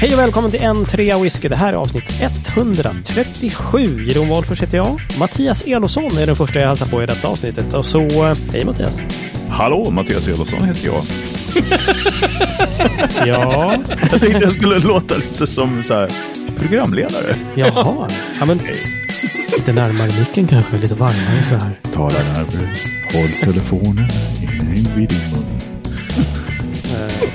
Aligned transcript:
Hej 0.00 0.12
och 0.14 0.18
välkommen 0.18 0.50
till 0.50 0.62
en 0.62 0.84
trea 0.84 1.18
whisky. 1.18 1.48
Det 1.48 1.56
här 1.56 1.72
är 1.72 1.76
avsnitt 1.76 2.04
137. 2.56 3.78
Jeroen 4.08 4.28
Wolffers 4.28 4.62
heter 4.62 4.76
jag. 4.76 5.00
Mattias 5.18 5.64
Elofsson 5.66 6.18
är 6.18 6.26
den 6.26 6.36
första 6.36 6.58
jag 6.60 6.66
hälsar 6.66 6.86
på 6.86 7.02
i 7.02 7.06
detta 7.06 7.28
avsnittet. 7.28 7.74
Och 7.74 7.86
så, 7.86 8.00
eh, 8.00 8.36
hej 8.52 8.64
Mattias. 8.64 9.00
Hallå, 9.48 9.90
Mattias 9.90 10.28
Elofsson 10.28 10.64
heter 10.68 10.86
jag. 10.86 11.02
Ja, 13.26 13.76
Jag 14.12 14.20
tänkte 14.20 14.40
jag 14.42 14.52
skulle 14.52 14.78
låta 14.78 15.16
lite 15.16 15.46
som 15.46 15.82
så 15.82 15.94
här, 15.94 16.10
programledare. 16.58 17.34
jaha. 17.54 18.08
Ja, 18.40 18.46
men, 18.46 18.60
lite 19.56 19.72
närmare 19.72 20.10
micken 20.18 20.48
kanske, 20.48 20.78
lite 20.78 20.94
varmare 20.94 21.42
så 21.48 21.54
här. 21.54 21.80
Tala 21.92 22.18
närmare, 22.34 22.68
håll 23.12 23.28
telefonen 23.52 24.08
in 24.76 24.88
vid 24.96 25.08
din 25.08 25.18
mun. 25.32 25.44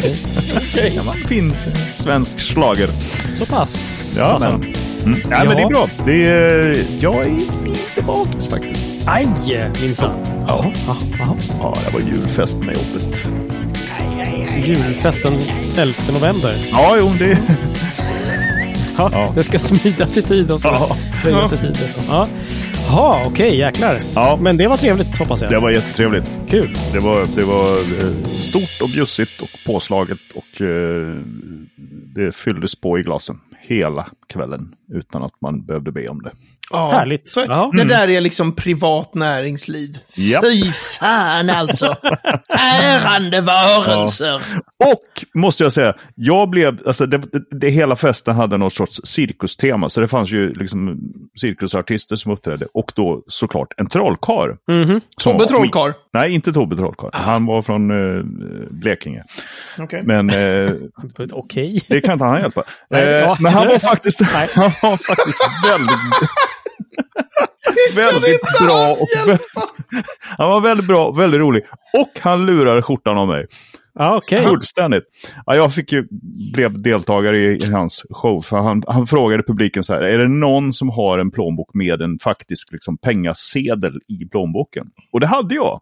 Okej, 0.04 0.16
Okej, 0.56 1.00
okay. 1.00 1.24
fin 1.28 1.54
svensk 1.94 2.40
slager. 2.40 2.90
så 3.32 3.46
pass. 3.46 4.16
Ja, 4.18 4.26
alltså. 4.26 4.50
men, 4.50 4.74
mm. 5.06 5.22
ja, 5.32 5.44
men 5.46 5.56
det 5.56 5.62
är 5.62 5.70
bra. 5.70 5.88
Det 6.06 6.26
är, 6.26 6.78
jag 7.00 7.16
är 7.16 7.32
lite 7.66 8.02
bakis 8.08 8.48
faktiskt. 8.48 9.08
Aj, 9.08 9.28
minsann. 9.82 10.16
Ja. 10.48 10.72
Ja, 11.60 11.76
det 11.86 11.94
var 11.94 12.00
julfest 12.00 12.58
med 12.58 12.76
jobbet. 12.76 13.24
Julfesten 14.66 15.42
11 15.78 15.94
november. 16.14 16.56
Ja, 16.72 16.96
jo, 17.00 17.14
det... 17.20 17.38
Ja, 18.98 19.10
Ja. 19.12 19.32
Det 19.36 19.44
ska 19.44 19.60
smidas 19.60 20.18
i 20.18 20.22
tid 20.22 20.52
och 20.52 20.62
så. 20.62 20.68
Ja. 20.68 20.96
Höjas 21.24 21.54
i 21.54 21.58
tid 21.58 21.72
och 21.72 21.78
så. 21.78 22.02
Ja, 22.08 22.28
ja 22.90 23.24
okej, 23.26 23.58
jäklar. 23.58 24.00
Ja. 24.16 24.38
Men 24.42 24.58
det 24.58 24.68
var 24.68 24.78
trevligt 24.78 25.03
hoppas 25.20 25.42
jag. 25.42 25.52
Det 25.52 25.60
var 25.60 25.70
jättetrevligt. 25.70 26.40
Kul. 26.50 26.74
Det 26.94 27.00
var, 27.00 27.36
det 27.36 27.44
var 27.44 27.78
eh, 28.04 28.24
stort 28.24 28.82
och 28.82 28.90
bjussigt 28.90 29.42
och 29.42 29.50
påslaget 29.66 30.20
och 30.36 30.62
eh, 30.62 31.18
det 32.16 32.36
fylldes 32.36 32.76
på 32.76 33.00
i 33.00 33.02
glasen 33.02 33.40
hela 33.60 34.08
kvällen 34.28 34.76
utan 34.92 35.24
att 35.24 35.42
man 35.42 35.66
behövde 35.66 35.92
be 35.92 36.08
om 36.08 36.22
det. 36.22 36.32
Ja. 36.74 36.92
Härligt. 36.92 37.28
Så 37.30 37.40
Ja. 37.48 37.72
Det 37.74 37.84
där 37.84 38.10
är 38.10 38.22
liksom 38.22 38.56
privat 38.56 39.14
näringsliv. 39.16 39.98
Japp. 40.16 40.44
Fy 40.46 40.72
fan 41.00 41.50
alltså. 41.50 41.96
Ärande 42.84 43.42
varelser. 43.42 44.36
Och 44.86 45.40
måste 45.42 45.64
jag 45.64 45.74
säga, 45.74 45.94
jag 46.16 46.50
blev, 46.50 46.80
alltså 46.88 47.06
det, 47.06 47.22
det, 47.52 47.70
hela 47.70 47.96
festen 47.96 48.36
hade 48.36 48.58
något 48.58 48.74
sorts 48.74 49.02
cirkustema. 49.04 49.90
Så 49.90 50.02
det 50.02 50.08
fanns 50.08 50.32
ju 50.32 50.54
liksom 50.54 51.00
cirkusartister 51.42 52.16
som 52.16 52.32
uppträdde. 52.32 52.66
Och 52.74 52.92
då 52.96 53.24
såklart 53.28 53.68
en 53.78 53.90
trollkarl. 53.90 54.50
Mhm. 54.72 55.02
som 55.18 55.32
Tobbe 55.34 55.46
Trollkarl. 55.50 55.92
Nej, 56.14 56.34
inte 56.34 56.54
Tobbe 56.54 56.76
Trollkarl. 56.76 57.10
Han 57.14 57.46
var 57.46 57.62
från 57.62 57.92
eh, 58.18 58.24
Blekinge. 58.72 59.24
Okej. 59.80 60.04
Men 60.04 60.30
eh, 60.30 60.72
Okej. 61.32 61.82
det 61.88 62.02
kan 62.02 62.14
inte 62.14 62.26
han 62.26 62.42
hjälpa. 62.42 62.64
Nej, 62.90 63.04
Eh, 63.04 63.10
ja, 63.10 63.38
men 63.40 63.54
han 63.54 63.68
var 63.68 63.80
faktiskt, 63.80 64.22
han 64.56 64.72
var 64.82 64.98
faktiskt 64.98 65.40
väldigt, 65.72 66.30
väldigt 67.96 68.42
bra. 68.62 68.98
Och, 69.00 69.08
han 70.38 70.50
var 70.50 70.62
väldigt 70.62 70.88
bra 70.88 71.12
väldigt 71.12 71.40
rolig. 71.40 71.64
Och 71.94 72.20
han 72.20 72.46
lurade 72.46 72.82
skjortan 72.82 73.18
av 73.18 73.28
mig. 73.28 73.48
Ja, 73.96 74.18
okej. 74.18 74.42
Fullständigt. 74.42 75.04
Ja, 75.46 75.56
jag 75.56 75.74
fick 75.74 75.92
ju, 75.92 76.08
blev 76.54 76.82
deltagare 76.82 77.40
i, 77.40 77.58
i 77.58 77.66
hans 77.66 78.06
show. 78.10 78.42
För 78.42 78.58
han, 78.58 78.84
han 78.88 79.08
frågade 79.08 79.44
publiken 79.44 79.84
så 79.84 79.94
här, 79.94 80.02
är 80.02 80.18
det 80.18 80.28
någon 80.28 80.74
som 80.74 80.90
har 80.90 81.20
en 81.20 81.32
plånbok 81.32 81.74
med 81.74 82.02
en 82.02 82.20
faktisk 82.20 82.72
liksom, 82.72 82.98
pengasedel 82.98 84.00
i 84.08 84.26
plånboken? 84.26 84.88
Och 85.12 85.20
det 85.20 85.28
hade 85.28 85.56
jag. 85.56 85.82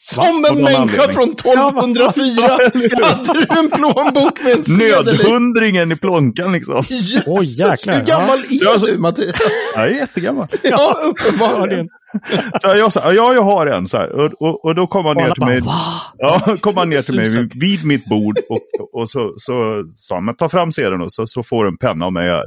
Som 0.00 0.44
en 0.44 0.62
människa 0.62 0.78
anledning. 0.78 1.14
från 1.14 1.30
1204 1.32 2.42
hade 3.02 3.32
du 3.32 3.46
en 3.58 3.70
plånbok 3.70 4.42
med 4.42 4.52
en 4.52 4.64
sedel 4.64 5.08
i. 5.08 5.18
Nödhundringen 5.18 5.92
i 5.92 5.96
plånkan 5.96 6.52
liksom. 6.52 6.82
Oj, 7.26 7.58
jäklar. 7.60 7.94
Hur 7.94 8.04
gammal 8.06 8.38
Så 8.38 8.64
jag 8.64 8.74
är 8.82 8.86
du 8.86 8.98
Mattias? 8.98 9.36
Jag 9.74 9.84
är 9.84 9.94
jättegammal. 9.94 10.46
Ja, 10.62 10.96
uppenbarligen. 11.04 11.88
Så 12.60 12.68
jag 12.68 12.92
sa, 12.92 13.12
ja, 13.12 13.34
jag 13.34 13.42
har 13.42 13.66
en. 13.66 13.88
Så 13.88 13.96
här. 13.96 14.12
Och, 14.12 14.42
och, 14.42 14.64
och 14.64 14.74
då 14.74 14.86
kom 14.86 15.04
han 15.06 15.16
ner 15.16 15.30
till 15.34 15.44
mig. 15.44 15.60
bara, 15.60 15.74
Ja, 16.18 16.56
kom 16.60 16.76
han 16.76 16.88
ner 16.88 17.00
till 17.02 17.16
mig 17.16 17.48
vid 17.54 17.84
mitt 17.84 18.04
bord 18.04 18.38
och, 18.48 19.00
och 19.00 19.10
så, 19.10 19.32
så 19.36 19.84
sa 19.96 20.14
han, 20.14 20.24
men 20.24 20.36
ta 20.36 20.48
fram 20.48 20.72
sedeln 20.72 21.00
och 21.02 21.12
så, 21.12 21.26
så 21.26 21.42
får 21.42 21.64
du 21.64 21.70
en 21.70 21.78
penna 21.78 22.06
av 22.06 22.12
mig 22.12 22.28
här. 22.30 22.44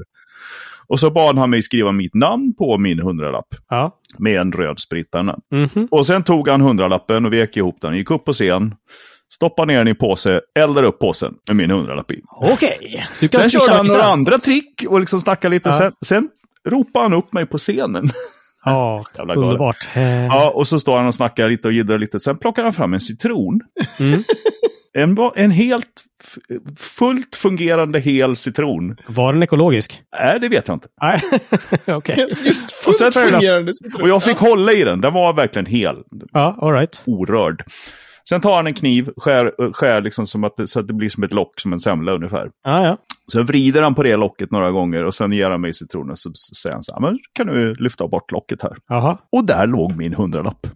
Och 0.91 0.99
så 0.99 1.11
bad 1.11 1.37
han 1.37 1.49
mig 1.49 1.61
skriva 1.63 1.91
mitt 1.91 2.13
namn 2.15 2.53
på 2.57 2.77
min 2.77 2.99
hundralapp 2.99 3.47
Ja. 3.69 3.97
med 4.17 4.41
en 4.41 4.51
röd 4.51 4.79
sprittarna. 4.79 5.37
Mhm. 5.51 5.87
Och 5.91 6.07
sen 6.07 6.23
tog 6.23 6.47
han 6.47 6.61
hundralappen 6.61 7.25
och 7.25 7.33
vek 7.33 7.57
ihop 7.57 7.77
den, 7.81 7.97
gick 7.97 8.11
upp 8.11 8.25
på 8.25 8.33
scen, 8.33 8.75
stoppade 9.33 9.73
ner 9.73 9.77
den 9.77 9.87
i 9.87 9.93
påse, 9.95 10.41
eldade 10.59 10.87
upp 10.87 10.99
påsen 10.99 11.33
med 11.47 11.55
min 11.55 11.71
hundralapp 11.71 12.11
i. 12.11 12.21
Okej. 12.41 13.05
Du 13.19 13.27
kan 13.27 13.41
Sen 13.41 13.49
körde 13.49 13.73
han 13.73 13.85
några 13.85 14.03
andra 14.03 14.37
trick 14.37 14.83
och 14.87 14.99
liksom 14.99 15.21
snackade 15.21 15.55
lite. 15.55 15.69
Ja. 15.69 15.75
Sen, 15.75 15.91
sen 16.05 16.29
ropade 16.69 17.05
han 17.05 17.13
upp 17.13 17.33
mig 17.33 17.45
på 17.45 17.57
scenen. 17.57 18.09
Ja, 18.65 19.03
underbart. 19.17 19.89
Ja, 20.29 20.49
och 20.55 20.67
så 20.67 20.79
står 20.79 20.97
han 20.97 21.07
och 21.07 21.15
snackar 21.15 21.49
lite 21.49 21.67
och 21.67 21.73
jiddrar 21.73 21.99
lite. 21.99 22.19
Sen 22.19 22.37
plockar 22.37 22.63
han 22.63 22.73
fram 22.73 22.93
en 22.93 22.99
citron. 22.99 23.61
Mm. 23.99 24.19
En, 24.97 25.17
en 25.35 25.51
helt 25.51 25.87
fullt 26.77 27.35
fungerande 27.35 27.99
hel 27.99 28.35
citron. 28.35 28.97
Var 29.07 29.33
den 29.33 29.43
ekologisk? 29.43 30.01
Nej, 30.19 30.39
det 30.39 30.49
vet 30.49 30.67
jag 30.67 30.75
inte. 30.75 30.87
Nej, 31.01 31.21
okej. 31.95 32.33
Just 32.43 32.69
Och 32.87 32.95
fullt 32.95 33.13
sen- 33.13 33.29
fungerande 33.29 33.73
citron. 33.73 34.01
Och 34.01 34.09
jag 34.09 34.23
fick 34.23 34.37
hålla 34.37 34.73
i 34.73 34.83
den. 34.83 35.01
Den 35.01 35.13
var 35.13 35.33
verkligen 35.33 35.65
hel. 35.65 35.95
Ja, 36.31 36.57
all 36.61 36.73
right. 36.73 37.01
Orörd. 37.05 37.63
Sen 38.29 38.41
tar 38.41 38.55
han 38.55 38.67
en 38.67 38.73
kniv, 38.73 39.09
skär, 39.17 39.73
skär 39.73 40.01
liksom 40.01 40.27
som 40.27 40.43
att 40.43 40.57
det, 40.57 40.67
så 40.67 40.79
att 40.79 40.87
det 40.87 40.93
blir 40.93 41.09
som 41.09 41.23
ett 41.23 41.33
lock, 41.33 41.59
som 41.59 41.73
en 41.73 41.79
semla 41.79 42.11
ungefär. 42.11 42.49
Ja, 42.63 42.83
ja. 42.85 42.97
Sen 43.31 43.45
vrider 43.45 43.81
han 43.81 43.95
på 43.95 44.03
det 44.03 44.15
locket 44.17 44.51
några 44.51 44.71
gånger 44.71 45.03
och 45.03 45.15
sen 45.15 45.31
ger 45.31 45.49
han 45.49 45.61
mig 45.61 45.73
citronen. 45.73 46.17
Så 46.17 46.31
så 46.33 46.55
säger 46.55 46.73
han 46.73 46.83
så 46.83 46.93
här, 46.93 47.01
men 47.01 47.19
kan 47.33 47.47
du 47.47 47.75
lyfta 47.75 48.07
bort 48.07 48.31
locket 48.31 48.61
här? 48.61 48.77
Jaha. 48.89 49.17
Och 49.31 49.45
där 49.45 49.67
låg 49.67 49.95
min 49.97 50.13
hundralapp. 50.13 50.67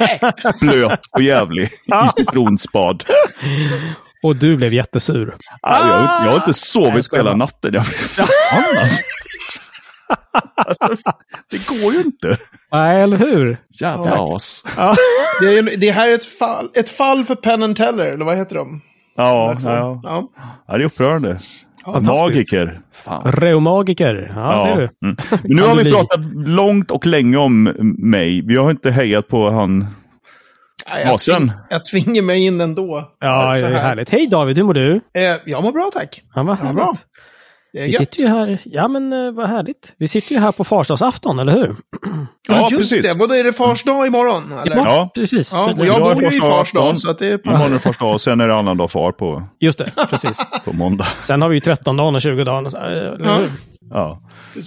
Blöt 0.60 1.00
och 1.12 1.22
jävlig 1.22 1.64
i 1.64 2.08
citronspad. 2.16 3.04
Och 4.22 4.36
du 4.36 4.56
blev 4.56 4.74
jättesur. 4.74 5.36
Ah, 5.62 5.88
jag, 5.88 6.02
jag 6.26 6.30
har 6.30 6.36
inte 6.36 6.54
sovit 6.54 7.12
Nej, 7.12 7.18
hela 7.20 7.34
natten. 7.36 7.74
Jag 7.74 7.84
blev 7.84 7.98
förbannad. 7.98 8.82
alltså, 8.82 9.00
det 11.50 11.66
går 11.68 11.92
ju 11.92 12.00
inte. 12.00 12.36
Nej, 12.72 13.02
eller 13.02 13.16
hur? 13.16 13.56
Jävla 13.80 14.10
Ja. 14.10 14.34
as. 14.34 14.64
Det, 15.40 15.58
är, 15.58 15.76
det 15.80 15.90
här 15.90 16.08
är 16.08 16.14
ett 16.14 16.24
fall, 16.24 16.70
ett 16.74 16.90
fall 16.90 17.24
för 17.24 17.34
Penn 17.34 17.62
and 17.62 17.76
Teller, 17.76 18.06
eller 18.06 18.24
vad 18.24 18.36
heter 18.36 18.56
de? 18.56 18.80
Ja, 19.16 19.56
ja, 19.62 20.00
ja. 20.02 20.30
ja, 20.66 20.76
det 20.76 20.82
är 20.82 20.86
upprörande. 20.86 21.40
Magiker. 22.02 22.80
Reumagiker. 23.24 24.32
Ja, 24.36 24.74
du. 24.76 25.06
Mm. 25.06 25.16
Nu 25.44 25.62
har 25.62 25.76
vi 25.76 25.82
bli. 25.82 25.92
pratat 25.92 26.20
långt 26.34 26.90
och 26.90 27.06
länge 27.06 27.36
om 27.36 27.62
mig. 27.98 28.42
Vi 28.46 28.56
har 28.56 28.70
inte 28.70 28.90
hejat 28.90 29.28
på 29.28 29.50
han. 29.50 29.78
Nej, 29.78 29.86
Ja, 31.04 31.10
jag, 31.10 31.20
tving, 31.20 31.52
jag 31.70 31.84
tvingar 31.86 32.22
mig 32.22 32.44
in 32.46 32.60
ändå. 32.60 33.12
Ja, 33.20 33.52
det 33.54 33.60
är 33.60 33.72
här. 33.72 33.78
härligt. 33.80 34.10
Hej 34.10 34.26
David, 34.26 34.56
hur 34.56 34.64
mår 34.64 34.74
du? 34.74 34.94
Eh, 35.14 35.36
jag 35.46 35.62
mår 35.64 35.72
bra 35.72 35.90
tack. 35.94 36.22
Ja, 36.34 36.42
vad 36.42 36.58
Ja, 36.58 36.62
härligt. 36.62 36.76
bra. 36.76 36.94
Det 37.72 37.78
är 37.78 37.84
Vi 37.84 37.90
gött. 37.90 37.98
sitter 37.98 38.20
ju 38.20 38.28
här, 38.28 38.58
ja 38.64 38.88
men 38.88 39.12
eh, 39.12 39.32
vad 39.32 39.48
härligt. 39.48 39.92
Vi 39.98 40.08
sitter 40.08 40.32
ju 40.34 40.40
här 40.40 40.52
på 40.52 40.64
farsdagsafton, 40.64 41.38
eller 41.38 41.52
hur? 41.52 41.76
Ja, 42.48 42.54
Ja, 42.56 42.68
just 42.70 42.76
precis. 42.92 43.12
det. 43.12 43.18
Vadå, 43.18 43.34
är 43.34 43.44
det 43.44 43.52
fars 43.52 43.82
dag 43.84 44.06
imorgon? 44.06 44.52
Eller? 44.58 44.76
Ja, 44.76 45.10
precis. 45.14 45.52
Ja, 45.52 45.72
och 45.78 45.86
jag 45.86 45.96
är 45.96 46.14
bor 46.14 46.22
ju 46.22 46.28
i 46.38 46.40
fars 46.40 46.72
dag, 46.72 46.98
så 46.98 47.10
att 47.10 47.18
det 47.18 47.26
Imorgon 47.26 47.42
passar. 47.52 47.66
är 47.66 47.70
det 47.70 47.78
första 47.78 48.04
och 48.04 48.20
sen 48.20 48.40
är 48.40 48.48
det 48.48 48.54
annandag 48.54 48.88
far 48.90 49.12
på, 49.12 49.42
Just 49.60 49.78
det, 49.78 49.92
precis. 50.10 50.38
på 50.64 50.72
måndag. 50.72 51.06
Sen 51.22 51.42
har 51.42 51.48
vi 51.48 51.54
ju 51.54 51.60
13 51.60 51.96
dagen 51.96 52.14
och 52.14 52.22
20 52.22 52.44
dagen. 52.44 52.66
och 52.66 52.72
så, 52.72 52.78
eh, 52.78 53.14
Ja. 53.18 53.40
Ja. 53.90 54.20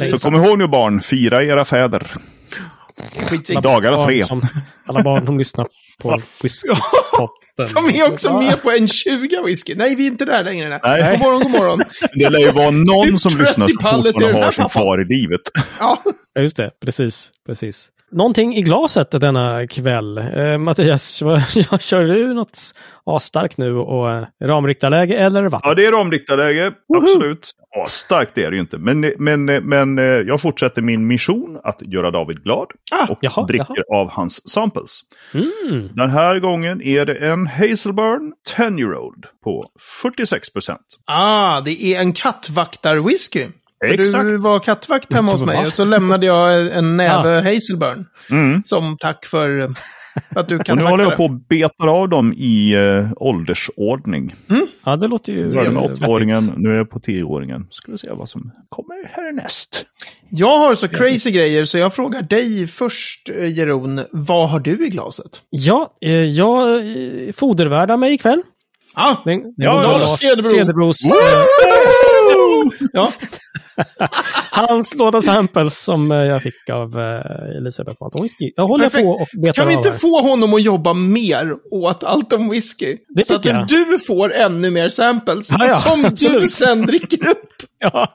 Så 0.10 0.20
kom 0.20 0.36
ihåg 0.36 0.58
nu 0.58 0.68
barn, 0.68 1.02
fira 1.02 1.44
era 1.44 1.66
fäder. 1.66 2.12
Skitviktigt. 3.18 3.62
Dagar 3.62 3.92
och 3.92 4.06
tre. 4.06 4.26
Som, 4.26 4.42
alla 4.86 5.04
barn 5.04 5.26
som 5.26 5.38
lyssnar 5.38 5.68
på 6.02 6.22
Whiskpotten. 6.44 7.28
Som 7.68 7.86
är 7.90 8.12
också 8.12 8.40
med 8.40 8.62
på 8.62 8.72
en 8.72 8.88
20 8.88 9.44
whisky. 9.46 9.76
Nej, 9.76 9.96
vi 9.96 10.04
är 10.04 10.08
inte 10.08 10.26
där 10.26 10.44
längre. 10.44 10.70
Nej. 10.70 10.80
Nej. 10.84 11.18
God 11.18 11.20
morgon, 11.20 11.42
god 11.42 11.52
morgon. 11.52 11.82
Det 12.14 12.30
lär 12.30 12.40
ju 12.40 12.52
vara 12.52 12.72
någon 12.72 13.06
Hur 13.06 13.16
som 13.18 13.38
lyssnar 13.38 13.68
som 13.68 13.76
fortfarande 13.76 14.44
har 14.44 14.52
sin 14.52 14.70
far 14.70 15.02
i 15.02 15.06
livet. 15.06 15.42
Ja, 15.80 16.02
Ja, 16.34 16.42
just 16.42 16.58
det. 16.58 16.72
Precis, 16.86 17.32
precis. 17.46 17.90
Någonting 18.12 18.56
i 18.56 18.62
glaset 18.62 19.12
denna 19.12 19.68
kväll. 19.68 20.18
Eh, 20.18 20.58
Mattias, 20.58 21.14
kör 21.80 22.04
du 22.04 22.34
något 22.34 22.60
asstarkt 23.06 23.58
nu 23.58 23.76
och 23.76 24.12
eh, 24.12 24.26
ramriktarläge 24.44 25.16
eller 25.18 25.44
vatten? 25.44 25.70
Ja, 25.70 25.76
det 25.76 25.86
är 25.86 25.92
ramriktarläge, 25.92 26.72
absolut. 26.98 27.52
Ja, 27.76 27.86
starkt 27.88 28.38
är 28.38 28.50
det 28.52 28.56
ju 28.56 28.62
inte, 28.62 28.78
men, 28.78 29.14
men, 29.18 29.46
men 29.46 30.00
eh, 30.00 30.06
jag 30.06 30.42
fortsätter 30.42 30.82
min 30.82 31.08
mission 31.08 31.60
att 31.64 31.82
göra 31.82 32.12
David 32.12 32.44
glad 32.44 32.68
Ah, 32.92 33.08
och 33.12 33.18
jaha, 33.22 33.46
dricker 33.46 33.84
av 33.94 34.10
hans 34.10 34.50
samples. 34.50 35.00
Mm. 35.34 35.90
Den 35.94 36.10
här 36.10 36.40
gången 36.40 36.82
är 36.82 37.06
det 37.06 37.14
en 37.14 37.48
Hazelburn 37.48 38.34
10 38.58 38.80
year 38.80 38.98
old 38.98 39.26
på 39.44 39.66
46 40.04 40.54
procent. 40.54 40.82
ah, 41.06 41.62
det 41.62 41.84
är 41.84 42.02
en 42.02 42.14
kattvaktar-whisky. 42.14 43.48
Exakt. 43.86 44.26
Du 44.26 44.38
var 44.38 44.60
kattvakt 44.60 45.14
hemma 45.14 45.32
hos 45.32 45.42
mig 45.42 45.66
och 45.66 45.74
så 45.74 45.86
lämnade 45.86 46.26
jag 46.26 46.78
en 46.78 46.98
näve 46.98 47.36
Hazelburn. 47.36 48.06
Mm. 48.30 48.62
Som 48.66 48.98
tack 49.00 49.26
för 49.26 49.60
eh, 49.60 49.70
att 50.36 50.50
du 50.50 50.58
Och 50.70 50.78
nu 50.78 50.84
håller 50.84 51.04
jag 51.04 51.18
på 51.18 51.24
och 51.24 51.32
betar 51.50 51.88
av 51.88 52.10
dem 52.10 52.34
i 52.38 52.74
eh, 52.74 53.08
åldersordning. 53.16 54.36
Ja, 54.86 54.96
det 54.96 55.08
låter 55.08 55.34
ju... 55.34 55.40
Jag 55.40 55.52
började 55.52 55.72
med 55.72 55.84
åttaåringen, 55.84 56.54
nu 56.58 56.72
är 56.72 56.78
jag 56.78 56.90
på 56.90 57.00
tioåringen. 57.00 57.68
Ska 57.70 57.92
vi 57.92 57.98
se 57.98 58.12
vad 58.12 58.30
som 58.30 58.52
kommer 58.70 59.08
härnäst. 59.10 59.86
Jag 60.30 60.58
har 60.58 60.76
så 60.76 60.88
crazy 60.88 61.32
grejer 61.32 61.66
så 61.66 61.78
jag 61.78 61.94
frågar 61.94 62.22
dig 62.22 62.68
först, 62.68 63.30
eh, 63.30 63.58
Jeroen. 63.58 64.06
Vad 64.12 64.50
har 64.50 64.60
du 64.60 64.86
i 64.86 64.90
glaset? 64.90 65.42
Ja, 65.50 65.98
eh, 66.02 66.12
jag 66.12 66.82
fodervärdar 67.36 67.98
mig 67.98 68.14
ikväll. 68.14 68.42
Ah, 68.94 69.16
Den, 69.26 69.54
Ja, 69.58 69.74
den 69.74 69.84
Lars 69.84 70.02
Lars 70.02 70.20
Cederbro. 70.20 70.50
Cederbros, 70.50 70.98
ja. 72.94 73.12
hans 74.52 74.96
låda 74.96 75.22
samples 75.22 75.84
som 75.84 76.12
eh, 76.12 76.18
jag 76.18 76.44
fick 76.44 76.70
av 76.72 77.00
eh, 77.00 77.58
Elisabeth 77.58 77.98
Malton 78.02 78.22
Whisky. 78.22 78.52
Jag 78.56 78.68
håller 78.68 78.84
Perfekt. 78.86 79.04
på 79.04 79.10
och 79.10 79.28
betar 79.42 79.54
Kan 79.54 79.68
vi 79.68 79.74
inte 79.74 79.92
få 79.92 80.22
honom 80.22 80.54
att 80.54 80.62
jobba 80.62 80.94
mer 80.94 81.54
åt 81.72 82.04
allt 82.04 82.34
om 82.34 82.50
whisky? 82.50 82.98
Det 83.10 83.26
så 83.28 83.36
att 83.36 83.46
jag. 83.46 83.68
du 83.68 84.00
får 84.00 84.34
ännu 84.34 84.70
mer 84.72 84.90
samples 84.90 85.52
Ja, 85.52 85.68
ja, 85.68 85.76
som 85.76 86.02
du 86.32 86.48
sen 86.48 86.86
dricker 86.86 87.30
upp. 87.30 87.48
Ja. 87.80 88.08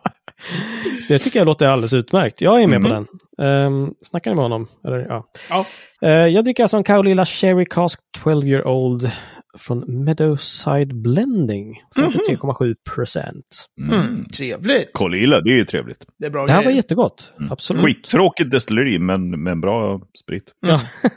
Det 1.08 1.18
tycker 1.18 1.40
jag 1.40 1.46
låter 1.46 1.68
alldeles 1.68 1.92
utmärkt. 1.92 2.40
Jag 2.40 2.62
är 2.62 2.66
med 2.66 2.82
på 2.82 2.88
Mm. 2.88 3.06
den. 3.38 3.66
Um, 3.66 3.94
snackar 4.02 4.30
ni 4.30 4.34
med 4.34 4.44
honom? 4.44 4.68
Eller, 4.86 4.98
ja. 4.98 5.24
Ja. 5.50 5.64
Eh, 6.02 6.10
jag 6.26 6.44
dricker 6.44 6.62
alltså 6.62 6.76
en 6.76 6.84
Kaolilla 6.84 7.24
Cherry 7.24 7.64
Cask 7.70 8.00
12 8.22 8.48
year 8.48 8.66
old 8.68 9.10
från 9.58 10.04
Meadowside 10.04 10.94
Blending. 11.02 11.74
53,7 11.96 12.74
procent. 12.94 13.66
Mm, 13.92 14.24
trevligt. 14.36 14.90
Kolila, 14.92 15.40
det 15.40 15.50
är 15.50 15.56
ju 15.56 15.64
trevligt. 15.64 16.04
Det 16.18 16.26
är 16.26 16.30
bra 16.30 16.46
Det 16.46 16.52
här 16.52 16.58
var 16.58 16.64
grejer. 16.64 16.76
jättegott. 16.76 17.32
Absolut. 17.50 17.84
Skittråkigt 17.84 18.50
destilleri, 18.50 18.98
men, 18.98 19.42
men 19.42 19.60
bra 19.60 20.00
sprit. 20.24 20.44
Ja. 20.66 20.80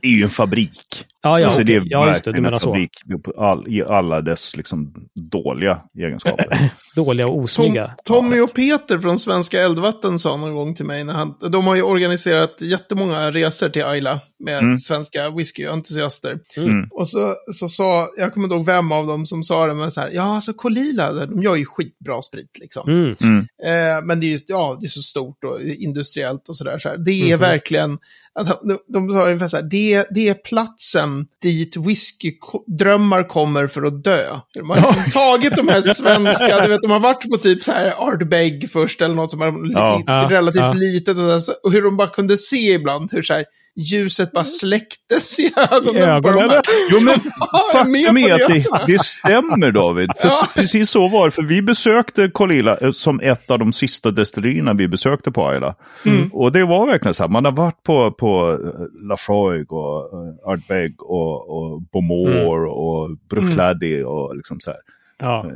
Det 0.00 0.08
är 0.08 0.16
ju 0.18 0.22
en 0.22 0.30
fabrik. 0.30 0.80
ja, 1.22 1.40
ja, 1.40 1.46
alltså, 1.46 1.62
det 1.62 1.74
är 1.74 1.82
ja, 1.84 2.08
just 2.08 2.24
det. 2.24 2.32
Du 2.32 2.40
menar 2.40 2.54
en 2.54 2.60
så. 2.60 2.66
fabrik 2.70 2.90
på 3.24 3.30
all, 3.44 3.64
i 3.68 3.82
alla 3.82 4.20
dess 4.20 4.56
liksom, 4.56 4.94
dåliga 5.30 5.78
egenskaper. 5.98 6.70
Dåliga 6.96 7.26
och 7.26 7.32
Tom, 7.34 7.42
osnygga. 7.44 7.94
Tommy 8.04 8.36
Ja, 8.36 8.42
och 8.42 8.54
Peter 8.54 8.98
från 8.98 9.18
Svenska 9.18 9.60
Eldvatten 9.62 10.18
sa 10.18 10.36
någon 10.36 10.54
gång 10.54 10.74
till 10.74 10.86
mig, 10.86 11.04
när 11.04 11.14
han, 11.14 11.34
de 11.52 11.66
har 11.66 11.74
ju 11.74 11.82
organiserat 11.82 12.56
jättemånga 12.60 13.30
resor 13.30 13.68
till 13.68 13.84
Ayla 13.84 14.20
med 14.38 14.58
Mm. 14.58 14.76
svenska 14.76 15.30
whiskyentusiaster. 15.30 16.38
Mm. 16.56 16.88
Och 16.90 17.08
så, 17.08 17.34
så 17.54 17.68
sa, 17.68 18.08
jag 18.16 18.34
kommer 18.34 18.44
inte 18.46 18.54
ihåg 18.56 18.66
vem 18.66 18.92
av 18.92 19.06
dem 19.06 19.26
som 19.26 19.44
sa 19.44 19.66
det, 19.66 19.74
men 19.74 19.90
så 19.90 20.00
här, 20.00 20.10
ja 20.10 20.22
alltså 20.22 20.52
Kolila, 20.52 21.12
de 21.26 21.42
gör 21.42 21.56
ju 21.56 21.64
skitbra 21.64 22.22
sprit 22.22 22.58
liksom. 22.60 22.88
Mm. 22.88 23.16
Mm. 23.22 23.38
Eh, 23.64 24.04
men 24.04 24.20
det 24.20 24.26
är 24.26 24.28
ju 24.28 24.38
ja, 24.46 24.78
det 24.80 24.86
är 24.86 24.88
så 24.88 25.02
stort 25.02 25.44
och 25.44 25.62
industriellt 25.62 26.48
och 26.48 26.56
sådär. 26.56 26.78
Så 26.78 26.88
här. 26.88 26.96
Det 26.96 27.30
är 27.30 27.36
verkligen, 27.36 27.98
att, 28.34 28.60
de, 28.62 28.78
de 28.88 29.10
sa 29.10 29.24
ungefär 29.26 29.48
så 29.48 29.56
här, 29.56 29.64
det, 29.64 30.06
det 30.10 30.28
är 30.28 30.34
platsen 30.34 31.26
dit 31.42 31.76
whiskydrömmar 31.76 33.28
kommer 33.28 33.66
för 33.66 33.82
att 33.82 34.04
dö. 34.04 34.40
De 34.54 34.70
har 34.70 34.76
liksom 34.76 35.10
tagit 35.12 35.56
de 35.56 35.68
här 35.68 35.82
svenska, 35.94 36.60
du 36.62 36.68
vet, 36.68 36.82
de 36.82 36.90
har 36.90 37.00
varit 37.00 37.30
på 37.30 37.36
typ 37.36 37.64
så 37.64 37.72
här 37.72 37.94
Ardbeg 38.08 38.70
först 38.70 39.02
eller 39.02 39.14
något 39.14 39.30
som 39.30 39.42
är 39.42 39.54
Ja. 39.72 40.28
relativt 40.30 40.60
Ja. 40.62 40.72
litet. 40.72 41.18
Och, 41.18 41.42
så- 41.42 41.52
och 41.62 41.72
hur 41.72 41.82
de 41.82 41.96
bara 41.96 42.08
kunde 42.08 42.38
se 42.38 42.72
ibland 42.72 43.12
hur 43.12 43.22
så 43.22 43.34
här, 43.34 43.44
ljuset 43.76 44.32
bara 44.32 44.44
släcktes 44.44 45.38
i 45.38 45.52
ögonen, 45.72 45.96
I 45.96 46.06
ögonen. 46.06 46.50
här. 46.50 46.62
Jo, 46.90 46.98
men 47.04 47.20
Ja, 47.72 47.80
är 47.80 47.84
med 47.84 48.04
faktum 48.04 48.16
är 48.16 48.32
att 48.32 48.86
det, 48.86 48.92
det 48.92 48.98
stämmer 49.04 49.72
David. 49.72 50.10
För 50.20 50.28
Ja. 50.28 50.48
precis 50.54 50.90
så 50.90 51.08
var 51.08 51.24
det. 51.24 51.30
För 51.30 51.42
vi 51.42 51.62
besökte 51.62 52.28
Kolila 52.28 52.76
eh, 52.76 52.92
som 52.92 53.20
ett 53.20 53.50
av 53.50 53.58
de 53.58 53.72
sista 53.72 54.10
destillerierna 54.10 54.74
vi 54.74 54.88
besökte 54.88 55.32
på 55.32 55.48
Ayla. 55.48 55.74
Mm. 56.04 56.32
Och 56.32 56.52
det 56.52 56.64
var 56.64 56.86
verkligen 56.86 57.14
så 57.14 57.22
här. 57.22 57.30
Man 57.30 57.44
har 57.44 57.52
varit 57.52 57.82
på, 57.82 58.10
på 58.10 58.58
eh, 58.64 59.08
Lafroig 59.08 59.72
och 59.72 60.14
uh, 60.14 60.50
Ardbeg 60.52 61.02
och, 61.02 61.48
och 61.56 61.82
Beaumont 61.82 62.70
och 62.70 63.10
Bruichladdich 63.30 64.04
och 64.04 64.36
liksom 64.36 64.60
så 64.60 64.70
här. 64.70 64.78
Ja. 65.18 65.46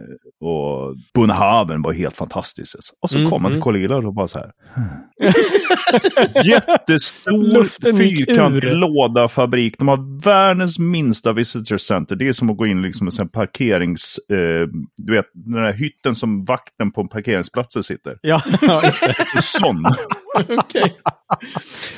Och 0.41 0.97
Bunhaven 1.15 1.83
var 1.83 1.93
helt 1.93 2.17
fantastiskt. 2.17 2.75
alltså. 2.75 2.93
Och 3.03 3.11
så 3.11 3.19
Mm, 3.19 3.31
kom 3.31 3.43
man 3.43 3.51
till 3.51 3.57
mm. 3.57 3.63
Kolila 3.63 3.97
och 3.97 4.15
bara 4.15 4.29
så 4.29 4.39
här. 4.39 4.51
Jättestor 6.45 7.65
fyrkantig 7.97 8.73
lådafabrik. 8.73 9.79
De 9.79 9.89
har 9.89 10.25
världens 10.25 10.79
minsta 10.79 11.33
visitor 11.33 11.77
center. 11.77 12.17
Det 12.17 12.29
är 12.29 12.33
som 12.33 12.51
att 12.51 12.57
gå 12.57 12.67
in 12.67 12.83
liksom 12.83 13.09
i 13.09 13.11
en 13.21 13.29
parkerings... 13.29 14.19
Eh, 14.33 14.67
du 14.97 15.13
vet, 15.13 15.27
den 15.35 15.63
där 15.63 15.73
hytten 15.73 16.15
som 16.17 16.45
vakten 16.45 16.93
på 16.93 17.09
parkeringsplatser 17.09 17.83
sitter. 17.83 18.19
Ja, 18.23 18.43
ja, 18.63 18.85
just 18.85 19.07
det. 19.07 19.43
Sån. 19.43 19.85
Okej. 20.59 20.97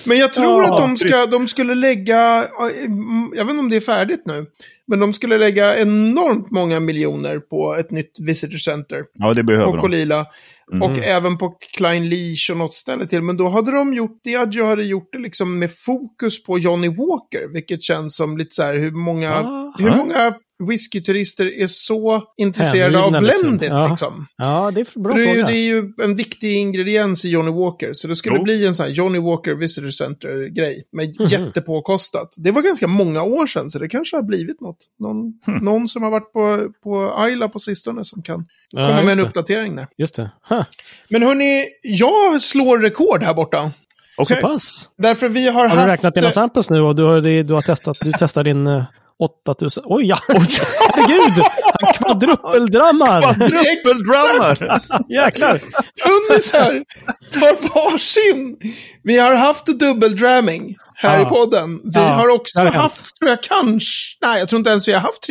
Men 0.07 0.19
jag 0.19 0.33
tror 0.33 0.65
Ja, 0.65 0.73
att 0.75 0.79
de, 0.89 0.97
ska, 0.97 1.27
de 1.27 1.49
skulle 1.49 1.75
lägga, 1.75 2.49
mm, 2.85 3.33
jag 3.37 3.45
vet 3.45 3.51
inte 3.51 3.61
om 3.61 3.71
det 3.71 3.77
är 3.77 3.81
färdigt 3.81 4.23
nu, 4.25 4.47
men 4.87 4.99
de 4.99 5.15
skulle 5.15 5.39
lägga 5.39 5.79
enormt 5.79 6.51
många 6.51 6.81
miljoner 6.81 7.39
på 7.39 7.75
ett 7.75 7.91
nytt 7.91 8.21
visitor 8.21 8.59
center 8.59 9.05
Ja, 9.13 9.35
det 9.35 9.43
behöver 9.43 9.73
på. 9.73 9.81
Kolila. 9.81 10.27
Mm. 10.73 10.83
Och 10.83 10.99
även 10.99 11.39
på 11.39 11.49
Klein 11.77 12.09
Leash 12.09 12.51
och 12.51 12.57
något 12.57 12.75
ställe 12.75 13.07
till. 13.07 13.23
Men 13.23 13.37
då 13.37 13.49
hade 13.49 13.71
de 13.71 13.95
gjort, 13.95 14.25
Diageo 14.25 14.65
hade 14.65 14.85
gjort 14.85 15.09
det 15.13 15.19
liksom 15.19 15.59
med 15.59 15.71
fokus 15.77 16.45
på 16.45 16.59
Johnny 16.59 16.89
Walker. 16.89 17.53
Vilket 17.53 17.83
känns 17.83 18.17
som 18.17 18.39
lite 18.39 18.55
så 18.55 18.63
här 18.63 18.75
hur 18.75 18.91
många, 18.91 19.35
Ah. 19.35 19.75
hur 19.79 19.91
många 19.91 20.35
whiskyturister 20.69 21.61
är 21.63 21.67
så 21.67 22.23
intresserade 22.37 23.03
av 23.05 23.13
liksom. 23.23 23.57
blended 23.57 23.71
Ja. 23.79 23.89
liksom. 23.89 24.27
Ja, 24.37 24.71
det 24.75 24.81
är 24.81 25.01
bra 25.01 25.15
det, 25.15 25.23
är 25.31 25.35
ju, 25.37 25.43
det 25.43 25.53
är 25.57 25.65
ju 25.67 25.93
en 26.03 26.17
viktig 26.17 26.53
ingrediens 26.57 27.25
i 27.25 27.29
Johnny 27.29 27.51
Walker. 27.51 27.91
Så 27.93 28.09
det 28.09 28.15
skulle 28.15 28.37
Jo. 28.37 28.43
bli 28.43 28.67
en 28.67 28.75
sån 28.75 28.87
här 28.87 28.93
Johnny 28.93 29.19
Walker 29.19 29.55
Visitor 29.55 29.91
Center-grej. 29.91 30.85
Med 30.93 31.17
Mhm. 31.19 31.29
jättepåkostat. 31.29 32.35
Det 32.37 32.51
var 32.51 32.63
ganska 32.63 32.87
många 32.87 33.23
år 33.23 33.47
sedan, 33.47 33.71
så 33.71 33.79
det 33.79 33.89
kanske 33.89 34.17
har 34.17 34.23
blivit 34.23 34.61
något. 34.61 34.79
Någon, 34.99 35.33
Hmm. 35.47 35.59
någon 35.65 35.89
som 35.89 36.03
har 36.03 36.11
varit 36.11 36.33
på, 36.33 36.69
på 36.83 37.15
Ayla 37.17 37.49
på 37.49 37.59
sistone 37.59 38.05
som 38.05 38.23
kan 38.23 38.47
Ja, 38.71 38.87
komma 38.89 39.03
med 39.03 39.13
en 39.13 39.19
det. 39.19 39.25
uppdatering 39.25 39.77
där. 39.77 39.89
Just 39.99 40.15
det. 40.15 40.31
Ha, 40.49 40.65
Men 41.09 41.23
hörni, 41.23 41.65
jag 41.83 42.43
slår 42.43 42.79
rekord 42.79 43.23
här 43.23 43.35
borta. 43.35 43.71
Okej. 44.17 44.37
Så 44.37 44.47
pass. 44.49 44.89
Därför 44.99 45.29
vi 45.29 45.49
har, 45.49 45.53
Har 45.69 45.69
haft... 45.77 45.87
du 45.87 45.93
räknat 45.93 46.15
dina 46.15 46.31
samples 46.31 46.71
nu 46.71 46.81
och 46.81 46.97
du 46.97 47.03
har, 47.03 47.21
du 47.43 47.55
har 47.55 47.63
testat, 47.63 47.97
du 48.01 48.13
testar 48.19 48.45
din 48.45 48.67
eh, 48.67 48.85
8000. 49.23 49.85
Oj, 49.87 50.05
ja! 50.05 50.19
Herregud! 50.29 51.45
Han 51.81 51.95
kvadruppeldrammar! 51.95 53.23
Dubbeldrummar! 53.23 54.81
Jäklar! 55.09 55.61
Tunnisar 56.05 56.85
tar 57.33 57.57
varsin. 57.75 58.57
Vi 59.03 59.19
har 59.19 59.35
haft 59.35 59.67
dubbeldramming 59.67 60.77
här 61.03 61.19
Ja. 61.21 61.27
i 61.27 61.31
podden. 61.31 61.81
Vi 61.85 61.91
Ja, 61.95 62.01
har 62.01 62.29
också 62.29 62.59
har 62.59 62.65
hänt. 62.67 62.77
haft, 62.77 63.17
tror 63.19 63.31
jag 63.31 63.43
kanske, 63.43 64.19
nej 64.23 64.39
jag 64.39 64.49
tror 64.49 64.59
inte 64.59 64.71
ens 64.71 64.89
vi 64.89 64.93
har 64.93 65.01
haft 65.01 65.23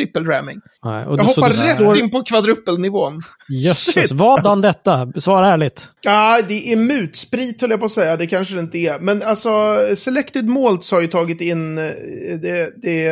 och 1.06 1.18
Jag 1.18 1.24
hoppar 1.24 1.48
rätt 1.48 1.76
slår- 1.76 1.98
in 1.98 2.10
på 2.10 2.22
kvadruppelnivån. 2.24 3.22
Jösses, 3.48 4.12
vadan 4.12 4.60
detta? 4.60 5.12
Svara 5.16 5.48
ärligt. 5.48 5.88
Ja, 6.00 6.40
det 6.48 6.72
är 6.72 6.76
mutsprit 6.76 7.60
höll 7.60 7.70
jag 7.70 7.80
på 7.80 7.86
att 7.86 7.92
säga, 7.92 8.16
det 8.16 8.26
kanske 8.26 8.54
det 8.54 8.60
inte 8.60 8.78
är. 8.78 8.98
Men 8.98 9.22
alltså, 9.22 9.78
Selected 9.96 10.48
Malts 10.48 10.90
har 10.92 11.00
ju 11.00 11.06
tagit 11.06 11.40
in 11.40 11.78
eh, 11.78 11.84
det, 12.42 12.72
det 12.82 13.04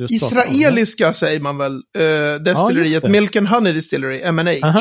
just 0.00 0.30
pratade 0.30 0.48
om. 0.48 0.54
israeliska, 0.54 1.12
säger 1.12 1.40
man 1.40 1.58
väl, 1.58 1.74
eh, 1.74 2.42
destilleriet 2.42 3.02
det. 3.02 3.08
Milk 3.08 3.36
and 3.36 3.48
Honey 3.48 3.72
Distillery, 3.72 4.20
M&H. 4.22 4.78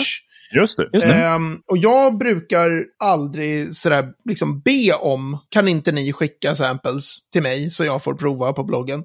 Aha. 0.53 0.61
Just 0.61 0.77
det. 0.77 0.89
Just 0.93 1.07
det. 1.07 1.13
Ehm, 1.13 1.57
och 1.67 1.77
jag 1.77 2.17
brukar 2.17 2.85
aldrig 2.99 3.73
sådär 3.73 4.07
liksom 4.25 4.59
be 4.59 4.93
om, 4.93 5.37
kan 5.49 5.67
inte 5.67 5.91
ni 5.91 6.13
skicka 6.13 6.55
samples 6.55 7.17
till 7.33 7.43
mig 7.43 7.71
så 7.71 7.85
jag 7.85 8.03
får 8.03 8.13
prova 8.13 8.53
på 8.53 8.63
bloggen. 8.63 9.03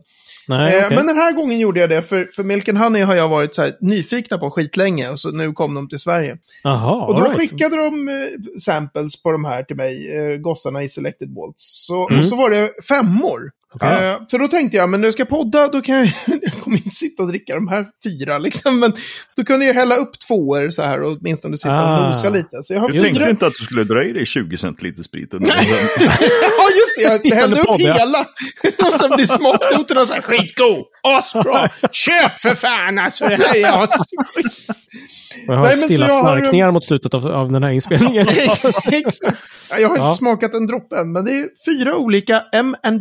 Nej, 0.49 0.75
Eh, 0.77 0.85
okej. 0.85 0.97
Men 0.97 1.07
den 1.07 1.17
här 1.17 1.33
gången 1.33 1.59
gjorde 1.59 1.81
jag 1.81 1.91
det, 1.91 2.03
för, 2.03 2.29
för 2.37 2.45
Milk 2.45 2.69
and 2.69 2.79
Honey 2.79 3.03
har 3.03 3.15
jag 3.15 3.29
varit 3.29 3.55
så 3.55 3.63
här 3.63 3.77
nyfikna 3.81 4.39
på 4.39 4.51
skitlänge 4.51 5.09
och 5.09 5.21
så 5.21 5.31
nu 5.31 5.53
kom 5.53 5.75
de 5.75 5.89
till 5.89 5.99
Sverige. 5.99 6.39
Jaha, 6.63 7.07
Och 7.07 7.15
då 7.15 7.25
right. 7.25 7.37
skickade 7.39 7.77
de 7.77 8.09
eh, 8.09 8.15
samples 8.61 9.23
på 9.23 9.33
de 9.33 9.45
här 9.45 9.63
till 9.63 9.77
mig, 9.77 10.17
eh, 10.17 10.37
gossarna 10.37 10.83
i 10.83 10.89
Selected 10.89 11.31
Malts. 11.35 11.87
Så, 11.87 12.09
Mm. 12.09 12.21
Och 12.21 12.27
så 12.29 12.37
var 12.37 12.51
det 12.51 12.71
femmor. 12.89 13.51
Okej. 13.75 14.09
Eh, 14.09 14.17
så 14.27 14.39
då 14.39 14.49
tänkte 14.49 14.77
jag, 14.77 14.89
men 14.89 15.03
jag 15.03 15.13
ska 15.13 15.25
podda, 15.25 15.69
då 15.69 15.81
kan 15.81 15.97
jag, 15.99 16.07
jag 16.43 16.53
kommer 16.63 16.77
inte 16.77 16.91
sitta 16.97 17.23
och 17.23 17.29
dricka 17.29 17.55
de 17.55 17.69
här 17.69 17.87
fyra 18.05 18.39
liksom. 18.39 18.81
Men 18.81 18.93
då 19.37 19.45
kunde 19.45 19.67
jag 19.67 19.75
hälla 19.75 19.97
upp 19.97 20.19
tvåor 20.29 20.71
så 20.71 20.83
här 20.83 21.03
och 21.03 21.13
åtminstone 21.21 21.57
sitta 21.57 21.75
Ah. 21.75 21.99
och 21.99 22.07
nosa 22.07 22.31
lite. 22.31 22.63
Så 22.63 22.73
jag 22.75 22.81
har 22.81 22.91
Jag 22.91 23.03
tänkte 23.05 23.21
fyra. 23.21 23.31
inte 23.31 23.47
att 23.47 23.55
du 23.59 23.65
skulle 23.65 23.85
dra 23.85 24.05
i 24.05 24.13
dig 24.13 24.27
20 24.27 24.57
centiliter 24.57 25.03
sprit. 25.03 25.33
ja, 25.33 25.39
just 25.41 27.23
det. 27.23 27.29
Jag 27.29 27.37
hällde 27.37 27.61
upp 27.61 27.67
podd, 27.67 27.81
ja. 27.81 27.95
hela. 27.95 28.27
och 28.87 28.93
sen 28.93 29.11
blir 29.11 29.27
smaknoterna 29.27 30.07
så 30.07 30.15
här 30.15 30.21
skitgod. 30.23 30.85
Asbra. 31.03 31.69
Köp 31.93 32.41
för 32.41 32.55
fan 32.55 32.99
alltså. 32.99 33.29
Det 33.29 33.37
här 33.37 33.57
är 33.57 33.83
asschysst. 33.83 34.71
Jag 35.47 35.55
hör 35.57 35.63
Nej, 35.65 35.77
stilla 35.77 36.07
jag 36.07 36.15
har- 36.15 36.21
snarkningar 36.21 36.71
mot 36.71 36.85
slutet 36.85 37.15
av, 37.15 37.27
av 37.27 37.53
den 37.53 37.63
här 37.63 37.71
inspelningen. 37.73 38.27
Jag 39.71 39.89
har 39.89 39.95
inte 39.95 40.01
Ja. 40.01 40.15
smakat 40.19 40.55
en 40.55 40.67
droppe 40.67 40.97
än, 40.97 41.13
men 41.13 41.25
det 41.25 41.31
är 41.33 41.49
fyra 41.67 41.97
olika 41.97 42.43
M&H. 42.53 42.99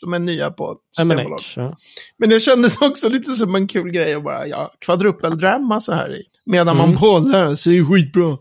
De 0.00 0.12
är 0.14 0.18
nya 0.18 0.50
på 0.50 0.76
Systembolaget. 0.96 1.42
Ja. 1.56 1.76
Men 2.18 2.28
det 2.30 2.40
kändes 2.40 2.82
också 2.82 3.08
lite 3.08 3.32
som 3.32 3.54
en 3.54 3.68
kul 3.68 3.90
grej 3.90 4.14
att 4.14 4.24
bara 4.24 4.46
ja, 4.46 4.70
kvadrupeldramma 4.78 5.80
så 5.80 5.92
här 5.92 6.14
i. 6.16 6.22
Medan 6.46 6.68
Mm. 6.76 6.90
man 6.90 7.00
bollar, 7.00 7.54
så 7.54 7.70
är 7.70 7.74
det 7.74 7.84
skitbra. 7.84 8.38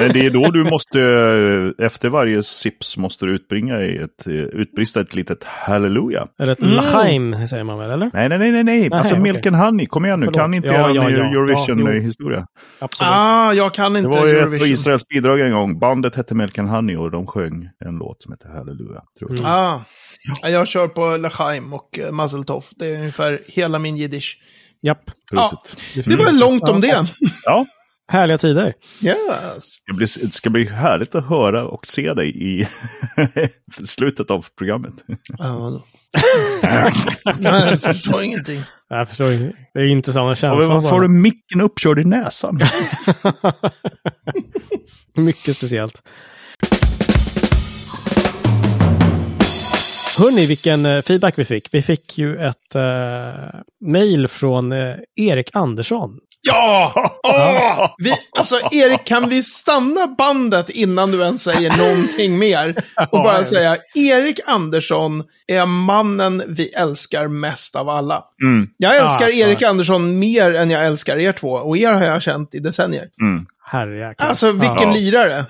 Men 0.00 0.12
det 0.12 0.26
är 0.26 0.30
då 0.30 0.50
du 0.50 0.64
måste, 0.64 1.00
eh, 1.78 1.86
efter 1.86 2.08
varje 2.08 2.42
sips 2.42 2.96
måste 2.96 3.26
du 3.26 3.32
utbringa 3.32 3.80
i 3.80 3.96
ett, 3.96 4.26
eh, 4.26 4.32
utbrista 4.34 5.00
ett 5.00 5.14
litet 5.14 5.44
halleluja. 5.44 6.26
Eller 6.40 6.52
ett 6.52 6.62
Mm. 6.62 6.74
Laheim 6.74 7.46
säger 7.48 7.64
man 7.64 7.78
väl, 7.78 7.90
eller? 7.90 8.10
Nej, 8.12 8.28
nej, 8.28 8.38
nej, 8.38 8.52
nej, 8.52 8.64
nej. 8.64 8.88
alltså 8.92 9.14
okej. 9.14 9.22
Milk 9.22 9.46
and 9.46 9.56
Honey, 9.56 9.86
kom 9.86 10.04
igen 10.04 10.20
nu, 10.20 10.26
Förlåt. 10.26 10.40
kan 10.40 10.54
inte 10.54 10.68
Ja, 10.68 10.74
er 10.90 10.94
ja, 10.94 11.10
ja. 11.10 11.10
Ja, 11.10 11.30
jo. 11.32 11.40
Eurovision-historia. 11.40 12.46
Absolut. 12.78 13.10
Ah, 13.12 13.52
jag 13.52 13.74
kan 13.74 13.92
det 13.92 13.98
inte 13.98 14.08
var 14.18 14.26
ju 14.26 14.32
ett 14.32 14.46
av 14.46 14.48
Eurovision. 14.52 14.68
Israels 14.68 15.08
bidrag 15.08 15.40
en 15.40 15.52
gång. 15.52 15.78
Bandet 15.78 16.16
hette 16.16 16.34
Milk 16.34 16.58
and 16.58 16.68
Honey 16.68 16.96
och 16.96 17.10
de 17.10 17.26
sjöng 17.26 17.68
en 17.84 17.94
låt 17.96 18.22
som 18.22 18.32
heter 18.32 18.48
Halleluja. 18.48 19.00
Tror 19.18 19.30
jag. 19.30 19.38
Mm. 19.38 19.50
Ah, 19.52 19.84
Ja, 20.42 20.48
jag 20.48 20.68
kör 20.68 20.88
på 20.88 21.16
Lachaim 21.16 21.72
och 21.72 21.98
uh, 22.06 22.10
Mazel 22.12 22.44
Tov. 22.44 22.64
Det 22.76 22.86
är 22.86 22.96
ungefär 22.98 23.42
hela 23.46 23.78
min 23.78 23.96
jiddisch. 23.96 24.38
Japp. 24.82 25.02
Prosit. 25.32 25.76
Det 26.06 26.16
var 26.16 26.32
långt 26.32 26.68
om 26.68 26.80
det. 26.80 27.06
Ja, 27.44 27.66
Härliga 28.12 28.38
tider. 28.38 28.74
Yes. 29.02 29.76
det, 29.86 29.92
blir, 29.92 30.24
det 30.26 30.32
ska 30.32 30.50
bli 30.50 30.64
härligt 30.64 31.14
att 31.14 31.28
höra 31.28 31.64
och 31.64 31.86
se 31.86 32.14
dig 32.14 32.42
i 32.44 32.68
slutet 33.84 34.30
av 34.30 34.46
programmet. 34.58 34.94
Ja, 35.38 35.82
Nej, 36.62 36.92
jag 37.72 37.80
förstår 37.82 38.22
ingenting. 38.22 38.62
Jag 38.88 39.08
förstår 39.08 39.32
inte. 39.32 39.52
Det 39.74 39.80
är 39.80 39.84
inte 39.84 40.12
samma 40.12 40.28
Ja, 40.28 40.34
känsla. 40.34 40.58
men 40.58 40.68
varför 40.68 40.90
har 40.90 41.00
du 41.00 41.08
micken 41.08 41.60
uppkörd 41.60 41.98
i 41.98 42.04
näsan? 42.04 42.60
Mycket 45.16 45.56
speciellt. 45.56 46.02
Hörni, 50.18 50.46
vilken 50.46 50.86
eh, 50.86 51.02
feedback 51.02 51.34
vi 51.38 51.44
fick. 51.44 51.68
Vi 51.74 51.82
fick 51.82 52.18
ju 52.18 52.36
ett 52.46 52.76
uh, 52.76 53.60
mail 53.80 54.28
från 54.28 54.72
eh, 54.72 54.94
Erik 55.16 55.50
Andersson. 55.52 56.18
Ja! 56.44 56.92
Åh! 57.22 57.94
Vi, 57.98 58.12
alltså, 58.38 58.56
Erik, 58.72 59.04
kan 59.04 59.28
vi 59.28 59.42
stanna 59.42 60.06
bandet 60.06 60.70
innan 60.70 61.10
du 61.10 61.22
ens 61.22 61.42
säger 61.42 61.78
någonting 61.78 62.38
mer? 62.38 62.84
Och 63.10 63.22
bara 63.22 63.38
Ja, 63.38 63.44
säga, 63.44 63.76
Erik 63.94 64.40
Andersson 64.46 65.24
är 65.46 65.66
mannen 65.66 66.42
vi 66.48 66.68
älskar 66.68 67.28
mest 67.28 67.76
av 67.76 67.88
alla. 67.88 68.24
Mm, 68.42 68.68
Jag 68.76 68.92
älskar 68.92 69.24
alltså. 69.24 69.38
Erik 69.38 69.62
Andersson 69.62 70.18
mer 70.18 70.54
än 70.54 70.70
jag 70.70 70.86
älskar 70.86 71.16
er 71.16 71.32
två. 71.32 71.50
Och 71.52 71.78
er 71.78 71.92
har 71.92 72.04
jag 72.04 72.22
känt 72.22 72.54
i 72.54 72.58
decennier. 72.58 73.08
mm. 73.20 73.46
Alltså, 74.18 74.52
vilken 74.52 74.88
Ja. 74.88 74.94
lirare. 74.94 75.44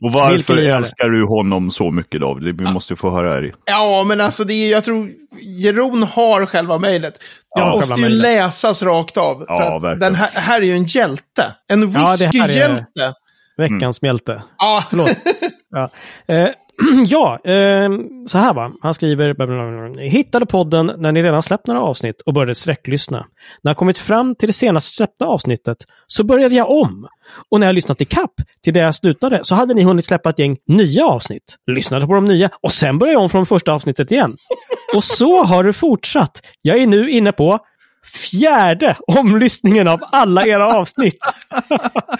Och 0.00 0.12
varför 0.12 0.56
älskar 0.56 1.08
du 1.08 1.26
honom 1.26 1.70
så 1.70 1.90
mycket 1.90 2.20
David? 2.20 2.60
Vi 2.60 2.72
måste 2.72 2.92
ju 2.92 2.96
få 2.96 3.10
höra 3.10 3.30
här. 3.32 3.52
Ja, 3.64 4.04
men 4.08 4.20
alltså, 4.20 4.44
det 4.44 4.54
är, 4.54 4.70
jag 4.72 4.84
tror 4.84 5.10
Jeroen 5.40 6.02
har 6.02 6.46
själva 6.46 6.78
mejlet. 6.78 7.14
Det 7.14 7.60
Ja, 7.60 7.70
måste 7.70 7.94
ju 7.94 8.00
mejlet. 8.00 8.22
läsas 8.22 8.82
rakt 8.82 9.16
av. 9.16 9.44
Ja, 9.48 9.78
verkligen. 9.78 9.98
den 10.00 10.14
här, 10.14 10.28
här 10.34 10.60
är 10.60 10.64
ju 10.66 10.72
en 10.74 10.84
hjälte. 10.84 11.54
En 11.68 11.90
whiskyhjälte. 11.92 12.86
Veckans 13.56 14.02
mjälte. 14.02 14.42
Ja, 14.58 14.84
Förlåt. 14.90 15.08
ja, 15.70 15.90
eh, 16.34 16.48
ja 17.06 17.38
eh, 17.44 17.90
så 18.26 18.38
här 18.38 18.54
va. 18.54 18.72
Han 18.80 18.94
skriver, 18.94 19.98
hittade 19.98 20.46
podden 20.46 20.92
när 20.98 21.12
ni 21.12 21.22
redan 21.22 21.42
släppt 21.42 21.66
några 21.66 21.80
avsnitt 21.82 22.20
och 22.26 22.34
började 22.34 22.54
sträcklyssna. 22.54 23.26
När 23.62 23.70
jag 23.70 23.76
kommit 23.76 23.98
fram 23.98 24.34
till 24.34 24.46
det 24.46 24.52
senast 24.52 24.94
släppta 24.94 25.26
avsnittet 25.26 25.78
så 26.06 26.24
började 26.24 26.54
jag 26.54 26.70
om. 26.70 27.06
Och 27.50 27.60
när 27.60 27.66
jag 27.66 27.74
lyssnat 27.74 28.00
i 28.00 28.04
kapp 28.04 28.34
till 28.64 28.74
det 28.74 28.80
jag 28.80 28.94
slutade 28.94 29.40
så 29.42 29.54
hade 29.54 29.74
ni 29.74 29.82
hunnit 29.82 30.04
släppa 30.04 30.30
ett 30.30 30.38
gäng 30.38 30.56
nya 30.68 31.06
avsnitt. 31.06 31.56
Lyssnade 31.70 32.06
på 32.06 32.14
de 32.14 32.24
nya 32.24 32.50
och 32.62 32.72
sen 32.72 32.98
började 32.98 33.14
jag 33.14 33.22
om 33.22 33.30
från 33.30 33.46
första 33.46 33.72
avsnittet 33.72 34.12
igen. 34.12 34.36
Och 34.94 35.04
så 35.04 35.44
har 35.44 35.64
det 35.64 35.72
fortsatt. 35.72 36.40
Jag 36.62 36.78
är 36.78 36.86
nu 36.86 37.10
inne 37.10 37.32
på 37.32 37.58
fjärde 38.06 38.96
omlyssningen 39.06 39.88
av 39.88 40.00
alla 40.12 40.46
era 40.46 40.66
avsnitt. 40.76 41.18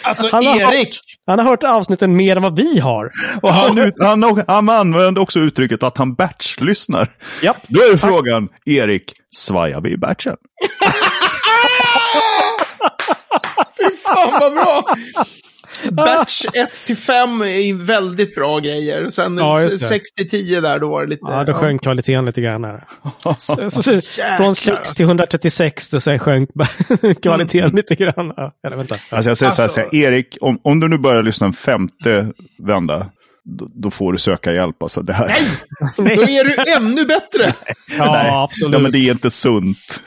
alltså 0.03 0.29
Han 0.33 0.47
har- 0.47 0.61
Erik. 0.75 1.01
Han 1.27 1.39
har 1.39 1.47
hört 1.47 1.65
avsnitten 1.65 2.17
mer 2.17 2.37
än 2.37 2.43
vad 2.43 2.57
vi 2.57 2.79
har. 2.79 3.11
Och 3.43 3.53
han, 3.53 3.79
ut, 3.79 3.95
han, 4.01 4.43
han 4.49 4.69
använde 4.69 5.21
också 5.21 5.39
uttrycket 5.39 5.83
att 5.83 5.99
han 5.99 6.15
batch-lyssnar. 6.15 7.09
Japp. 7.43 7.57
Då 7.69 7.81
är 7.81 7.97
frågan, 7.97 8.49
Erik, 8.67 9.13
svajar 9.37 9.81
vi 9.81 9.91
i 9.91 9.97
batchen? 9.97 10.37
Fy 13.79 13.97
fan 13.97 14.41
vad 14.41 14.53
bra! 14.53 14.95
Batch 15.97 16.45
1 16.55 16.85
till 16.87 16.97
5 16.97 17.43
är 17.43 17.75
väldigt 17.85 18.35
bra 18.35 18.59
grejer. 18.59 19.11
Sen 19.11 19.37
Ja, 19.37 19.63
just 19.63 19.81
det. 19.81 19.85
6 19.87 20.13
till 20.13 20.31
10 20.31 20.61
där, 20.61 20.79
då 20.79 20.91
var 20.91 21.03
det 21.03 21.09
lite... 21.11 21.23
Ja, 21.29 21.45
då 21.45 21.53
sjönk 21.53 21.83
kvaliteten 21.83 22.25
lite 22.27 22.41
grann 22.41 22.65
här. 22.65 22.85
Så, 23.19 23.35
så, 23.39 23.71
så, 23.71 24.01
från 24.37 24.55
6 24.55 24.95
till 24.95 25.05
136 25.05 25.93
och 25.93 26.03
sen 26.03 26.19
sjönk 26.19 26.51
kvaliteten 27.23 27.71
lite 27.71 27.95
grann. 27.95 28.33
Ja, 28.37 28.53
eller 28.67 28.77
vänta. 28.77 28.97
Alltså 29.11 29.31
jag 29.31 29.37
säger 29.37 29.51
så 29.51 29.63
här, 29.63 29.65
Alltså- 29.65 29.81
så 29.81 29.81
här, 29.81 29.95
Erik, 29.95 30.39
om, 30.41 30.59
om 30.65 30.81
du 30.81 30.89
nu 30.89 30.99
börjar 30.99 31.23
lyssna 31.23 31.47
en 31.47 31.53
femte 31.53 32.33
vända, 32.59 33.07
då, 33.45 33.69
då 33.75 33.91
får 33.91 34.13
du 34.13 34.19
söka 34.19 34.53
hjälp. 34.53 34.83
Alltså 34.83 35.03
det 35.03 35.13
här. 35.13 35.27
Nej! 35.29 35.49
Då 36.17 36.23
är 36.23 36.45
du 36.45 36.73
ännu 36.77 37.05
bättre! 37.05 37.55
Ja, 37.99 38.13
Nej, 38.13 38.31
absolut. 38.31 38.75
Ja, 38.75 38.79
men 38.79 38.93
det 38.93 38.99
är 38.99 39.11
inte 39.11 39.31
sunt. 39.31 40.03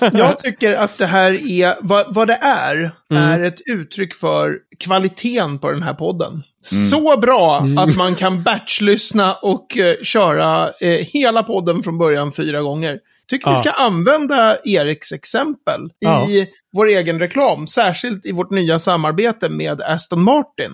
Jag 0.12 0.38
tycker 0.40 0.74
att 0.74 0.98
det 0.98 1.06
här 1.06 1.50
är, 1.50 1.74
vad, 1.80 2.14
vad 2.14 2.28
det 2.28 2.38
är, 2.42 2.90
Mm. 3.10 3.22
är 3.22 3.40
ett 3.40 3.60
uttryck 3.66 4.14
för 4.14 4.54
kvaliteten 4.80 5.58
på 5.58 5.70
den 5.70 5.82
här 5.82 5.94
podden. 5.94 6.42
Så 6.64 7.16
bra 7.16 7.58
Mm. 7.60 7.78
att 7.78 7.96
man 7.96 8.14
kan 8.14 8.42
batchlyssna 8.42 9.32
och 9.34 9.78
eh, 9.78 9.96
köra 10.02 10.70
eh, 10.80 10.90
hela 11.06 11.42
podden 11.42 11.82
från 11.82 11.98
början 11.98 12.32
fyra 12.32 12.60
gånger. 12.62 12.98
Tycker 13.30 13.50
vi 13.50 13.56
Ja. 13.56 13.60
ska 13.62 13.70
använda 13.70 14.56
Eriks 14.64 15.12
exempel 15.12 15.80
Ja. 15.98 16.28
i 16.28 16.46
vår 16.76 16.88
egen 16.88 17.18
reklam, 17.18 17.66
särskilt 17.66 18.26
i 18.26 18.32
vårt 18.32 18.50
nya 18.50 18.78
samarbete 18.78 19.48
med 19.48 19.80
Aston 19.80 20.22
Martin, 20.22 20.70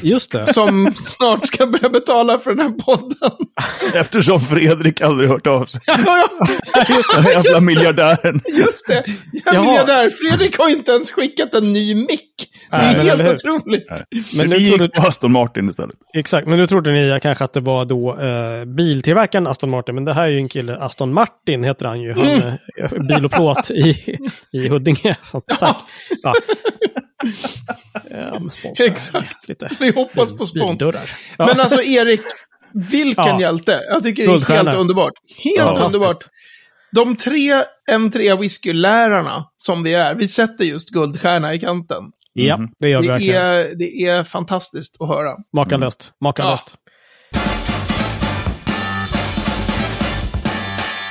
Just 0.00 0.32
det. 0.32 0.52
som 0.54 0.94
snart 1.02 1.46
ska 1.46 1.66
börja 1.66 1.88
betala 1.88 2.38
för 2.38 2.50
den 2.54 2.60
här 2.60 2.70
podden. 2.84 3.38
Eftersom 3.94 4.40
Fredrik 4.40 5.00
aldrig 5.00 5.28
hört 5.30 5.46
av 5.46 5.64
sig. 5.66 5.80
ja, 5.86 5.96
ja, 6.06 6.46
Just 6.96 7.14
Den 7.14 7.24
det. 7.24 7.32
jävla 7.32 7.60
miljardären. 7.60 8.40
just 8.52 8.86
det. 8.86 9.04
Jag 9.44 9.54
Jaha. 9.54 9.64
miljardär 9.64 10.10
Fredrik 10.10 10.58
har 10.58 10.68
inte 10.70 10.92
ens 10.92 11.10
skickat 11.10 11.54
en 11.54 11.72
ny 11.72 11.94
mick. 11.94 12.27
Det 12.70 12.76
Nej, 12.78 12.94
är 12.94 13.16
men 13.16 13.26
helt 13.26 13.44
otroligt. 13.44 13.86
Men 13.90 14.24
Men 14.36 14.50
nu 14.50 14.56
gick 14.56 14.78
på 14.94 15.02
Aston 15.02 15.32
Martin 15.32 15.68
istället. 15.68 15.96
exakt, 16.14 16.46
men 16.48 16.58
nu 16.58 16.66
trodde 16.66 16.92
ni 16.92 17.20
kanske 17.20 17.44
att 17.44 17.52
det 17.52 17.60
var 17.60 17.84
då 17.84 18.18
eh, 18.20 18.64
biltillverkaren 18.64 19.46
Aston 19.46 19.70
Martin, 19.70 19.94
men 19.94 20.04
det 20.04 20.14
här 20.14 20.22
är 20.22 20.28
ju 20.28 20.38
en 20.38 20.48
kille, 20.48 20.76
Aston 20.76 21.12
Martin 21.12 21.64
heter 21.64 21.86
han 21.86 22.00
ju. 22.00 22.12
Han 22.12 22.22
Mm. 22.28 22.42
eh, 22.82 23.06
bil 23.08 23.24
och 23.24 23.32
plåt 23.32 23.70
i, 23.70 24.18
i 24.52 24.68
Huddinge. 24.68 25.16
Tack. 25.58 25.76
Ja. 26.22 26.34
Ja, 28.10 28.40
Exakt. 28.86 29.48
Lite 29.48 29.70
Vi 29.80 29.90
hoppas 29.92 30.32
på 30.38 30.46
spons. 30.46 30.80
Ja. 30.80 30.92
Men 31.38 31.60
alltså 31.60 31.82
Erik, 31.82 32.20
vilken 32.90 33.24
Ja. 33.26 33.40
hjälte. 33.40 33.80
Jag 33.90 34.02
tycker 34.02 34.26
det 34.26 34.32
är 34.32 34.64
helt 34.64 34.76
underbart. 34.78 35.12
Helt 35.44 35.56
Ja, 35.58 35.84
underbart. 35.84 36.24
De 36.92 37.16
tre 37.16 37.50
M3 37.92 38.40
whiskylärarna 38.40 39.44
som 39.56 39.82
vi 39.82 39.94
är, 39.94 40.14
vi 40.14 40.28
sätter 40.28 40.64
just 40.64 40.90
guldstjärna 40.90 41.54
i 41.54 41.58
kanten. 41.60 42.02
Ja, 42.46 42.60
det 42.78 42.88
gör 42.88 43.00
vi 43.00 43.06
Det 43.06 43.12
verkligen. 43.12 43.42
är, 43.42 43.74
det 43.78 44.04
är 44.06 44.24
fantastiskt 44.24 44.96
att 45.00 45.08
höra. 45.08 45.30
Makalöst. 45.56 46.12
Makalöst. 46.24 46.76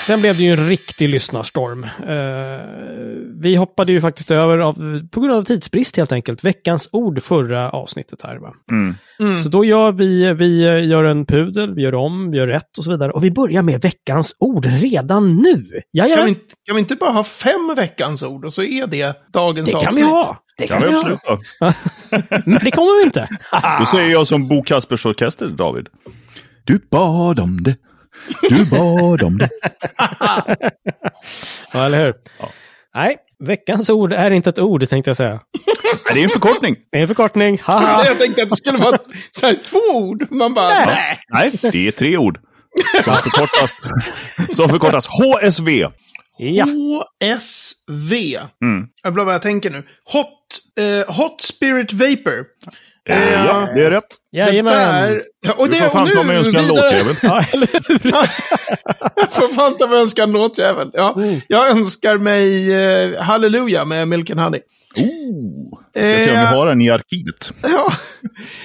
Sen 0.08 0.22
blev 0.22 0.38
det 0.38 0.44
ju 0.44 0.52
en 0.52 0.70
riktig 0.70 1.10
lyssnarstorm. 1.10 1.84
Eh, 1.84 2.62
vi 3.42 3.56
hoppade 3.56 3.92
ju 3.92 4.02
faktiskt 4.02 4.32
över, 4.32 4.58
av, 4.58 4.74
på 5.12 5.20
grund 5.20 5.34
av 5.34 5.44
tidsbrist 5.44 5.98
helt 5.98 6.12
enkelt, 6.12 6.44
veckans 6.44 6.90
ord 6.92 7.24
förra 7.24 7.70
avsnittet 7.70 8.22
här. 8.22 8.38
Va? 8.38 8.54
Mm. 8.72 8.96
Mm. 9.20 9.36
Så 9.36 9.50
då 9.50 9.66
gör 9.66 9.92
vi, 9.92 10.34
vi 10.34 10.62
gör 10.86 11.04
en 11.04 11.26
pudel, 11.26 11.74
vi 11.76 11.82
gör 11.82 11.96
om, 11.96 12.32
vi 12.32 12.38
gör 12.38 12.48
rätt 12.48 12.78
och 12.78 12.84
så 12.84 12.92
vidare. 12.92 13.12
Och 13.12 13.24
vi 13.24 13.32
börjar 13.32 13.62
med 13.62 13.82
veckans 13.82 14.36
ord 14.40 14.66
redan 14.66 15.36
nu. 15.36 15.64
Kan 16.16 16.24
vi, 16.26 16.30
inte, 16.30 16.56
kan 16.68 16.76
vi 16.76 16.80
inte 16.80 16.96
bara 16.96 17.12
ha 17.12 17.24
fem 17.24 17.74
veckans 17.76 18.24
ord 18.24 18.46
och 18.46 18.54
så 18.54 18.64
är 18.64 18.88
det 18.88 19.16
dagens 19.34 19.66
det 19.70 19.72
kan 19.72 19.88
avsnitt? 19.88 20.06
vi 20.06 20.10
ha. 20.10 20.38
Det 20.58 20.68
kan 20.68 20.82
kan 20.82 20.90
vi 20.90 20.96
absolut 20.96 21.20
ha. 21.28 21.40
Men 22.46 22.60
det 22.64 22.72
kommer 22.72 23.00
vi 23.00 23.04
inte. 23.04 23.28
Då 23.80 23.86
säger 23.86 24.12
jag 24.12 24.28
som 24.28 24.48
Bo 24.48 24.64
Kaspers 24.64 25.06
Orkester, 25.06 25.48
David. 25.48 25.88
Du 26.64 26.80
bad 26.92 27.40
om 27.40 27.64
det. 27.64 27.76
Du 28.50 28.66
bad 28.66 29.24
om 29.24 29.38
det. 29.38 29.50
Ja, 31.74 31.86
eller 31.86 32.06
hur? 32.06 32.14
Ja. 32.40 32.50
Nej, 32.96 33.18
veckans 33.48 33.90
ord 33.90 34.14
är 34.14 34.32
inte 34.32 34.50
ett 34.50 34.60
ord 34.60 34.90
tänkte 34.90 35.10
jag 35.10 35.18
säga. 35.18 35.40
Nej, 35.84 36.14
det 36.14 36.20
är 36.20 36.24
en 36.24 36.30
förkortning. 36.30 36.76
Det 36.92 36.98
är 36.98 37.02
en 37.02 37.08
förkortning. 37.08 37.60
Haha. 37.64 38.06
Jag 38.06 38.20
tänkte 38.20 38.44
att 38.44 38.50
det 38.50 38.56
skulle 38.56 38.78
vara 38.78 38.98
så 39.32 39.46
här, 39.46 39.60
två 39.66 39.80
ord. 39.94 40.28
Man 40.32 40.54
bara, 40.54 40.70
Nej. 40.70 40.86
nej. 40.88 41.20
Nej, 41.62 41.72
det 41.72 41.88
är 41.88 41.92
tre 41.92 42.18
ord. 42.18 42.40
Som 43.04 43.14
förkortas, 43.16 43.76
som 44.56 44.70
förkortas 44.70 45.08
HSV. 45.08 45.88
Ja. 46.38 46.65
HSV. 46.65 48.39
Mm. 48.63 48.88
Jag 49.03 49.13
blir 49.13 49.24
vad 49.24 49.34
jag 49.34 49.41
tänker 49.41 49.70
nu. 49.70 49.84
Hot, 50.03 50.60
eh, 50.79 51.15
hot 51.15 51.41
Spirit 51.41 51.94
Vapor. 51.94 52.46
Eh, 53.08 53.34
ja, 53.34 53.68
det 53.76 53.84
är 53.86 53.92
rätt. 53.92 54.04
Det 54.32 54.38
Jajamän. 54.38 54.74
där, 54.74 55.22
och 55.58 55.66
Du 55.68 55.72
det, 55.74 55.78
får 55.80 55.90
fan 55.90 56.10
ta 56.16 56.24
mig 56.24 56.38
och 56.38 56.44
nu 56.44 56.50
önska 56.50 56.60
en 56.60 56.66
vidare- 56.66 56.92
låtjävel. 56.92 57.16
Ja, 57.24 57.44
eller 57.54 57.68
hur? 57.90 58.12
Jag 59.16 59.32
får 59.32 59.54
fan 59.54 59.78
ta 59.78 59.88
mig 59.88 59.96
och 59.96 60.02
önska 60.02 60.24
en 60.24 60.32
låtjävel. 60.32 60.90
Ja, 60.94 61.14
Mm. 61.18 61.42
Jag 61.48 61.70
önskar 61.72 62.18
mig 62.18 62.70
uh, 63.14 63.22
Halleluja 63.22 63.86
med 63.86 64.08
Milk 64.08 64.30
and 64.30 64.40
Honey. 64.40 64.62
Oh. 64.98 65.80
Ska 65.96 66.04
se 66.04 66.32
om 66.32 66.38
vi 66.38 66.44
Eh, 66.44 66.46
har 66.54 66.68
den 66.68 66.82
i 66.82 66.90
arkivet. 66.90 67.52
Ja, 67.64 67.94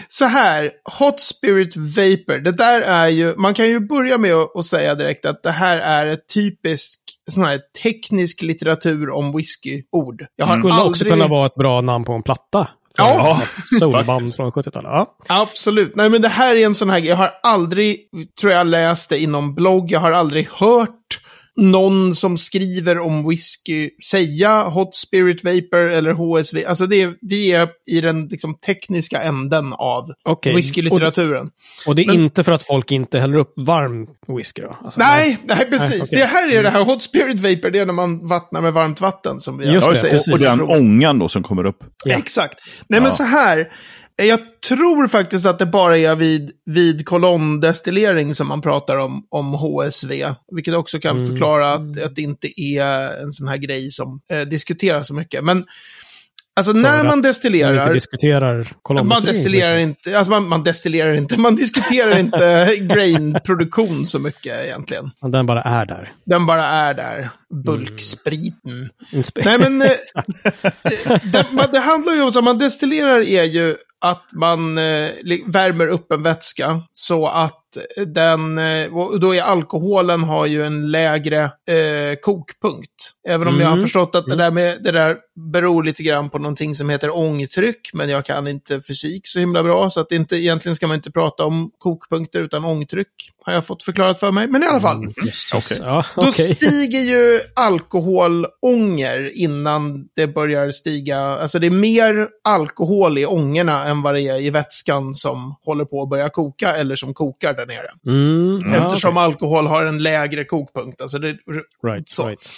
så 0.09 0.25
här. 0.25 0.71
Hot 0.99 1.21
Spirit 1.21 1.77
Vapor. 1.77 2.39
Det 2.39 2.53
där 2.53 2.81
är 2.81 3.09
ju, 3.09 3.35
man 3.37 3.55
kan 3.55 3.67
ju 3.69 3.81
börja 3.81 4.19
med 4.19 4.35
att 4.35 4.65
säga 4.65 4.95
direkt 4.95 5.27
att 5.27 5.43
det 5.43 5.51
här 5.51 5.77
är 5.79 6.07
ett 6.07 6.29
typiskt 6.35 7.01
sån 7.31 7.45
här 7.45 7.61
teknisk 7.83 8.43
litteratur 8.43 9.11
om 9.11 9.37
whisky-ord. 9.37 10.27
Jag 10.37 10.47
har 10.47 10.57
Det 10.57 10.61
skulle 10.61 10.73
också 10.75 10.85
aldrig... 10.87 11.13
kunna 11.13 11.27
vara 11.27 11.47
ett 11.47 11.55
bra 11.55 11.81
namn 11.81 12.05
på 12.05 12.13
en 12.13 12.23
platta. 12.23 12.69
Ja. 12.97 13.43
Soulband 13.79 14.35
från 14.35 14.53
70-talet. 14.53 14.91
Ja. 14.91 15.17
Absolut. 15.29 15.97
Nej, 15.97 16.11
men 16.11 16.23
det 16.23 16.29
här 16.29 16.57
är 16.57 16.67
en 16.67 16.75
sån 16.75 16.91
här. 16.91 16.99
Jag 16.99 17.17
har 17.17 17.31
aldrig, 17.43 17.99
tror 18.41 18.53
jag, 18.53 18.67
läst 18.67 19.09
det 19.11 19.19
inom 19.19 19.55
blogg. 19.55 19.91
Jag 19.91 20.01
har 20.01 20.13
aldrig 20.13 20.49
hört 20.51 21.21
någon 21.57 22.15
som 22.15 22.39
skriver 22.39 22.99
om 22.99 23.29
whisky 23.29 23.91
säga 24.11 24.63
Hot 24.63 24.95
Spirit 24.95 25.45
Vapor 25.45 25.91
eller 25.91 26.13
HSV. 26.13 26.65
Alltså 26.67 26.87
det 26.87 27.03
är, 27.03 27.15
vi 27.21 27.53
är 27.53 27.69
i 27.87 28.01
den 28.01 28.27
liksom, 28.27 28.55
tekniska 28.55 29.23
änden 29.23 29.73
av 29.73 30.11
Okej. 30.25 30.55
whiskylitteraturen. 30.57 31.47
Och, 31.47 31.89
och 31.89 31.95
det 31.95 32.03
är 32.03 32.07
Men- 32.07 32.15
inte 32.17 32.45
för 32.45 32.53
att 32.53 32.63
folk 32.63 32.93
inte 32.93 33.19
häller 33.19 33.37
upp 33.37 33.53
varm 33.57 34.07
whisky 34.37 34.63
då? 34.63 34.77
Alltså, 34.85 35.01
Nej, 35.01 35.39
nej, 35.45 35.67
precis. 35.71 35.91
Nej, 35.91 36.01
okej. 36.03 36.19
Det 36.19 36.25
här 36.27 36.53
är 36.53 36.63
det 36.63 36.71
här 36.71 36.85
Hot 36.85 37.03
Spirit 37.03 37.37
Vapor, 37.41 37.71
det 37.71 37.79
är 37.79 37.87
när 37.87 37.93
man 37.93 38.29
vattnar 38.29 38.61
med 38.61 38.73
varmt 38.73 39.01
vatten 39.01 39.41
som 39.41 39.59
vi 39.59 39.67
Just 39.73 39.87
alltid 39.87 39.97
det, 39.97 40.01
säger. 40.01 40.13
precis. 40.15 40.33
Och 40.35 40.39
den 40.41 40.61
ångan 40.61 41.19
då 41.19 41.29
som 41.29 41.43
kommer 41.43 41.67
upp. 41.67 41.79
Ja. 42.05 42.19
Exakt. 42.19 42.55
Nej, 42.89 43.01
men 43.01 43.09
Ja. 43.11 43.17
så 43.17 43.23
här. 43.23 43.69
Eh, 44.23 44.29
Jag 44.29 44.41
tror 44.69 45.09
faktiskt 45.09 45.47
att 45.47 45.59
det 45.59 45.67
bara 45.67 45.99
är 45.99 46.17
vid, 46.17 46.51
vid 46.67 47.07
kolonndestillering 47.07 48.35
som 48.35 48.49
man 48.49 48.61
pratar 48.63 48.97
om, 48.97 49.27
om 49.31 49.55
HSV. 49.55 50.35
Vilket 50.55 50.75
också 50.75 51.01
kan 51.01 51.17
Mm. 51.17 51.29
förklara 51.29 51.73
att, 51.73 52.03
att 52.03 52.15
det 52.15 52.23
inte 52.23 52.61
är 52.61 53.23
en 53.23 53.33
sån 53.33 53.49
här 53.49 53.57
grej 53.57 53.91
som 53.91 54.21
eh, 54.33 54.41
diskuteras 54.41 55.07
så 55.07 55.15
mycket. 55.15 55.45
Men 55.45 55.65
alltså 56.57 56.73
när 56.73 56.83
man 56.83 57.01
att 57.01 57.07
Man 57.07 57.19
inte 57.19 57.29
destillerar... 57.29 57.95
diskuterar 57.95 58.55
Man 58.57 58.65
kolondestillering. 58.83 59.33
destillerar 59.35 59.79
inte, 59.79 60.19
alltså 60.19 60.31
man, 60.31 60.49
man 60.49 60.63
destillerar 60.65 61.13
inte, 61.15 61.41
man 61.41 61.57
diskuterar 61.57 62.19
inte 62.19 62.71
grainproduktion 62.81 64.07
så 64.07 64.19
mycket 64.19 64.65
egentligen. 64.67 65.11
Den 65.21 65.47
bara 65.47 65.63
är 65.63 65.87
där. 65.87 66.13
Den 66.27 66.47
bara 66.47 66.65
är 66.67 66.95
där, 66.95 67.31
bulkspriten. 67.65 68.89
En 69.13 69.23
spe- 69.23 69.43
Nej 69.45 69.59
men, 69.59 69.83
eh, 69.83 69.89
det, 71.33 71.47
man, 71.53 71.67
det 71.73 71.79
handlar 71.79 72.13
ju 72.15 72.23
om, 72.23 72.29
att 72.29 72.45
man 72.45 72.59
destillerar 72.59 73.21
är 73.21 73.45
ju 73.45 73.77
att 74.03 74.33
man 74.33 74.79
eh, 74.79 75.11
värmer 75.47 75.87
upp 75.87 76.13
en 76.13 76.23
vätska 76.23 76.83
så 76.93 77.27
att 77.27 77.62
den, 78.07 78.59
eh, 78.59 78.95
och 78.97 79.21
då 79.21 79.35
är 79.35 79.41
alkoholen 79.43 80.23
har 80.25 80.47
ju 80.47 80.67
en 80.67 80.91
lägre 80.91 81.43
eh, 81.45 82.17
kokpunkt. 82.23 82.89
Även 83.29 83.49
om 83.49 83.61
jag 83.61 83.67
har 83.67 83.73
Mm. 83.73 83.85
förstått 83.85 84.15
att 84.15 84.27
det 84.27 84.37
där, 84.37 84.51
med, 84.51 84.83
det 84.83 84.93
där 84.93 85.17
beror 85.53 85.83
lite 85.85 86.03
grann 86.03 86.31
på 86.31 86.39
någonting 86.39 86.75
som 86.75 86.91
heter 86.91 87.17
ångtryck, 87.17 87.91
men 87.93 88.09
jag 88.09 88.25
kan 88.25 88.47
inte 88.49 88.83
fysik 88.83 89.27
så 89.27 89.39
himla 89.39 89.63
bra, 89.63 89.91
så 89.91 90.01
att 90.01 90.13
inte, 90.13 90.37
egentligen 90.37 90.77
ska 90.77 90.87
man 90.87 90.95
inte 90.97 91.11
prata 91.11 91.45
om 91.45 91.71
kokpunkter 91.79 92.41
utan 92.41 92.65
ångtryck, 92.65 93.09
har 93.45 93.53
jag 93.53 93.67
fått 93.67 93.83
förklarat 93.83 94.21
för 94.21 94.33
mig. 94.33 94.47
Men 94.49 94.63
i 94.63 94.67
alla 94.67 94.81
fall. 94.81 94.97
Mm, 94.97 95.13
jösses. 95.25 95.55
Okej. 95.55 95.79
Ja, 95.83 96.05
Då 96.17 96.23
okej. 96.29 96.55
stiger 96.55 97.01
ju 97.01 97.41
alkoholånger 97.55 99.37
innan 99.37 100.09
det 100.17 100.27
börjar 100.27 100.71
stiga. 100.71 101.19
Alltså 101.21 101.59
det 101.59 101.67
är 101.67 101.71
mer 101.71 102.29
alkohol 102.45 103.19
i 103.19 103.27
ångorna 103.27 103.85
än 103.85 104.03
vad 104.03 104.15
det 104.15 104.23
är 104.23 104.41
i 104.41 104.51
vätskan 104.51 105.15
som 105.15 105.55
håller 105.65 105.85
på 105.85 106.03
att 106.03 106.09
börja 106.09 106.29
koka 106.29 106.77
eller 106.77 106.97
som 106.97 107.15
kokar 107.15 107.55
där 107.67 107.75
nere. 107.75 107.91
Mm, 108.07 108.73
ja, 108.73 108.87
Eftersom 108.87 109.17
alkohol 109.17 109.67
har 109.67 109.85
en 109.85 110.03
lägre 110.03 110.45
kokpunkt. 110.45 111.01
Alltså 111.01 111.19
det. 111.19 111.37
Right, 111.87 112.09
så. 112.09 112.29
right. 112.29 112.49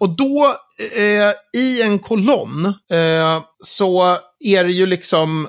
och 0.00 0.16
då, 0.16 0.54
eh, 0.96 1.60
i 1.60 1.82
en 1.82 1.98
kolonn, 1.98 2.66
eh, 2.90 3.42
så 3.62 4.16
är 4.44 4.64
det 4.64 4.72
ju 4.72 4.86
liksom 4.86 5.48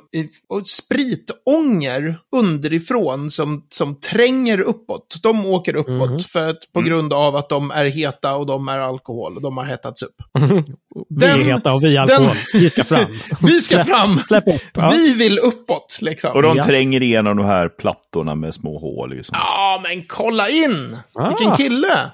spritånger 0.65 2.17
underifrån 2.35 3.31
som, 3.31 3.65
som 3.69 3.95
tränger 3.99 4.59
uppåt. 4.59 5.15
De 5.23 5.45
åker 5.45 5.75
uppåt 5.75 6.09
Mhm. 6.09 6.19
för 6.19 6.47
att, 6.47 6.57
på 6.73 6.81
grund 6.81 7.13
av 7.13 7.35
att 7.35 7.49
de 7.49 7.71
är 7.71 7.85
heta 7.85 8.35
och 8.35 8.45
de 8.45 8.67
är 8.67 8.77
alkohol. 8.79 9.35
Och 9.35 9.41
de 9.41 9.57
har 9.57 9.65
hettats 9.65 10.03
upp. 10.03 10.15
Vi 11.09 11.25
är 11.25 11.37
Den- 11.37 11.45
heta 11.45 11.73
och 11.73 11.83
vi 11.83 11.97
är 11.97 12.01
alkohol. 12.01 12.35
Vi 12.53 12.69
ska 12.69 12.83
fram. 12.83 13.17
Vi 13.41 13.61
ska 13.61 13.83
fram! 13.85 14.19
Släpp 14.19 14.47
upp. 14.47 14.61
Ja. 14.73 14.89
Vi 14.93 15.13
vill 15.13 15.39
uppåt, 15.39 15.97
liksom. 16.01 16.31
Och 16.33 16.41
de 16.41 16.57
Ja. 16.57 16.63
tränger 16.63 17.03
igenom 17.03 17.37
de 17.37 17.45
här 17.45 17.69
plattorna 17.69 18.35
med 18.35 18.53
små 18.55 18.79
hål 18.79 19.19
i. 19.19 19.23
Som... 19.23 19.33
Ja, 19.39 19.79
men 19.83 20.05
kolla 20.07 20.49
in! 20.49 20.97
Ah. 21.13 21.27
Vilken 21.29 21.55
kille! 21.55 22.11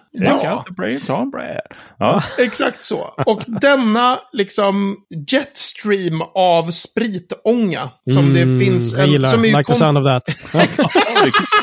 Ja. 2.00 2.24
exakt 2.38 2.84
så. 2.84 3.14
Och 3.26 3.44
denna 3.48 4.20
liksom 4.32 4.96
jetstream 5.32 5.87
av 6.36 6.72
spritånga 6.72 7.90
som 8.14 8.34
det 8.34 8.66
finns 8.66 8.94
Mm, 8.94 9.00
Jag 9.06 9.12
gillar 9.12 9.30
som 9.30 9.44
är 9.44 9.48
ju 9.48 9.58
like 9.58 9.74
the 9.74 9.76
sound 9.80 9.98
of 9.98 10.06
that. 10.06 10.26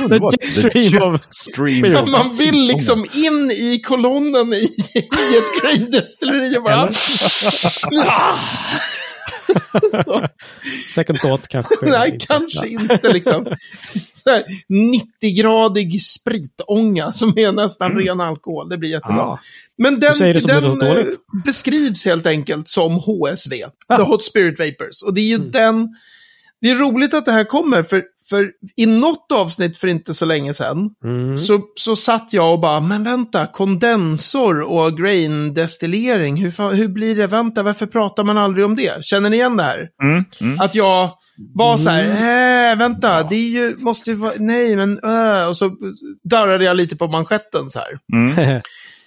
The 0.09 0.15
jet 0.15 0.45
stream 0.51 1.03
of 1.03 1.21
stream 1.31 1.95
of- 1.97 2.11
Man 2.11 2.37
vill 2.37 2.61
liksom 2.67 3.07
in 3.15 3.51
i 3.51 3.81
kolonnen 3.87 4.53
i, 4.53 4.57
i 4.95 4.99
ett 5.39 5.63
grain 5.63 5.91
destilleri 5.91 6.59
och 6.59 6.63
bara... 6.63 6.91
Eller? 9.75 9.99
Ah! 9.99 10.03
Så. 10.05 10.27
Second 10.95 11.19
thought 11.19 11.49
kanske. 11.49 11.75
Nej, 11.83 12.11
inte. 12.13 12.27
kanske 12.27 12.69
inte 12.69 13.13
liksom. 13.13 13.45
Så 14.11 14.31
här, 14.31 14.45
90-gradig 14.69 15.99
spritånga 16.01 17.13
som 17.13 17.33
är 17.39 17.53
nästan 17.53 17.93
ren 17.93 18.21
alkohol. 18.21 18.69
Det 18.69 18.79
blir 18.79 18.91
jättebra. 18.91 19.17
Ja. 19.17 19.39
Men 19.79 20.01
den, 20.01 20.19
den 20.47 20.83
eh, 20.83 21.05
beskrivs 21.45 22.05
helt 22.05 22.27
enkelt 22.27 22.69
som 22.69 22.93
HSV. 22.95 23.65
Ah. 23.87 23.97
The 23.99 24.03
Hot 24.05 24.25
Spirit 24.25 24.59
Vapors. 24.59 25.03
Och 25.03 25.15
det 25.15 25.21
är 25.21 25.25
ju 25.29 25.35
Mm. 25.35 25.51
den... 25.51 25.89
Det 26.61 26.71
är 26.71 26.75
roligt 26.75 27.15
att 27.15 27.25
det 27.25 27.33
här 27.33 27.45
kommer, 27.45 27.83
för, 27.83 28.03
för 28.31 28.51
i 28.77 28.87
något 28.87 29.33
avsnitt 29.33 29.79
för 29.79 29.89
inte 29.89 30.15
så 30.15 30.25
länge 30.25 30.55
sedan 30.55 30.91
Mm. 31.05 31.37
så, 31.37 31.61
så 31.77 31.97
satt 31.97 32.33
jag 32.33 32.53
och 32.53 32.61
bara, 32.61 32.81
men 32.81 33.05
vänta, 33.05 33.47
kondensor 33.47 34.61
och 34.63 34.97
grain 34.99 35.55
destillering, 35.55 36.37
hur, 36.37 36.73
hur 36.73 36.89
blir 36.89 37.17
det? 37.17 37.27
Vänta, 37.27 37.63
varför 37.63 37.87
pratar 37.87 38.25
man 38.25 38.39
aldrig 38.39 38.65
om 38.67 38.77
det? 38.77 39.05
Känner 39.05 39.31
ni 39.31 39.37
igen 39.37 39.57
det 39.57 39.63
här? 39.63 39.89
Mm, 40.03 40.25
mm. 40.41 40.61
Att 40.61 40.75
jag 40.75 41.11
var 41.55 41.77
så 41.77 41.89
Mm. 41.91 42.11
här, 42.17 42.73
äh, 42.73 42.79
vänta, 42.79 43.23
det 43.23 43.37
är 43.37 43.49
ju, 43.49 43.77
måste 43.79 44.11
ju 44.11 44.17
vara, 44.17 44.33
nej 44.39 44.77
men, 44.77 45.01
äh, 45.05 45.49
och 45.49 45.57
så 45.57 45.77
darrade 46.25 46.65
jag 46.65 46.77
lite 46.77 46.97
på 46.97 47.07
manschetten 47.09 47.71
så 47.71 47.79
här. 47.79 48.63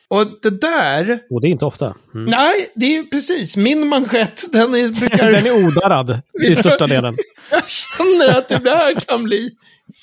Och 0.10 0.26
det 0.42 0.50
där, 0.62 1.20
Och 1.30 1.42
det 1.42 1.48
är 1.48 1.50
inte 1.50 1.66
ofta. 1.66 1.86
Mm. 2.14 2.26
nej, 2.26 2.72
det 2.76 2.86
är 2.86 2.92
ju 2.92 3.04
precis, 3.08 3.58
min 3.58 3.88
manschett, 3.88 4.44
den 4.52 4.76
är, 4.76 4.90
brukar, 4.90 5.32
Den 5.32 5.46
är 5.46 5.66
odarrad 5.68 6.22
till 6.46 6.58
största 6.58 6.88
delen. 6.88 7.18
jag 7.52 7.64
känner 7.70 8.38
att 8.38 8.50
det 8.50 8.60
där 8.60 9.00
kan 9.00 9.24
bli 9.24 9.50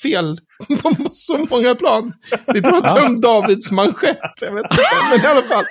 fel 0.01 0.39
på 0.81 0.95
så 1.13 1.37
många 1.49 1.75
plan. 1.75 2.13
Vi 2.53 2.61
pratar 2.61 3.05
om 3.05 3.21
Davids 3.21 3.71
manschett, 3.71 4.17
jag 4.41 4.55
vet 4.55 4.65
inte, 4.71 4.83
men 5.11 5.21
i 5.21 5.27
alla 5.27 5.41
fall. 5.41 5.65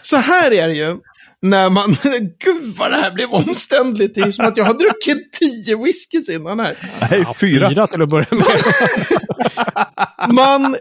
Så 0.00 0.16
här 0.16 0.52
är 0.52 0.68
det 0.68 0.74
ju. 0.74 0.96
När 1.44 1.70
man, 1.70 1.96
gud 2.44 2.74
vad 2.78 2.90
det 2.90 2.96
här 2.96 3.10
blev 3.10 3.28
omständligt. 3.30 4.14
Det 4.14 4.20
är 4.20 4.32
som 4.32 4.46
att 4.46 4.56
jag 4.56 4.64
har 4.64 4.74
druckit 4.74 5.32
tio 5.32 5.76
whiskys 5.76 6.28
innan 6.30 6.60
här. 6.60 6.76
Nej, 7.10 7.24
fyra. 7.36 7.68
Fyra 7.68 7.86
till 7.86 8.02
att 8.02 8.08
börja 8.08 8.26
med. 8.30 8.46
Man 10.34 10.76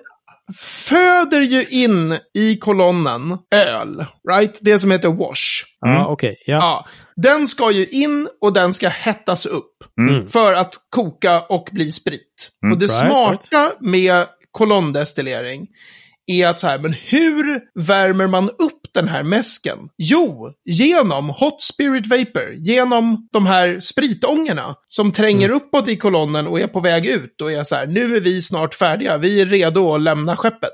föder 0.59 1.41
ju 1.41 1.65
in 1.65 2.17
i 2.33 2.55
kolonnen 2.57 3.37
öl, 3.55 4.05
right? 4.29 4.59
Det 4.61 4.79
som 4.79 4.91
heter 4.91 5.09
wash. 5.09 5.63
Ja, 5.79 6.07
okej. 6.07 6.43
Ja. 6.45 6.55
Ja. 6.55 6.87
Den 7.15 7.47
ska 7.47 7.71
ju 7.71 7.85
in 7.85 8.27
och 8.41 8.53
den 8.53 8.73
ska 8.73 8.89
hettas 8.89 9.45
upp. 9.45 9.83
Mm. 9.99 10.27
För 10.27 10.53
att 10.53 10.75
koka 10.89 11.41
och 11.41 11.69
bli 11.71 11.91
sprit. 11.91 12.51
och 12.71 12.77
det 12.77 12.85
right, 12.85 13.07
smarta 13.07 13.71
med 13.79 14.25
kolonndestillering 14.51 15.67
är 16.27 16.47
att 16.47 16.59
så 16.59 16.67
här, 16.67 16.79
men 16.79 16.93
hur 16.93 17.59
värmer 17.87 18.27
man 18.27 18.49
upp 18.49 18.81
den 18.93 19.07
här 19.07 19.23
mäsken? 19.23 19.77
Jo, 19.97 20.53
genom 20.65 21.29
hot 21.29 21.61
spirit 21.61 22.07
vapor, 22.07 22.53
genom 22.57 23.27
de 23.33 23.45
här 23.47 23.79
spritångorna 23.79 24.75
som 24.87 25.11
tränger 25.11 25.49
uppåt 25.49 25.87
i 25.87 25.97
kolonnen 25.97 26.47
och 26.47 26.59
är 26.59 26.67
på 26.67 26.79
väg 26.79 27.05
ut 27.05 27.41
och 27.41 27.51
är 27.51 27.63
så 27.63 27.75
här, 27.75 27.87
nu 27.87 28.15
är 28.15 28.19
vi 28.21 28.41
snart 28.41 28.73
färdiga, 28.75 29.17
vi 29.17 29.41
är 29.41 29.45
redo 29.45 29.95
att 29.95 30.01
lämna 30.01 30.35
skeppet. 30.37 30.69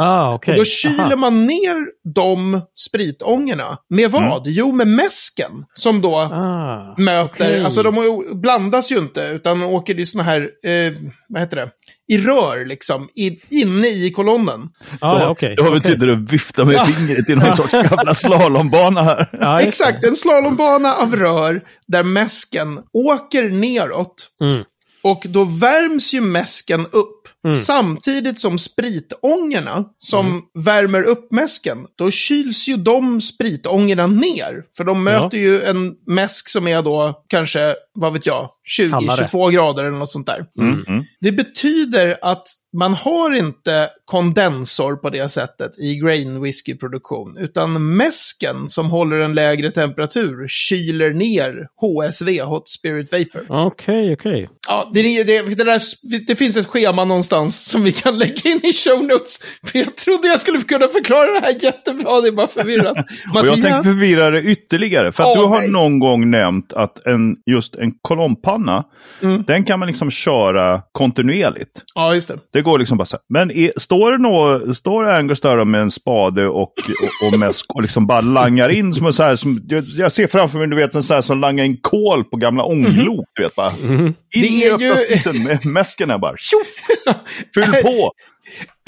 Ah, 0.00 0.34
okej. 0.34 0.52
Och 0.52 0.58
då 0.58 0.64
kyler 0.64 1.04
Aha. 1.04 1.16
man 1.16 1.46
ner 1.46 1.86
de 2.14 2.60
spritångorna. 2.78 3.78
Med 3.90 4.10
vad? 4.10 4.46
Jo, 4.46 4.72
med 4.72 4.88
mäsken. 4.88 5.50
Som 5.74 6.00
då 6.00 6.16
Ah, 6.16 6.94
möter, 6.98 7.44
okej. 7.44 7.64
alltså 7.64 7.82
de 7.82 8.24
blandas 8.40 8.92
ju 8.92 8.98
inte, 8.98 9.20
utan 9.34 9.62
åker 9.62 9.98
i 10.00 10.06
såna 10.06 10.24
här, 10.24 10.40
eh, 10.64 10.92
vad 11.28 11.42
heter 11.42 11.56
det, 11.56 11.70
i 12.08 12.18
rör 12.18 12.64
liksom, 12.64 13.08
i, 13.14 13.38
inne 13.60 13.88
i 13.88 14.10
kolonnen. 14.10 14.68
Ja, 15.00 15.18
då, 15.18 15.26
okej. 15.26 15.54
då 15.56 15.62
har 15.62 15.70
vi 15.70 15.78
okej. 15.78 15.92
sitter 15.92 16.10
och 16.10 16.32
viftar 16.32 16.64
med 16.64 16.80
fingret 16.86 17.28
i 17.28 17.34
någon 17.34 17.52
sorts 17.52 17.72
gamla 17.72 18.14
slalombana 18.14 19.02
här. 19.02 19.28
Det. 19.32 19.68
Exakt, 19.68 20.04
en 20.04 20.16
slalombana 20.16 20.94
av 20.94 21.16
rör 21.16 21.62
där 21.86 22.02
mäsken 22.02 22.80
åker 22.92 23.50
neråt. 23.50 24.28
Mm. 24.40 24.64
Och 25.02 25.22
då 25.28 25.44
värms 25.44 26.14
ju 26.14 26.20
mäsken 26.20 26.80
upp. 26.80 27.13
Mm. 27.44 27.56
Samtidigt 27.56 28.40
som 28.40 28.58
spritångorna 28.58 29.84
som 29.98 30.42
värmer 30.54 31.02
upp 31.02 31.32
mäsken, 31.32 31.78
då 31.96 32.10
kyls 32.10 32.68
ju 32.68 32.76
de 32.76 33.20
spritångorna 33.20 34.06
ner. 34.06 34.64
För 34.76 34.84
de 34.84 35.04
möter 35.04 35.38
ju 35.38 35.62
en 35.62 35.94
mäsk 36.06 36.48
som 36.48 36.68
är 36.68 36.82
då 36.82 37.24
kanske, 37.28 37.74
vad 37.94 38.12
vet 38.12 38.26
jag, 38.26 38.50
Kallare. 38.90 39.26
20-22 39.26 39.50
grader 39.50 39.84
eller 39.84 39.98
något 39.98 40.10
sånt 40.10 40.26
där. 40.26 40.46
Mm. 40.60 40.84
Mm. 40.88 41.04
Det 41.20 41.32
betyder 41.32 42.18
att 42.22 42.46
man 42.74 42.94
har 42.94 43.34
inte 43.34 43.90
kondensor 44.04 44.96
på 44.96 45.10
det 45.10 45.28
sättet 45.28 45.78
i 45.78 45.94
grain 45.96 46.42
whisky-produktion, 46.42 47.36
utan 47.38 47.96
mäsken 47.96 48.68
som 48.68 48.90
håller 48.90 49.16
en 49.18 49.34
lägre 49.34 49.70
temperatur 49.70 50.48
kyler 50.48 51.10
ner 51.10 51.68
HSV, 51.80 52.42
Hot 52.42 52.68
Spirit 52.68 53.12
Vapor. 53.12 53.66
Okej, 53.66 54.12
okej. 54.12 54.48
Ja, 54.68 54.90
det, 54.92 55.02
det, 55.24 55.42
det, 55.54 55.64
där, 55.64 55.80
det 56.26 56.36
finns 56.36 56.56
ett 56.56 56.66
schema 56.66 57.04
någonstans 57.04 57.64
som 57.64 57.82
vi 57.82 57.92
kan 57.92 58.18
lägga 58.18 58.50
in 58.50 58.60
i 58.62 58.72
show 58.72 59.04
notes. 59.04 59.38
För 59.66 59.78
jag 59.78 59.96
trodde 59.96 60.28
jag 60.28 60.40
skulle 60.40 60.60
kunna 60.60 60.88
förklara 60.88 61.40
det 61.40 61.40
här 61.46 61.56
jättebra, 61.64 62.20
det 62.20 62.28
är 62.28 62.32
bara 62.32 62.46
förvirrat. 62.46 62.96
Och 63.34 63.46
jag 63.46 63.62
tänkte 63.62 63.82
förvirra 63.82 64.30
det 64.30 64.42
ytterligare. 64.42 65.12
För 65.12 65.22
att 65.22 65.36
Åh, 65.36 65.42
du 65.42 65.48
har 65.48 65.60
nej. 65.60 65.70
någon 65.70 65.98
gång 65.98 66.30
nämnt 66.30 66.72
att 66.72 67.06
en, 67.06 67.36
just 67.46 67.74
en 67.74 67.92
kolonnpanna, 68.02 68.84
Mm. 69.22 69.44
den 69.46 69.64
kan 69.64 69.78
man 69.78 69.88
liksom 69.88 70.10
köra 70.10 70.82
kontinuerligt. 70.92 71.82
Ja, 71.94 72.14
just 72.14 72.28
det. 72.28 72.38
Det 72.52 72.62
går 72.64 72.78
liksom 72.78 72.98
bara 72.98 73.04
så 73.04 73.16
här. 73.16 73.22
Men 73.28 73.50
är, 73.50 73.72
står, 73.76 74.12
det 74.12 74.18
nå, 74.18 74.74
står 74.74 75.04
Angus 75.08 75.40
där 75.40 75.64
med 75.64 75.80
en 75.80 75.90
spade 75.90 76.46
och, 76.46 76.62
och, 76.62 77.32
och 77.32 77.38
mäsk 77.38 77.74
och 77.74 77.82
liksom 77.82 78.06
bara 78.06 78.20
langar 78.20 78.68
in 78.68 78.92
som 78.92 79.06
en 79.06 79.12
så 79.12 79.22
här, 79.22 79.36
som, 79.36 79.62
jag, 79.68 79.84
jag 79.86 80.12
ser 80.12 80.26
framför 80.26 80.58
mig, 80.58 80.66
du 80.68 80.76
vet, 80.76 80.94
en 80.94 81.02
så 81.02 81.14
här 81.14 81.20
som 81.20 81.40
langar 81.40 81.64
in 81.64 81.78
kol 81.80 82.24
på 82.24 82.36
gamla 82.36 82.64
ånglok, 82.64 83.24
du 83.34 83.42
vet 83.42 83.54
bara. 83.54 83.70
Mhm. 83.82 84.06
In 84.06 84.14
Det 84.30 84.38
i 84.38 84.64
är 84.64 84.72
öppna 84.72 84.86
ju- 84.86 84.94
spisen 84.94 85.42
med 85.44 85.66
mäsken 85.66 86.10
här 86.10 86.18
bara. 86.18 86.34
Tjoff! 86.36 87.16
Fyll 87.54 87.82
på! 87.82 88.12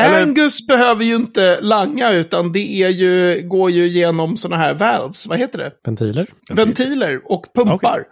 Eller- 0.02 0.22
Angus 0.22 0.66
behöver 0.66 1.04
ju 1.04 1.14
inte 1.16 1.60
langa, 1.60 2.12
utan 2.12 2.52
det 2.52 2.82
är 2.82 2.88
ju, 2.88 3.42
går 3.48 3.70
ju 3.70 3.88
genom 3.88 4.36
sådana 4.36 4.62
här 4.62 4.74
valves, 4.74 5.26
vad 5.26 5.38
heter 5.38 5.58
det? 5.58 5.72
Ventiler? 5.86 6.26
Ventiler 6.52 7.20
och 7.24 7.44
pumpar. 7.54 8.02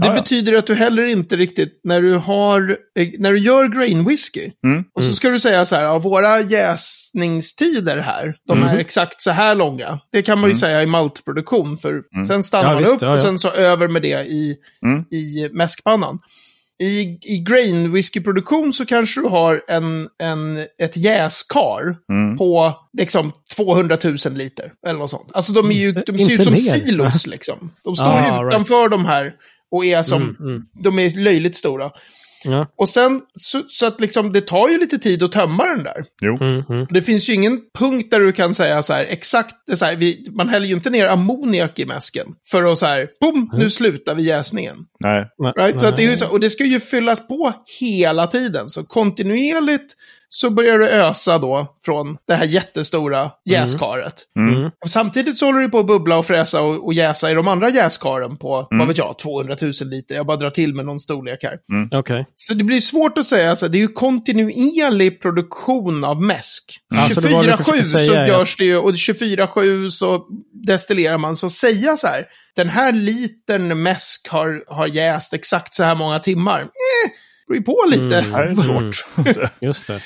Det 0.00 0.06
Ja, 0.06 0.14
ja. 0.14 0.20
betyder 0.20 0.52
att 0.52 0.66
du 0.66 0.74
heller 0.74 1.06
inte 1.06 1.36
riktigt, 1.36 1.80
när 1.84 2.00
du 2.02 2.14
har, 2.14 2.76
när 3.18 3.32
du 3.32 3.38
gör 3.38 3.68
grain 3.68 4.04
whisky, 4.04 4.50
Mm. 4.64 4.84
och 4.94 5.02
så 5.02 5.12
ska 5.14 5.28
du 5.30 5.40
säga 5.40 5.64
så 5.64 5.76
här, 5.76 5.82
ja, 5.82 5.98
våra 5.98 6.40
jäsningstider 6.40 7.98
här, 7.98 8.36
de 8.48 8.62
är 8.62 8.66
Mhm. 8.70 8.78
exakt 8.78 9.22
så 9.22 9.30
här 9.30 9.54
långa. 9.54 10.00
Det 10.12 10.22
kan 10.22 10.38
man 10.40 10.50
ju 10.50 10.56
säga 10.56 10.82
i 10.82 10.86
maltproduktion, 10.86 11.78
för 11.78 12.02
sen 12.26 12.42
stannar 12.42 12.68
Ja, 12.68 12.72
man 12.74 12.82
visst, 12.82 12.94
upp 12.94 13.02
ja, 13.02 13.12
och 13.14 13.20
sen 13.20 13.38
så 13.38 13.50
över 13.50 13.88
med 13.88 14.02
det 14.02 14.24
i, 14.26 14.56
Mm. 14.84 15.00
i 15.10 15.48
mäskpannan. 15.52 16.18
I, 16.82 17.18
I 17.22 17.38
grain 17.48 17.92
whiskyproduktion 17.92 18.72
så 18.72 18.86
kanske 18.86 19.20
du 19.20 19.26
har 19.28 19.62
en, 19.68 20.08
en, 20.22 20.58
ett 20.82 20.96
jäskar 20.96 21.96
Mm. 22.12 22.36
på 22.38 22.74
liksom 22.98 23.32
200 23.56 23.98
000 24.04 24.16
liter. 24.34 24.72
Eller 24.86 24.98
något 24.98 25.10
sånt. 25.10 25.30
Alltså 25.34 25.52
de, 25.52 25.70
är 25.70 25.74
ju, 25.74 25.92
de 25.92 26.18
ser 26.18 26.32
ut 26.34 26.44
som 26.44 26.52
mer. 26.52 26.58
silos 26.58 27.26
liksom. 27.26 27.70
De 27.84 27.96
står 27.96 28.06
Ah, 28.06 28.48
utanför 28.48 28.88
de 28.88 29.04
här 29.04 29.34
och 29.70 29.84
är 29.84 30.02
som, 30.02 30.22
Mm, 30.22 30.36
mm. 30.40 30.62
de 30.82 30.98
är 30.98 31.10
löjligt 31.10 31.56
stora. 31.56 31.90
Ja. 32.44 32.72
Och 32.76 32.88
sen, 32.88 33.20
så, 33.34 33.62
så 33.68 33.86
att 33.86 34.00
liksom, 34.00 34.32
det 34.32 34.40
tar 34.40 34.68
ju 34.68 34.78
lite 34.78 34.98
tid 34.98 35.22
att 35.22 35.32
tömma 35.32 35.64
den 35.64 35.82
där. 35.82 36.04
Jo. 36.20 36.38
Mm, 36.40 36.62
mm. 36.68 36.86
Det 36.90 37.02
finns 37.02 37.28
ju 37.28 37.32
ingen 37.32 37.60
punkt 37.78 38.10
där 38.10 38.20
du 38.20 38.32
kan 38.32 38.54
säga 38.54 38.82
så 38.82 38.92
här, 38.92 39.04
exakt, 39.04 39.54
så 39.78 39.84
här, 39.84 39.96
vi, 39.96 40.28
man 40.32 40.48
häller 40.48 40.66
ju 40.66 40.74
inte 40.74 40.90
ner 40.90 41.08
ammoniak 41.08 41.78
i 41.78 41.86
mäsken. 41.86 42.26
För 42.50 42.64
att 42.64 42.78
så 42.78 42.86
här, 42.86 43.08
boom, 43.20 43.50
nu 43.52 43.70
slutar 43.70 44.14
vi 44.14 44.22
jäsningen. 44.22 44.76
Nej. 45.00 45.26
Right? 45.56 45.80
Så 45.80 45.86
att 45.86 45.96
det 45.96 46.04
är 46.04 46.10
ju 46.10 46.16
så, 46.16 46.30
och 46.30 46.40
det 46.40 46.50
ska 46.50 46.64
ju 46.64 46.80
fyllas 46.80 47.28
på 47.28 47.52
hela 47.80 48.26
tiden. 48.26 48.68
Så 48.68 48.84
kontinuerligt 48.84 49.96
så 50.36 50.50
börjar 50.50 50.78
det 50.78 50.90
ösa 50.90 51.38
då 51.38 51.76
från 51.84 52.16
det 52.26 52.34
här 52.34 52.44
jättestora 52.44 53.30
jäskaret. 53.44 54.14
Mm. 54.38 54.54
Mm. 54.54 54.70
Samtidigt 54.86 55.38
så 55.38 55.46
håller 55.46 55.60
det 55.60 55.68
på 55.68 55.78
att 55.78 55.86
bubbla 55.86 56.18
och 56.18 56.26
fräsa 56.26 56.62
och, 56.62 56.84
och 56.86 56.94
jäsa 56.94 57.30
i 57.30 57.34
de 57.34 57.48
andra 57.48 57.70
jäskaren 57.70 58.36
på, 58.36 58.68
vad 58.70 58.88
vet 58.88 58.98
jag, 58.98 59.18
200 59.18 59.56
000 59.62 59.72
liter. 59.82 60.14
Jag 60.14 60.26
bara 60.26 60.36
drar 60.36 60.50
till 60.50 60.74
med 60.74 60.86
någon 60.86 61.00
storlek 61.00 61.38
här. 61.42 61.58
Okej. 61.98 62.26
Så 62.36 62.54
det 62.54 62.64
blir 62.64 62.80
svårt 62.80 63.18
att 63.18 63.26
säga, 63.26 63.56
så 63.56 63.68
det 63.68 63.78
är 63.78 63.80
ju 63.80 63.88
kontinuerlig 63.88 65.22
produktion 65.22 66.04
av 66.04 66.22
mäsk. 66.22 66.80
Ja, 66.94 67.08
så 67.14 67.20
det 67.20 67.28
var 67.28 67.42
det 67.42 67.50
jag 67.50 67.58
24-7 67.58 67.64
försökte 67.64 67.84
så 67.84 67.98
säga, 67.98 68.26
ja. 68.26 68.26
görs 68.26 68.56
det 68.56 68.64
ju, 68.64 68.76
och 68.76 68.92
24-7 68.92 69.90
så 69.90 70.26
destillerar 70.66 71.18
man. 71.18 71.36
Så 71.36 71.50
säga 71.50 71.96
så 71.96 72.06
här, 72.06 72.26
den 72.56 72.68
här 72.68 72.92
litern 72.92 73.82
mäsk 73.82 74.28
har, 74.28 74.64
har 74.66 74.86
jäst 74.86 75.34
exakt 75.34 75.74
så 75.74 75.84
här 75.84 75.94
många 75.94 76.18
timmar. 76.18 76.60
Eh, 76.60 77.10
beror 77.46 77.58
ju 77.58 77.62
på 77.62 77.84
lite. 77.88 78.18
Mm. 78.18 78.30
Det 78.30 78.36
här 78.36 78.46
är 78.46 78.54
svårt. 78.54 79.06
Just 79.60 79.86
det. 79.86 80.00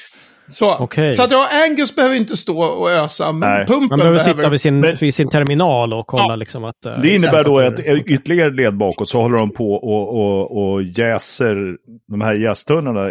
Så, 0.51 0.75
Okej. 0.79 1.15
så 1.15 1.23
att 1.23 1.31
ja, 1.31 1.49
Angus 1.67 1.97
behöver 1.97 2.17
inte 2.17 2.37
stå 2.37 2.63
och 2.63 2.91
ösa, 2.91 3.33
men 3.33 3.51
Nej. 3.51 3.67
pumpen 3.67 3.89
Man 3.89 3.99
behöver 3.99 4.19
sitta 4.19 4.35
behöver... 4.35 4.51
vid 4.51 4.61
sin, 4.61 4.81
Men- 4.81 4.97
vid 4.97 5.15
sin 5.15 5.29
terminal 5.29 5.93
och 5.93 6.07
kolla 6.07 6.25
Ja. 6.29 6.37
liksom 6.37 6.65
att... 6.65 6.87
eh, 6.87 6.93
Det 7.03 7.15
innebär 7.15 7.45
då 7.45 7.59
att 7.59 7.79
ytterligare 8.07 8.51
led 8.51 8.77
bakåt 8.77 9.09
så 9.09 9.21
håller 9.21 9.39
de 9.39 9.51
på 9.51 9.73
och, 9.75 10.17
och, 10.17 10.73
och 10.73 10.83
jäser, 10.83 11.77
de 12.09 12.21
här 12.21 12.35
jästunnorna 12.35 13.09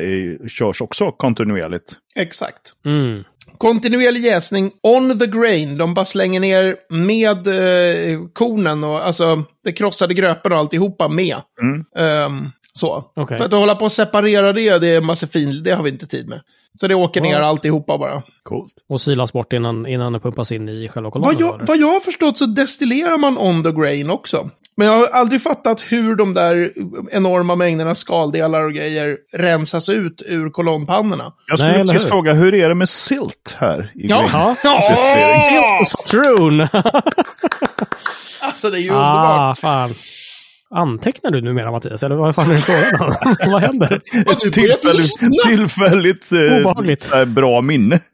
körs 0.49 0.81
också 0.81 1.11
kontinuerligt. 1.11 1.93
Exakt. 2.15 2.61
Mm. 2.85 3.23
Kontinuerlig 3.57 4.21
jäsning 4.21 4.71
on 4.83 5.19
the 5.19 5.27
grain. 5.27 5.77
De 5.77 5.93
bara 5.93 6.05
slänger 6.05 6.39
ner 6.39 6.75
med 6.89 7.47
eh, 7.47 8.19
kornen 8.33 8.83
och 8.83 9.05
alltså 9.05 9.43
det 9.63 9.71
krossade 9.71 10.13
gröpen 10.13 10.51
och 10.51 10.57
alltihopa 10.57 11.07
med. 11.07 11.37
Mm. 11.61 11.85
Ehm, 11.97 12.49
så. 12.73 13.03
Okej. 13.15 13.37
För 13.37 13.45
att 13.45 13.51
hålla 13.51 13.75
på 13.75 13.85
och 13.85 13.91
separera 13.91 14.53
det, 14.53 14.77
det 14.79 14.87
är 14.87 14.97
en 14.97 15.05
massa 15.05 15.27
fin, 15.27 15.63
det 15.63 15.71
har 15.71 15.83
vi 15.83 15.89
inte 15.89 16.07
tid 16.07 16.29
med. 16.29 16.41
Så 16.81 16.87
det 16.87 16.95
åker 16.95 17.21
ner 17.21 17.39
Ja. 17.39 17.45
alltihopa 17.45 17.97
bara. 17.97 18.23
Coolt. 18.43 18.73
Och 18.89 19.01
silas 19.01 19.33
bort 19.33 19.53
innan, 19.53 19.87
innan 19.87 20.13
det 20.13 20.19
pumpas 20.19 20.51
in 20.51 20.69
i 20.69 20.87
själva 20.89 21.11
kolonnen? 21.11 21.35
Vad 21.35 21.41
jag, 21.47 21.67
vad 21.67 21.77
jag 21.77 21.87
har 21.93 21.99
förstått 21.99 22.37
så 22.37 22.45
destillerar 22.45 23.17
man 23.17 23.37
on 23.37 23.63
the 23.63 23.71
grain 23.71 24.09
också. 24.09 24.49
Men 24.77 24.87
jag 24.87 24.93
har 24.99 25.07
aldrig 25.07 25.41
fattat 25.41 25.81
hur 25.81 26.15
de 26.15 26.33
där 26.33 26.73
enorma 27.11 27.55
mängderna 27.55 27.95
skaldelar 27.95 28.63
och 28.65 28.73
grejer 28.73 29.17
rensas 29.33 29.89
ut 29.89 30.21
ur 30.25 30.49
kolonnpannorna. 30.49 31.33
Jag 31.47 31.59
skulle 31.59 31.71
Nej, 31.71 31.81
precis 31.81 32.03
hur? 32.05 32.09
fråga, 32.09 32.33
hur 32.33 32.55
är 32.55 32.69
det 32.69 32.75
med 32.75 32.89
silt 32.89 33.55
här? 33.59 33.91
I 33.95 34.07
Ja. 34.07 34.17
Grey? 34.17 34.55
Ja. 34.63 34.89
Destillering. 34.89 35.85
Strun! 35.85 36.67
Alltså 38.41 38.69
det 38.69 38.77
är 38.77 38.81
ju 38.81 38.91
ah, 38.93 38.95
underbart. 38.95 39.59
fan. 39.59 39.93
Antecknar 40.75 41.31
du 41.31 41.41
numera 41.41 41.71
Mattias? 41.71 42.03
Eller 42.03 42.15
vad 42.15 42.35
fan 42.35 42.51
är 42.51 42.57
frågan 42.57 43.09
om? 43.09 43.35
vad 43.51 43.61
händer? 43.61 44.01
Tillfälligt, 44.51 45.19
tillfälligt 45.47 46.31
eh, 46.31 46.57
Obehagligt. 46.59 47.09
här 47.13 47.25
bra 47.25 47.61
minne. 47.61 47.99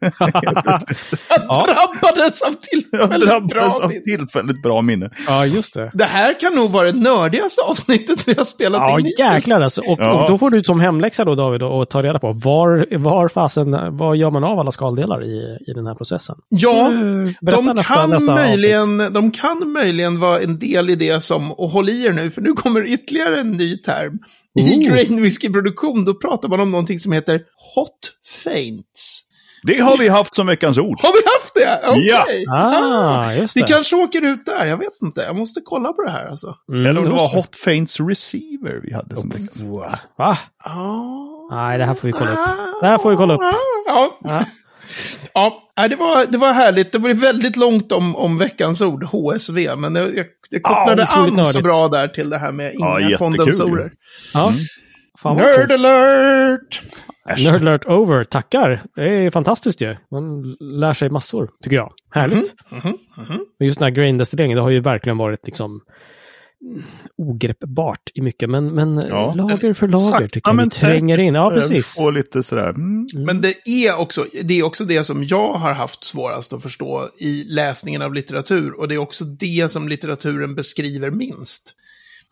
Jag 1.48 1.66
drabbades 1.66 2.42
av 2.42 2.48
Jag 2.50 2.62
tillfälligt 2.62 3.28
drabbades 3.28 3.78
bra 3.80 3.86
av 3.86 3.92
tillfälligt 4.04 4.62
bra 4.62 4.82
minne. 4.82 5.10
Ja, 5.26 5.46
just 5.46 5.74
det. 5.74 5.90
Det 5.94 6.04
här 6.04 6.40
kan 6.40 6.54
nog 6.54 6.70
vara 6.70 6.92
det 6.92 6.98
nördigaste 7.00 7.60
avsnittet 7.62 8.28
vi 8.28 8.34
har 8.34 8.44
spelat 8.44 8.80
Ja, 8.80 9.00
in 9.00 9.12
jäklar 9.18 9.60
alltså. 9.60 9.80
Och, 9.80 9.98
Ja. 10.00 10.22
och 10.24 10.30
då 10.30 10.38
får 10.38 10.50
du 10.50 10.64
som 10.64 10.80
hemläxa 10.80 11.24
då 11.24 11.34
David 11.34 11.62
och 11.62 11.88
ta 11.90 12.02
reda 12.02 12.18
på 12.18 12.32
var, 12.32 12.98
var 12.98 13.28
fasen, 13.28 13.96
vad 13.96 14.16
gör 14.16 14.30
man 14.30 14.44
av 14.44 14.58
alla 14.58 14.70
skaldelar 14.72 15.24
i, 15.24 15.58
i 15.66 15.72
den 15.74 15.86
här 15.86 15.94
processen? 15.94 16.36
Ja, 16.48 16.86
Eh, 16.86 16.92
de 17.56 17.64
nästa- 17.64 17.94
kan, 17.94 18.10
nästa 18.10 18.34
möjligen, 18.34 19.12
de 19.12 19.30
kan 19.30 19.72
möjligen 19.72 20.20
vara 20.20 20.40
en 20.40 20.58
del 20.58 20.90
i 20.90 20.94
det 20.94 21.24
som, 21.24 21.52
och 21.52 21.68
håll 21.70 21.88
i 21.88 22.06
er 22.06 22.12
nu, 22.12 22.30
för 22.30 22.45
nu 22.46 22.52
kommer 22.52 22.84
ytterligare 22.86 23.40
en 23.40 23.50
ny 23.50 23.78
term. 23.78 24.18
I 24.60 24.62
Oh. 24.78 24.80
grain 24.88 25.22
whisky-produktion, 25.22 26.04
då 26.04 26.14
pratar 26.14 26.48
man 26.48 26.60
om 26.60 26.70
någonting 26.70 27.00
som 27.00 27.12
heter 27.12 27.40
hot 27.74 28.12
faints. 28.44 29.22
Det 29.62 29.80
har 29.80 29.96
vi 29.98 30.08
haft 30.08 30.34
som 30.34 30.46
veckans 30.46 30.78
ord. 30.78 31.00
Har 31.02 31.12
vi 31.12 31.28
haft 31.28 31.54
det? 31.54 31.88
Okej. 31.88 32.44
Ah, 32.48 33.32
just 33.32 33.54
det. 33.54 33.60
Det 33.60 33.66
kanske 33.66 33.96
åker 33.96 34.22
ut 34.24 34.46
där, 34.46 34.66
jag 34.66 34.76
vet 34.76 35.02
inte. 35.02 35.20
Jag 35.20 35.36
måste 35.36 35.60
kolla 35.64 35.92
på 35.92 36.02
det 36.02 36.10
här 36.10 36.26
alltså. 36.28 36.54
Mm, 36.72 36.86
Eller 36.86 37.00
om 37.00 37.04
det 37.06 37.10
var 37.10 37.28
Hot 37.36 37.56
Faints 37.56 38.00
Receiver 38.00 38.80
vi 38.82 38.94
hade 38.94 39.14
som 39.14 39.28
veckans 39.28 39.62
ord. 39.62 39.84
Va? 40.18 40.38
Ah. 40.64 40.96
Nej, 41.50 41.78
det 41.78 41.84
här 41.84 41.94
får 41.94 42.06
vi 42.08 42.12
kolla 42.12 42.30
upp. 42.30 42.38
Det 42.80 42.86
här 42.86 42.98
får 42.98 43.10
vi 43.10 43.16
kolla 43.16 43.34
upp. 43.34 43.40
Ja. 43.86 44.44
Ja, 45.34 45.62
nej, 45.76 45.88
det, 45.88 45.96
var, 45.96 46.26
det 46.32 46.38
var 46.38 46.52
härligt. 46.52 46.92
Det 46.92 46.98
blev 46.98 47.16
väldigt 47.16 47.56
långt 47.56 47.92
om, 47.92 48.16
om 48.16 48.38
veckans 48.38 48.80
ord, 48.82 49.04
HSV, 49.04 49.76
men 49.76 49.94
jag, 49.94 50.16
jag, 50.16 50.26
jag 50.50 50.62
kopplade 50.62 51.06
Ja, 51.10 51.22
otroligt 51.22 51.38
an 51.38 51.44
så 51.44 51.52
nördigt. 51.52 51.64
bra 51.64 51.88
där 51.88 52.08
till 52.08 52.30
det 52.30 52.38
här 52.38 52.52
med 52.52 52.74
inga 52.74 52.86
Ja, 52.86 53.00
jättekul 53.00 53.18
kondensorer. 53.18 53.92
Ja. 54.34 54.52
Fan 55.18 55.36
vad 55.36 55.44
Nerd 55.44 55.70
alert! 55.72 56.82
Nerd 57.44 57.60
alert 57.62 57.86
over. 57.86 58.24
Tackar. 58.24 58.82
Det 58.96 59.02
är 59.02 59.30
fantastiskt 59.30 59.80
ju. 59.80 59.96
Man 60.10 60.42
lär 60.60 60.92
sig 60.92 61.10
massor, 61.10 61.50
tycker 61.62 61.76
jag. 61.76 61.92
Härligt. 62.10 62.54
Mhm, 62.70 62.98
mhm. 63.16 63.38
Men 63.58 63.66
just 63.68 63.78
den 63.78 63.84
här 63.86 63.90
grain 63.90 64.18
destilleringen, 64.18 64.56
det 64.56 64.62
har 64.62 64.70
ju 64.70 64.80
verkligen 64.80 65.18
varit 65.18 65.46
liksom 65.46 65.80
ogreppbart 67.16 68.10
i 68.14 68.20
mycket. 68.20 68.50
Men, 68.50 68.74
men 68.74 69.02
Ja. 69.10 69.34
lager 69.34 69.72
för 69.72 69.88
lager 69.88 70.04
Sakta 70.04 70.26
tycker 70.28 70.48
jag 70.48 70.56
men 70.56 70.64
vi 70.64 70.70
tränger 70.70 71.18
in. 71.18 71.34
Ja, 71.34 71.50
precis. 71.50 72.00
Och 72.00 72.12
lite 72.12 72.42
sådär. 72.42 72.68
Mm. 72.68 73.06
Men 73.14 73.40
det 73.40 73.68
är, 73.68 73.98
också, 73.98 74.26
det 74.42 74.58
är 74.58 74.62
också 74.62 74.84
det 74.84 75.04
som 75.04 75.24
jag 75.24 75.52
har 75.54 75.72
haft 75.72 76.04
svårast 76.04 76.52
att 76.52 76.62
förstå 76.62 77.08
i 77.18 77.44
läsningen 77.44 78.02
av 78.02 78.14
litteratur. 78.14 78.80
Och 78.80 78.88
det 78.88 78.94
är 78.94 78.98
också 78.98 79.24
det 79.24 79.72
som 79.72 79.88
litteraturen 79.88 80.54
beskriver 80.54 81.10
minst. 81.10 81.72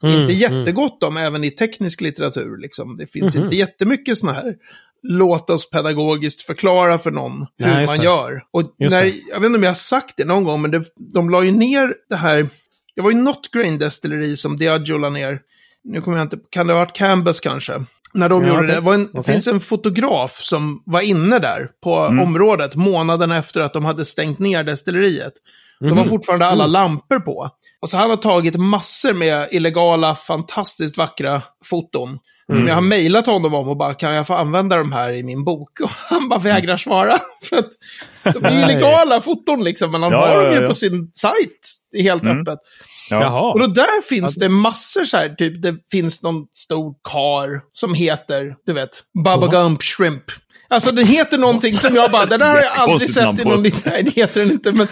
Det 0.01 0.07
är 0.07 0.11
Mm, 0.11 0.23
inte 0.23 0.33
jättegott 0.35 1.03
om 1.03 1.17
även 1.17 1.45
i 1.45 1.51
teknisk 1.51 2.01
litteratur. 2.01 2.57
Liksom. 2.63 2.97
Det 2.97 3.07
finns 3.07 3.37
inte 3.37 3.57
jättemycket 3.57 4.19
sådana 4.19 4.39
här 4.39 4.55
låt 5.03 5.51
oss 5.51 5.71
pedagogiskt 5.71 6.43
förklara 6.43 6.99
för 6.99 7.11
någon 7.11 7.47
hur 7.59 7.67
Nej, 7.67 7.81
just 7.81 7.91
man 7.93 7.99
det. 7.99 8.05
gör. 8.05 8.43
Och 8.51 8.75
när, 8.79 9.05
jag 9.31 9.41
vet 9.41 9.47
inte 9.47 9.57
om 9.59 9.63
jag 9.63 9.71
har 9.71 9.75
sagt 9.75 10.15
det 10.17 10.25
någon 10.25 10.45
gång, 10.45 10.63
men 10.63 10.71
det, 10.71 10.83
de 11.15 11.31
la 11.31 11.45
ju 11.45 11.53
ner 11.53 11.95
det 12.09 12.17
här. 12.17 12.49
Det 12.97 13.03
var 13.03 13.11
ju 13.11 13.17
något 13.17 13.51
grain 13.51 13.79
destilleri 13.79 14.37
som 14.37 14.57
Diageo 14.57 14.99
la 14.99 15.09
ner. 15.09 15.41
Nu 15.85 16.01
kommer 16.01 16.17
jag 16.19 16.25
inte, 16.25 16.39
kan 16.51 16.67
det 16.67 16.73
ha 16.73 16.81
varit 16.81 16.97
Cambus 16.97 17.41
kanske? 17.41 17.85
När 18.13 18.29
de 18.29 18.43
Ja, 18.43 18.49
gjorde 18.49 18.59
okej. 18.61 18.69
det. 18.69 18.75
det 18.75 18.81
var 18.81 18.95
en, 18.95 19.09
Okej. 19.13 19.33
finns 19.35 19.47
en 19.47 19.61
fotograf 19.61 20.33
som 20.41 20.83
var 20.87 21.01
inne 21.01 21.39
där 21.39 21.69
på 21.83 21.95
området 21.97 22.75
månaden 22.75 23.31
efter 23.33 23.61
att 23.61 23.73
de 23.73 23.85
hade 23.85 24.05
stängt 24.05 24.39
ner 24.39 24.65
destilleriet. 24.65 25.33
Då 25.81 25.87
Mhm. 25.87 25.97
var 25.97 26.05
fortfarande 26.05 26.47
alla 26.47 26.67
lampor 26.67 27.19
på. 27.21 27.51
Och 27.81 27.89
så 27.91 27.97
han 27.97 28.11
har 28.11 28.17
tagit 28.17 28.57
massor 28.57 29.13
med 29.13 29.49
illegala, 29.53 30.15
fantastiskt 30.15 30.97
vackra 30.99 31.43
foton. 31.65 32.19
Som 32.53 32.69
jag 32.69 32.75
har 32.75 32.83
mejlat 32.83 33.27
honom 33.27 33.55
om 33.55 33.69
och 33.69 33.77
bara, 33.77 33.95
kan 33.95 34.15
jag 34.15 34.27
få 34.27 34.35
använda 34.35 34.77
de 34.77 34.93
här 34.93 35.13
i 35.13 35.23
min 35.23 35.45
bok? 35.45 35.81
Och 35.81 35.91
han 36.09 36.29
bara 36.29 36.41
vägrar 36.41 36.77
svara. 36.77 37.19
För 37.43 37.57
att 37.57 37.71
de 38.35 38.45
är 38.45 38.63
illegala 38.65 39.21
foton 39.21 39.65
liksom, 39.65 39.91
men 39.91 40.03
han 40.03 40.13
Ja, 40.13 40.19
har 40.21 40.29
ja, 40.29 40.43
dem 40.45 40.55
ju 40.55 40.61
ja. 40.61 40.69
på 40.69 40.75
sin 40.75 41.11
sajt. 41.15 41.61
Det 41.93 41.99
är 41.99 42.03
helt 42.03 42.23
Mm. 42.23 42.41
öppet. 42.41 42.59
Ja. 43.11 43.21
Jaha. 43.23 43.53
Och 43.53 43.61
då 43.61 43.67
där 43.67 44.03
finns 44.03 44.35
det 44.35 44.49
massor 44.49 45.05
så 45.05 45.17
här, 45.17 45.29
typ 45.29 45.63
det 45.63 45.75
finns 45.91 46.23
någon 46.23 46.47
stor 46.53 46.95
kar 47.13 47.61
som 47.73 47.95
heter, 47.95 48.55
du 48.67 48.73
vet, 48.73 48.91
Bubba 49.25 49.47
Gump 49.47 49.83
Shrimp. 49.83 50.23
Alltså 50.69 50.93
den 50.93 51.07
heter 51.07 51.39
någonting 51.39 51.73
som 51.73 51.95
jag 51.95 52.11
bara, 52.11 52.27
det 52.27 52.37
där 52.37 52.49
har 52.49 52.57
jag 52.63 52.73
aldrig 52.79 53.11
sett 53.11 53.41
i 53.41 53.45
någon 53.49 53.63
liten, 53.63 53.93
nej 53.93 54.03
det 54.03 54.11
heter 54.11 54.41
den 54.41 54.51
inte, 54.51 54.73
men 54.73 54.87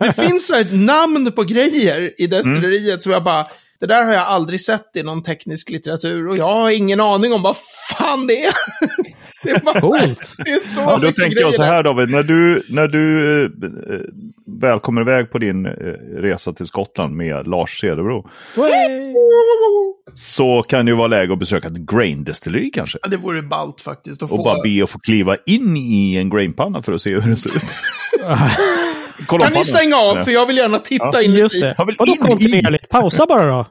det 0.00 0.12
finns 0.12 0.46
så 0.46 0.54
här 0.54 0.64
namn 0.72 1.32
på 1.32 1.42
grejer 1.44 2.20
i 2.22 2.26
destilleriet 2.26 3.02
som 3.02 3.12
jag 3.12 3.24
bara, 3.24 3.46
det 3.80 3.86
där 3.86 4.04
har 4.04 4.12
jag 4.12 4.22
aldrig 4.22 4.60
sett 4.62 4.96
i 4.96 5.02
någon 5.02 5.22
teknisk 5.22 5.70
litteratur 5.70 6.28
och 6.28 6.36
jag 6.36 6.44
har 6.54 6.70
ingen 6.70 7.00
aning 7.00 7.32
om 7.32 7.42
vad 7.42 7.56
fan 7.98 8.26
det 8.26 8.44
är. 8.44 8.52
Det 9.42 9.50
är 9.50 9.60
bara 9.60 9.80
så 9.80 9.94
här, 9.94 10.06
Coolt. 10.06 10.34
det 10.44 10.50
är 10.50 10.66
så 10.66 10.80
Ja, 10.80 10.98
då 11.02 11.12
tänker 11.12 11.40
jag 11.40 11.54
så 11.54 11.62
här 11.62 11.82
David, 11.82 12.10
när 12.10 12.22
du, 12.22 12.62
när 12.70 12.88
du 12.88 13.44
eh, 13.44 13.50
väl 14.60 14.78
kommer 14.80 15.00
iväg 15.00 15.30
på 15.30 15.38
din 15.38 15.66
eh, 15.66 15.72
resa 16.20 16.52
till 16.52 16.66
Skottland 16.66 17.16
med 17.16 17.46
Lars 17.48 17.80
Cederbro 17.80 18.28
så 20.14 20.62
kan 20.62 20.84
det 20.86 20.90
ju 20.90 20.96
vara 20.96 21.06
läge 21.08 21.32
att 21.32 21.38
besöka 21.38 21.66
ett 21.66 21.76
grain-destilleri 21.76 22.70
kanske. 22.70 22.98
Ja, 23.02 23.08
det 23.08 23.16
vore 23.16 23.42
ballt 23.42 23.80
faktiskt 23.80 24.22
att 24.22 24.30
Och 24.30 24.36
få. 24.36 24.44
bara 24.44 24.62
be 24.62 24.82
att 24.84 24.90
få 24.90 24.98
kliva 24.98 25.36
in 25.46 25.76
i 25.76 26.16
en 26.16 26.30
grainpanna 26.30 26.82
för 26.82 26.92
att 26.92 27.02
se 27.02 27.18
hur 27.18 27.30
det 27.30 27.36
ser 27.36 27.56
ut. 27.56 27.64
Kolla 29.26 29.44
Kan 29.44 29.52
ni 29.54 29.64
stänga 29.64 29.96
av? 29.96 30.24
För 30.24 30.30
jag 30.30 30.46
vill 30.46 30.56
gärna 30.56 30.78
titta 30.78 31.10
Ja, 31.12 31.22
inuti. 31.22 31.38
Just 31.40 31.60
det. 31.60 31.74
Vadå 31.78 31.92
in 32.06 32.12
i- 32.12 32.16
kontinuerligt? 32.16 32.88
Pausa 32.88 33.26
bara 33.26 33.46
då. 33.46 33.66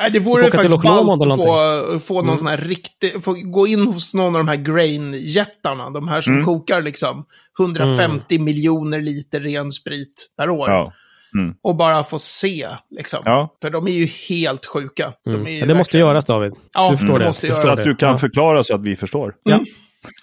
Nej, 0.00 0.10
det 0.12 0.18
vore 0.18 0.50
faktiskt 0.50 0.82
ballt 0.82 1.22
att 1.24 1.36
få, 1.36 2.00
få 2.00 2.22
någon 2.22 2.38
sån 2.38 2.46
här 2.46 2.56
riktig, 2.56 3.24
få 3.24 3.32
gå 3.32 3.66
in 3.66 3.86
hos 3.86 4.14
någon 4.14 4.26
av 4.36 4.44
de 4.44 4.48
här 4.48 4.56
grain-jättarna, 4.56 5.90
de 5.90 6.08
här 6.08 6.20
som 6.20 6.44
kokar 6.44 6.82
liksom 6.82 7.24
150 7.60 8.38
miljoner 8.38 9.00
liter 9.00 9.40
ren 9.40 9.72
sprit 9.72 10.28
per 10.38 10.50
år. 10.50 10.70
Ja. 10.70 10.92
Och 11.62 11.76
bara 11.76 12.04
få 12.04 12.18
se, 12.18 12.68
liksom. 12.90 13.22
Ja. 13.24 13.56
För 13.62 13.70
de 13.70 13.86
är 13.86 13.92
ju 13.92 14.06
helt 14.28 14.66
sjuka. 14.66 15.12
De 15.24 15.46
är 15.46 15.50
ju 15.50 15.56
Ja, 15.58 15.66
det 15.66 15.74
måste 15.74 15.88
verkligen- 15.90 16.06
göras 16.06 16.24
David. 16.24 16.52
Ja, 16.74 16.90
du 16.90 16.96
förstår 16.98 17.12
det 17.18 17.24
det. 17.24 17.28
måste 17.28 17.46
Du 17.46 17.48
göras. 17.50 17.56
förstår 17.60 17.74
Så 17.76 17.80
att 17.80 17.84
det. 17.84 17.90
du 17.90 17.96
kan 17.96 18.10
Ja. 18.10 18.16
förklara 18.16 18.64
så 18.64 18.74
att 18.74 18.82
vi 18.82 18.96
förstår. 18.96 19.34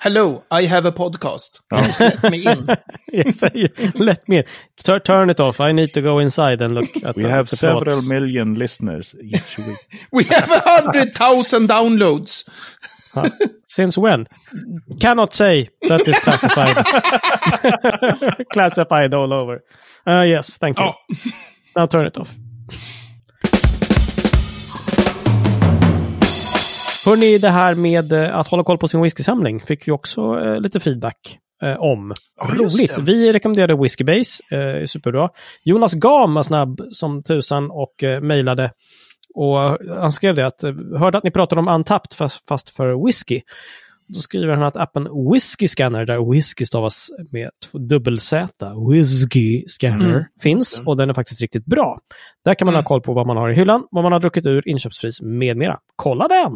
Hello, 0.01 0.43
I 0.51 0.63
have 0.63 0.85
a 0.85 0.91
podcast. 0.91 1.61
Please 1.69 1.99
let 1.99 2.31
me 2.31 2.45
in. 2.45 2.67
Yes, 3.13 3.41
Let 3.95 4.27
me 4.29 4.43
Tur- 4.83 4.99
turn 4.99 5.29
it 5.29 5.39
off. 5.39 5.59
I 5.59 5.71
need 5.71 5.93
to 5.93 6.01
go 6.01 6.19
inside 6.19 6.61
and 6.61 6.75
look 6.75 6.89
at 7.03 7.15
We 7.15 7.23
the- 7.23 7.29
have 7.29 7.49
the 7.49 7.55
several 7.55 7.83
plots. 7.83 8.09
million 8.09 8.55
listeners 8.55 9.15
each 9.21 9.57
week. 9.57 9.77
We 10.11 10.23
have 10.25 10.51
a 10.51 10.59
hundred 10.59 11.15
thousand 11.15 11.69
downloads. 11.69 12.47
Since 13.65 13.97
when? 13.97 14.27
Cannot 14.99 15.33
say 15.33 15.69
that 15.87 16.07
is 16.07 16.19
classified. 16.19 16.75
classified 18.53 19.13
all 19.13 19.33
over. 19.33 19.63
Uh, 20.05 20.21
yes, 20.27 20.57
thank 20.57 20.77
you. 20.79 20.85
Ja. 20.85 20.93
Now 21.75 21.85
turn 21.87 22.05
it 22.05 22.17
off. 22.17 22.37
Hörrni, 27.09 27.37
det 27.37 27.49
här 27.49 27.75
med 27.75 28.11
eh, 28.11 28.35
att 28.39 28.47
hålla 28.47 28.63
koll 28.63 28.77
på 28.77 28.87
sin 28.87 29.01
whiskysamling 29.01 29.59
fick 29.59 29.87
vi 29.87 29.91
också 29.91 30.39
eh, 30.45 30.59
lite 30.59 30.79
feedback 30.79 31.37
eh, 31.63 31.79
om. 31.79 32.13
Ja, 32.37 32.49
Roligt. 32.55 32.97
Vi 32.97 33.33
rekommenderade 33.33 33.75
Whiskey 33.75 34.03
Base, 34.05 34.55
eh, 34.55 34.85
superbra. 34.85 35.29
Jonas 35.63 35.93
Gam 35.93 36.33
var 36.33 36.43
snabb 36.43 36.81
som 36.89 37.23
tusan 37.23 37.71
och 37.71 38.03
eh, 38.03 38.21
mejlade. 38.21 38.71
Och 39.35 39.57
han 40.01 40.11
skrev 40.11 40.35
det 40.35 40.45
att, 40.45 40.63
eh, 40.63 40.73
hörde 40.99 41.17
att 41.17 41.23
ni 41.23 41.31
pratade 41.31 41.61
om 41.61 41.67
Untapped 41.67 42.13
fast, 42.17 42.47
fast 42.47 42.69
för 42.69 43.05
whisky. 43.05 43.41
Då 44.07 44.19
skriver 44.19 44.53
han 44.53 44.63
att 44.63 44.77
appen 44.77 45.07
Whiskey 45.33 45.67
Scanner, 45.67 46.05
där 46.05 46.31
whisky 46.31 46.65
stavas 46.65 47.09
med 47.31 47.49
två 47.65 47.77
dubbel-Z, 47.77 48.47
Whiskey 48.91 49.63
Scanner, 49.67 50.09
Mm. 50.09 50.23
finns 50.41 50.81
och 50.85 50.97
den 50.97 51.09
är 51.09 51.13
faktiskt 51.13 51.41
riktigt 51.41 51.65
bra. 51.65 51.99
Där 52.45 52.53
kan 52.55 52.65
man 52.65 52.73
Mm. 52.73 52.83
ha 52.83 52.87
koll 52.87 53.01
på 53.01 53.13
vad 53.13 53.27
man 53.27 53.37
har 53.37 53.49
i 53.49 53.53
hyllan, 53.55 53.83
vad 53.91 54.03
man 54.03 54.11
har 54.11 54.19
druckit 54.19 54.45
ur, 54.45 54.67
inköpspris 54.67 55.21
med 55.21 55.57
mera. 55.57 55.77
Kolla 55.95 56.27
den! 56.27 56.53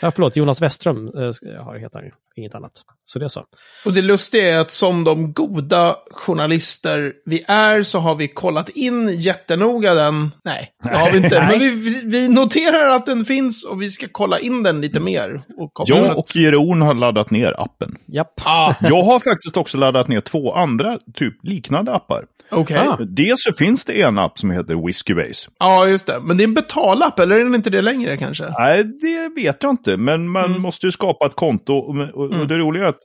Ja, 0.00 0.10
förlåt, 0.10 0.36
Jonas 0.36 0.62
Westström 0.62 1.06
eh, 1.08 1.72
heter 1.80 1.90
han 1.98 2.04
ju, 2.04 2.10
inget 2.36 2.54
annat. 2.54 2.72
Så 3.04 3.18
det 3.18 3.24
är 3.24 3.28
så. 3.28 3.44
Och 3.84 3.92
det 3.92 4.02
lustiga 4.02 4.56
är 4.56 4.58
att 4.60 4.70
som 4.70 5.04
de 5.04 5.32
goda 5.32 5.96
journalister 6.10 7.12
vi 7.24 7.44
är 7.48 7.82
så 7.82 7.98
har 7.98 8.14
vi 8.14 8.28
kollat 8.28 8.68
in 8.68 9.20
jättenoga 9.20 9.94
den. 9.94 10.30
Nej, 10.44 10.72
det 10.82 10.96
har 10.98 11.10
vi 11.10 11.18
inte. 11.18 11.40
Men 11.50 11.58
vi, 11.58 12.02
vi- 12.04 12.28
noterar 12.28 12.90
att 12.90 13.06
den 13.06 13.24
finns 13.24 13.64
och 13.64 13.82
vi 13.82 13.90
ska 13.90 14.06
kolla 14.12 14.38
in 14.38 14.62
den 14.62 14.80
lite 14.80 15.00
mer. 15.00 15.42
Och 15.56 15.72
Jag 15.86 16.18
och 16.18 16.36
Jeroen 16.36 16.82
har 16.82 16.94
laddat 16.94 17.30
ner 17.30 17.54
appen. 17.60 17.96
Japp. 18.06 18.32
Ah, 18.44 18.74
Jag 18.80 19.02
har 19.02 19.20
faktiskt 19.20 19.56
också 19.56 19.78
laddat 19.78 20.08
ner 20.08 20.20
två 20.20 20.52
andra 20.54 20.98
typ 21.14 21.34
liknande 21.42 21.94
appar. 21.94 22.24
okej. 22.50 22.76
Ah. 22.78 22.96
Dels 23.00 23.42
så 23.42 23.52
finns 23.52 23.84
det 23.84 24.02
en 24.02 24.18
app 24.18 24.38
som 24.38 24.50
heter 24.50 24.86
Whiskybase. 24.86 25.48
Ja, 25.58 25.86
just 25.88 26.06
det. 26.06 26.20
Men 26.20 26.36
det 26.36 26.42
är 26.42 26.48
en 26.48 26.54
betalapp, 26.54 27.18
eller 27.18 27.36
är 27.36 27.44
den 27.44 27.54
inte 27.54 27.70
det 27.70 27.82
längre 27.82 28.16
kanske? 28.16 28.44
Nej, 28.58 28.84
det 28.84 29.28
vet 29.42 29.51
jag 29.60 29.70
inte, 29.72 29.96
men 29.96 30.28
man 30.28 30.44
Mm. 30.44 30.62
måste 30.62 30.86
ju 30.86 30.92
skapa 30.92 31.26
ett 31.26 31.34
konto. 31.36 31.74
Och, 31.74 31.96
och, 32.14 32.30
och 32.40 32.48
det 32.48 32.58
roliga 32.58 32.84
är 32.84 32.88
att 32.88 32.98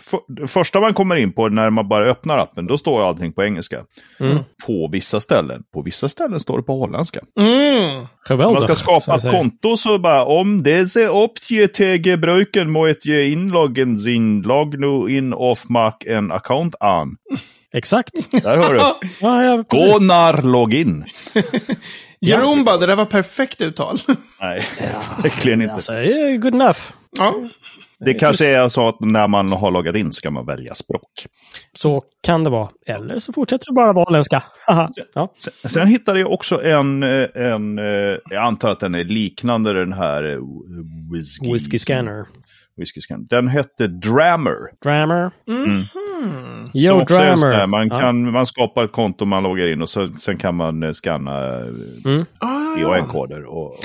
för, 0.00 0.20
det 0.28 0.46
första 0.46 0.80
man 0.80 0.94
kommer 0.94 1.16
in 1.16 1.32
på 1.32 1.48
när 1.48 1.70
man 1.70 1.88
bara 1.88 2.04
öppnar 2.04 2.38
appen, 2.38 2.66
då 2.66 2.78
står 2.78 3.02
allting 3.02 3.32
på 3.32 3.44
engelska. 3.44 3.84
Mm. 4.20 4.38
På 4.66 4.88
vissa 4.92 5.20
ställen. 5.20 5.62
På 5.74 5.82
vissa 5.82 6.08
ställen 6.08 6.40
står 6.40 6.56
det 6.56 6.62
på 6.62 6.72
holländska. 6.72 7.20
Mm. 7.40 8.06
Om 8.30 8.52
man 8.52 8.62
ska 8.62 8.74
skapa 8.74 9.16
ett 9.16 9.30
konto 9.30 9.76
så 9.76 9.98
bara 9.98 10.24
om 10.24 10.62
deze 10.62 11.08
optie 11.08 11.68
gebruiken 12.04 12.70
moet 12.70 13.04
je 13.06 13.28
inloggen 13.28 13.98
sin 13.98 14.42
log 14.42 14.78
nu 14.78 15.16
in 15.16 15.32
of 15.34 15.68
mak 15.68 16.04
en 16.06 16.32
account 16.32 16.74
an. 16.80 17.16
Exakt. 17.72 18.30
Där 18.30 18.56
hör 18.56 18.74
du. 18.74 18.80
Ja, 19.20 19.44
ja, 19.44 19.64
Gå 19.68 19.98
när 19.98 20.42
login. 20.42 21.04
Jeroen 22.20 22.64
bara, 22.64 22.76
det 22.76 22.86
där 22.86 22.96
var 22.96 23.04
perfekt 23.04 23.60
uttal. 23.60 23.98
Nej, 24.40 24.66
verkligen 25.22 25.62
inte. 25.62 25.74
Alltså, 25.74 25.92
good 26.40 26.54
enough. 26.54 26.78
ja. 27.18 27.34
Det 28.00 28.14
kanske 28.14 28.46
är 28.46 28.68
så 28.68 28.88
att 28.88 29.00
när 29.00 29.28
man 29.28 29.52
har 29.52 29.70
loggat 29.70 29.96
in 29.96 30.12
ska 30.12 30.30
man 30.30 30.46
välja 30.46 30.74
språk. 30.74 31.26
Så 31.78 32.02
kan 32.22 32.44
det 32.44 32.50
vara. 32.50 32.68
Eller 32.86 33.18
så 33.18 33.32
fortsätter 33.32 33.66
det 33.66 33.72
bara 33.72 33.92
vara 33.92 34.04
holländska. 34.04 34.42
Ja. 34.66 35.34
Sen, 35.38 35.70
sen 35.70 35.86
hittade 35.88 36.20
jag 36.20 36.32
också 36.32 36.64
en, 36.64 37.02
eh, 37.02 37.26
en, 37.34 37.78
eh, 37.78 37.84
jag 38.30 38.42
antar 38.42 38.70
att 38.70 38.80
den 38.80 38.94
är 38.94 39.04
liknande 39.04 39.72
den 39.72 39.92
här 39.92 40.24
eh, 40.24 40.38
whisky, 41.12 41.52
Whiskey 41.52 41.78
Scanner. 41.78 42.26
Whisky 42.78 43.00
Scanner. 43.00 43.26
Den 43.30 43.48
hette 43.48 43.86
Drammer. 43.86 44.56
Drammer. 44.84 45.30
Yo, 46.74 46.96
är 46.96 47.00
en 47.00 47.38
sån 47.38 47.50
Drammer. 47.50 47.66
man, 47.66 47.88
Ja. 47.88 48.00
kan, 48.00 48.32
man 48.32 48.46
skapar 48.46 48.84
ett 48.84 48.92
konto, 48.92 49.24
man 49.24 49.42
loggar 49.42 49.66
in 49.72 49.82
och 49.82 49.90
så, 49.90 50.08
sen 50.18 50.36
kan 50.38 50.54
man 50.54 50.82
eh, 50.82 50.92
scanna 50.92 51.56
eh, 51.56 51.66
Mm. 52.04 52.24
Ah, 52.38 52.76
ja. 52.78 52.96
EON-koder 52.96 53.44
och, 53.44 53.66
och 53.72 53.78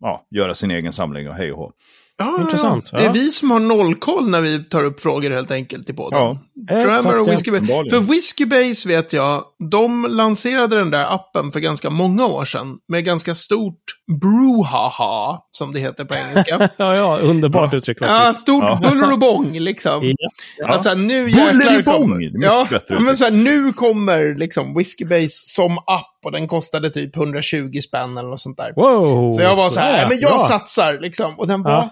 ja, 0.00 0.26
göra 0.30 0.54
sin 0.54 0.70
egen 0.70 0.92
samling 0.92 1.28
och 1.28 1.34
hej 1.34 1.52
och 1.52 1.58
hå. 1.58 1.72
Ja, 2.18 2.34
ja, 2.36 2.42
Intressant. 2.42 2.88
Ja. 2.92 2.98
Det 2.98 3.04
är 3.04 3.06
Ja. 3.06 3.12
vi 3.12 3.30
som 3.30 3.50
har 3.50 3.60
nollkoll 3.60 4.30
när 4.30 4.40
vi 4.40 4.64
tar 4.64 4.84
upp 4.84 5.00
frågor 5.00 5.30
helt 5.30 5.50
enkelt 5.50 5.90
i 5.90 5.92
podden. 5.92 6.18
Ja. 6.18 6.38
Drammer 6.70 6.94
Exakt, 6.94 7.20
och 7.20 7.28
ja. 7.28 7.32
Whiskey 7.32 7.50
Base. 7.60 7.90
För 7.90 8.00
Whiskey 8.00 8.46
Base 8.46 8.88
vet 8.88 9.12
jag, 9.12 9.44
de 9.70 10.06
lanserade 10.10 10.76
den 10.76 10.90
där 10.90 11.14
appen 11.14 11.52
för 11.52 11.60
ganska 11.60 11.90
många 11.90 12.26
år 12.26 12.44
sedan. 12.44 12.78
Med 12.88 13.04
ganska 13.04 13.34
stort 13.34 13.82
brouhaha, 14.20 15.38
som 15.50 15.72
det 15.72 15.80
heter 15.80 16.04
på 16.04 16.14
engelska. 16.14 16.68
Ja, 16.76 16.96
ja, 16.96 17.18
underbart 17.18 17.74
uttryck 17.74 17.98
ja, 18.00 18.06
faktiskt. 18.06 18.40
stort 18.40 18.64
Ja. 18.64 18.80
buller 18.82 19.12
och 19.12 19.18
bång 19.18 19.52
liksom. 19.58 20.14
Ja. 20.58 20.68
Att 20.68 20.82
så 20.82 20.88
här, 20.88 20.96
nu 20.96 21.24
Buller 21.24 21.82
kommer. 21.82 22.30
Ja, 22.44 22.66
bättre 22.70 22.98
men 23.00 23.16
så 23.16 23.24
här, 23.24 23.30
nu 23.30 23.72
kommer 23.72 24.34
liksom 24.34 24.74
Whiskey 24.74 25.04
Base 25.04 25.28
som 25.30 25.78
app 25.78 26.06
och 26.24 26.32
den 26.32 26.48
kostade 26.48 26.90
typ 26.90 27.16
120 27.16 27.80
spänn 27.84 28.18
eller 28.18 28.28
något 28.28 28.40
sånt 28.40 28.56
där. 28.56 28.72
Wow! 28.76 29.30
Så 29.30 29.42
jag 29.42 29.56
var 29.56 29.70
så 29.70 29.80
här, 29.80 30.08
men 30.08 30.20
jag 30.20 30.30
bra. 30.30 30.38
satsar 30.38 30.98
liksom. 31.00 31.38
Och 31.38 31.46
den 31.46 31.62
var 31.62 31.70
Ja. 31.72 31.90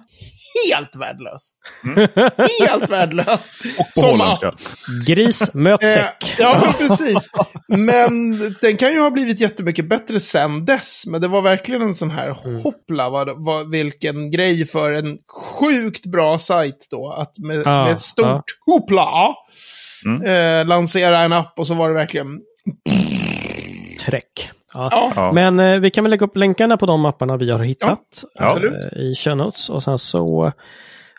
Helt 0.68 0.96
värdelös. 0.96 1.52
Helt 2.68 2.90
värdelös. 2.90 3.52
Och 3.78 3.86
på 3.86 4.00
Som 4.00 4.04
holländska. 4.10 4.52
Gris 5.06 5.54
möt 5.54 5.82
Eh, 5.82 5.88
säck. 5.94 6.34
ja, 6.38 6.62
men 6.64 6.88
precis. 6.88 7.28
Men 7.68 8.38
den 8.60 8.76
kan 8.76 8.92
ju 8.92 9.00
ha 9.00 9.10
blivit 9.10 9.40
jättemycket 9.40 9.88
bättre 9.88 10.20
sen 10.20 10.64
dess. 10.64 11.06
Men 11.06 11.20
det 11.20 11.28
var 11.28 11.42
verkligen 11.42 11.82
en 11.82 11.94
sån 11.94 12.10
här 12.10 12.28
Mm. 12.48 12.62
hoppla, 12.62 13.10
vad, 13.10 13.44
vad, 13.44 13.70
vilken 13.70 14.30
grej 14.30 14.64
för 14.66 14.92
en 14.92 15.18
sjukt 15.58 16.06
bra 16.06 16.38
sajt 16.38 16.86
då. 16.90 17.12
Att 17.12 17.38
med, 17.38 17.62
Ja, 17.64 17.84
med 17.84 17.92
ett 17.92 18.00
stort 18.00 18.26
ja. 18.26 18.42
hoppla 18.74 19.34
Mm. 20.06 20.22
eh, 20.60 20.66
lansera 20.66 21.20
en 21.20 21.32
app 21.32 21.58
och 21.58 21.66
så 21.66 21.74
var 21.74 21.88
det 21.88 21.94
verkligen... 21.94 22.26
Träck. 24.06 24.50
Ja. 24.74 24.88
Ja, 24.92 25.12
Ja. 25.16 25.32
Men 25.32 25.60
eh, 25.60 25.80
vi 25.80 25.90
kan 25.90 26.04
väl 26.04 26.10
lägga 26.10 26.26
upp 26.26 26.36
länkarna 26.36 26.76
på 26.76 26.86
de 26.86 27.00
mapparna 27.00 27.36
vi 27.36 27.50
har 27.50 27.58
hittat 27.64 28.00
absolut. 28.38 28.72
eh, 28.92 28.98
i 28.98 29.14
show 29.14 29.36
notes. 29.36 29.70
Och 29.70 29.82
sen 29.82 29.98
så 29.98 30.52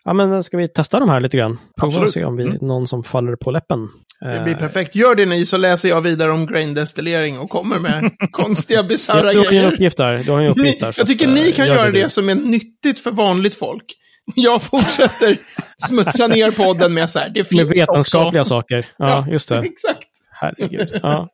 ja, 0.05 0.13
men 0.13 0.43
ska 0.43 0.57
vi 0.57 0.67
testa 0.67 0.99
de 0.99 1.09
här 1.09 1.19
lite 1.19 1.37
grann. 1.37 1.57
Prova 1.79 1.99
och 2.01 2.09
se 2.09 2.25
om 2.25 2.35
vi 2.37 2.43
Mm. 2.43 2.57
någon 2.61 2.87
som 2.87 3.03
faller 3.03 3.35
på 3.35 3.51
läppen. 3.51 3.89
det 4.21 4.41
blir 4.43 4.53
Eh, 4.53 4.59
perfekt. 4.59 4.95
Gör 4.95 5.15
det 5.15 5.25
ni 5.25 5.45
så 5.45 5.57
läser 5.57 5.89
jag 5.89 6.01
vidare 6.01 6.31
om 6.31 6.45
grain-destillering 6.47 7.39
och 7.39 7.49
kommer 7.49 7.79
med 7.79 8.11
konstiga, 8.31 8.83
bisarra 8.83 9.17
Ja, 9.17 9.31
du 9.31 9.37
har 9.37 9.43
ju 9.43 9.57
en 9.57 9.63
grejer. 9.63 9.73
uppgift 9.73 9.97
där. 9.97 10.17
Du 10.17 10.31
har 10.31 10.39
en 10.41 10.47
uppgift 10.51 10.79
där 10.79 10.91
så 10.91 11.01
jag 11.01 11.07
tycker 11.07 11.27
att, 11.27 11.33
ni 11.33 11.49
eh, 11.49 11.53
kan 11.55 11.67
gör 11.67 11.75
göra 11.75 11.91
det 11.91 12.03
du. 12.03 12.09
som 12.09 12.29
är 12.29 12.35
nyttigt 12.35 12.99
för 12.99 13.11
vanligt 13.11 13.55
folk. 13.55 13.85
Jag 14.35 14.63
fortsätter 14.63 15.37
smutsa 15.77 16.27
ner 16.27 16.51
podden 16.51 16.93
med 16.93 17.09
så 17.09 17.19
här. 17.19 17.29
Det 17.29 17.43
finns 17.43 17.61
Med 17.61 17.67
vetenskapliga 17.67 18.41
också. 18.41 18.49
saker. 18.49 18.87
Ja, 18.97 19.27
just 19.31 19.49
det. 19.49 19.57
Exakt. 19.65 20.07
Herregud. 20.41 20.89
Ja. 21.03 21.29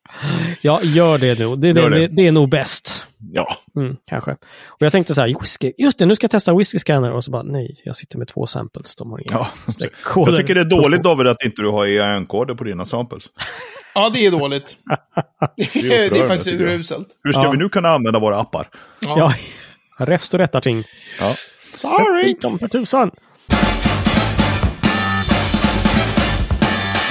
ja, 0.61 0.79
gör 0.83 1.17
det 1.17 1.39
nu. 1.39 1.55
Det, 1.55 1.67
Gör 1.67 1.89
det, 1.89 1.99
det. 1.99 2.07
det. 2.07 2.27
är 2.27 2.31
nog 2.31 2.49
bäst. 2.49 3.03
Ja. 3.31 3.57
Mm, 3.75 3.97
kanske. 4.07 4.31
Och 4.67 4.81
jag 4.81 4.91
tänkte 4.91 5.13
så 5.13 5.21
här, 5.21 5.27
whisky, 5.39 5.71
just 5.77 5.99
det, 5.99 6.05
nu 6.05 6.15
ska 6.15 6.23
jag 6.23 6.31
testa 6.31 6.53
whisky 6.57 6.79
scanner. 6.79 7.11
Och 7.11 7.23
så 7.23 7.31
bara, 7.31 7.43
nej, 7.43 7.81
jag 7.85 7.95
sitter 7.95 8.17
med 8.17 8.27
två 8.27 8.45
samples. 8.47 8.95
De 8.95 9.11
har 9.11 9.19
inga 9.19 9.27
Ja. 9.31 9.49
Jag 10.15 10.37
tycker 10.37 10.55
det 10.55 10.61
är 10.61 10.65
dåligt 10.65 11.03
David 11.03 11.27
att 11.27 11.43
inte 11.43 11.61
du 11.61 11.69
har 11.69 11.85
EAN-koder 11.87 12.55
på 12.55 12.63
dina 12.63 12.85
samples. 12.85 13.23
Ja, 13.95 14.09
det 14.13 14.25
är 14.25 14.31
dåligt. 14.31 14.77
Det 15.55 15.63
är, 15.75 16.09
det 16.13 16.19
är 16.19 16.27
faktiskt 16.27 16.61
uruselt. 16.61 17.07
Hur 17.23 17.31
ska 17.31 17.43
Ja. 17.43 17.51
vi 17.51 17.57
nu 17.57 17.69
kunna 17.69 17.89
använda 17.89 18.19
våra 18.19 18.39
appar? 18.39 18.69
Ja, 19.01 19.33
räfst 19.97 20.33
och 20.33 20.39
rättarting. 20.39 20.83
Ja. 21.19 21.33
Sorry. 21.73 22.23
Dit 22.23 22.41
dem 22.41 22.59
för 22.59 22.67
tusan. 22.67 23.11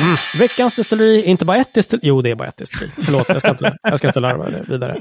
Mm. 0.03 0.17
Veckans 0.39 0.75
destilleri, 0.75 1.23
inte 1.23 1.45
bara 1.45 1.57
ett 1.57 1.75
destilleri. 1.75 2.07
Jo, 2.09 2.23
det 2.23 2.31
är 2.31 2.35
bara 2.35 2.49
ett 2.49 2.57
destilleri. 2.57 2.91
Förlåt, 3.05 3.29
jag 3.29 3.41
ska 3.41 3.51
inte, 3.51 3.77
jag 3.83 3.99
ska 3.99 4.07
inte 4.07 4.21
larva 4.21 4.51
det 4.51 4.63
vidare. 4.69 4.97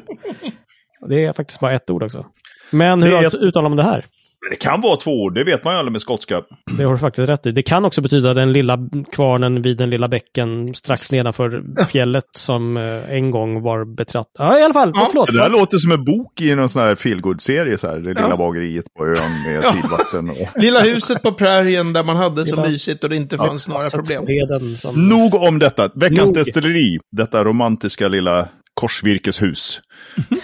Det 1.09 1.25
är 1.25 1.33
faktiskt 1.33 1.59
bara 1.59 1.71
ett 1.73 1.89
ord 1.89 2.03
också. 2.03 2.25
Men 2.71 3.03
hur 3.03 3.13
är 3.13 3.23
har- 3.23 3.35
uttalar 3.43 3.69
man 3.69 3.77
det 3.77 3.83
här? 3.83 4.05
Det 4.49 4.55
kan 4.55 4.81
vara 4.81 4.95
två 4.97 5.11
ord, 5.11 5.35
det 5.35 5.43
vet 5.43 5.63
man 5.63 5.73
ju 5.73 5.77
aldrig 5.79 5.91
med 5.91 6.01
skotska. 6.01 6.41
Det 6.77 6.83
har 6.83 6.91
du 6.91 6.97
faktiskt 6.97 7.29
rätt 7.29 7.45
i. 7.45 7.51
Det 7.51 7.63
kan 7.63 7.85
också 7.85 8.01
betyda 8.01 8.33
den 8.33 8.53
lilla 8.53 8.77
kvarnen 9.11 9.61
vid 9.61 9.77
den 9.77 9.89
lilla 9.89 10.07
bäcken 10.07 10.75
strax 10.75 11.11
nedanför 11.11 11.63
fjället 11.89 12.23
som 12.37 12.77
eh, 12.77 12.83
en 13.09 13.31
gång 13.31 13.61
var 13.61 13.95
betratt. 13.95 14.27
Ja, 14.39 14.59
i 14.59 14.63
alla 14.63 14.73
fall. 14.73 14.91
Ja. 14.93 15.07
Förlåt. 15.11 15.27
Det 15.31 15.37
där 15.37 15.49
låter 15.49 15.77
som 15.77 15.91
en 15.91 16.05
bok 16.05 16.41
i 16.41 16.55
någon 16.55 16.69
sån 16.69 16.81
här 16.81 16.95
feelgood-serie, 16.95 17.77
så 17.77 17.87
här. 17.87 17.95
Det 17.99 18.09
lilla 18.09 18.29
Ja. 18.29 18.37
bageriet 18.37 18.85
på 18.97 19.05
ön 19.05 19.15
med 19.47 19.71
tidvatten. 19.73 20.29
Och... 20.29 20.37
Lilla 20.61 20.79
huset 20.79 21.21
på 21.21 21.31
prärien 21.31 21.93
där 21.93 22.03
man 22.03 22.15
hade 22.15 22.45
så 22.45 22.55
mysigt 22.61 23.03
och 23.03 23.09
det 23.09 23.15
inte 23.15 23.35
Ja, 23.35 23.45
fanns 23.45 23.67
några 23.67 23.79
Passet 23.79 23.93
problem. 23.93 24.75
som... 24.77 25.09
Nog 25.09 25.33
om 25.35 25.59
detta. 25.59 25.89
Veckans 25.95 26.29
Nog. 26.29 26.33
destilleri, 26.33 26.97
detta 27.11 27.43
romantiska 27.43 28.07
lilla 28.07 28.47
korsvirkeshus. 28.73 29.79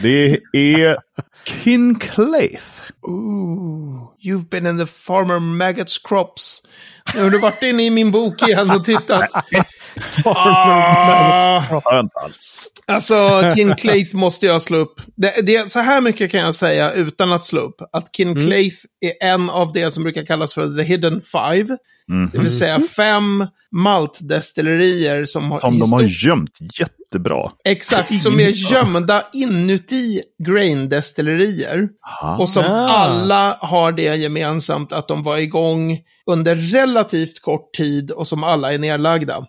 Det 0.01 0.39
är 0.53 0.97
Kinclaith. 1.63 2.78
Ooh, 3.07 4.11
you've 4.19 4.49
been 4.49 4.65
in 4.65 4.77
the 4.77 4.85
farmer 4.85 5.39
maggots 5.39 5.97
crops. 5.97 6.61
Nu 7.15 7.23
har 7.23 7.29
du 7.29 7.39
varit 7.39 7.63
inne 7.63 7.83
i 7.83 7.89
min 7.89 8.11
bok 8.11 8.47
igen 8.47 8.71
och 8.71 8.85
tittat. 8.85 9.29
Ah. 10.25 11.81
Alltså, 12.87 13.51
Kinclaith 13.55 14.15
måste 14.15 14.45
jag 14.45 14.61
slå 14.61 14.77
upp. 14.77 15.01
Det, 15.15 15.41
det, 15.41 15.71
så 15.71 15.79
här 15.79 16.01
mycket 16.01 16.31
kan 16.31 16.39
jag 16.39 16.55
säga 16.55 16.91
utan 16.93 17.31
att 17.31 17.45
slå 17.45 17.61
upp. 17.61 17.75
Att 17.91 18.15
Kinclaith 18.15 18.77
är 19.01 19.27
en 19.27 19.49
av 19.49 19.73
det 19.73 19.91
som 19.91 20.03
brukar 20.03 20.25
kallas 20.25 20.53
för 20.53 20.77
the 20.77 20.83
hidden 20.83 21.21
five. 21.21 21.77
Mhm. 22.09 22.29
Det 22.33 22.39
vill 22.39 22.57
säga 22.57 22.79
fem 22.79 23.47
maltdestillerier 23.71 25.25
som 25.25 25.51
har... 25.51 25.59
Som 25.59 25.79
de 25.79 25.93
har 25.93 26.25
gömt 26.25 26.57
jättebra. 26.79 27.51
Exakt, 27.65 28.21
som 28.21 28.39
är 28.39 28.49
gömda 28.49 29.25
inuti 29.33 30.21
grain-destillerier. 30.43 31.89
Och 32.39 32.49
som 32.49 32.65
alla 32.89 33.57
har 33.61 33.91
det 33.91 34.15
gemensamt 34.15 34.93
att 34.93 35.07
de 35.07 35.23
var 35.23 35.37
igång 35.37 35.99
under 36.25 36.55
relativt 36.55 37.41
kort 37.41 37.73
tid 37.73 38.11
och 38.11 38.27
som 38.27 38.43
alla 38.43 38.73
är 38.73 38.77
nedlagda. 38.79 39.45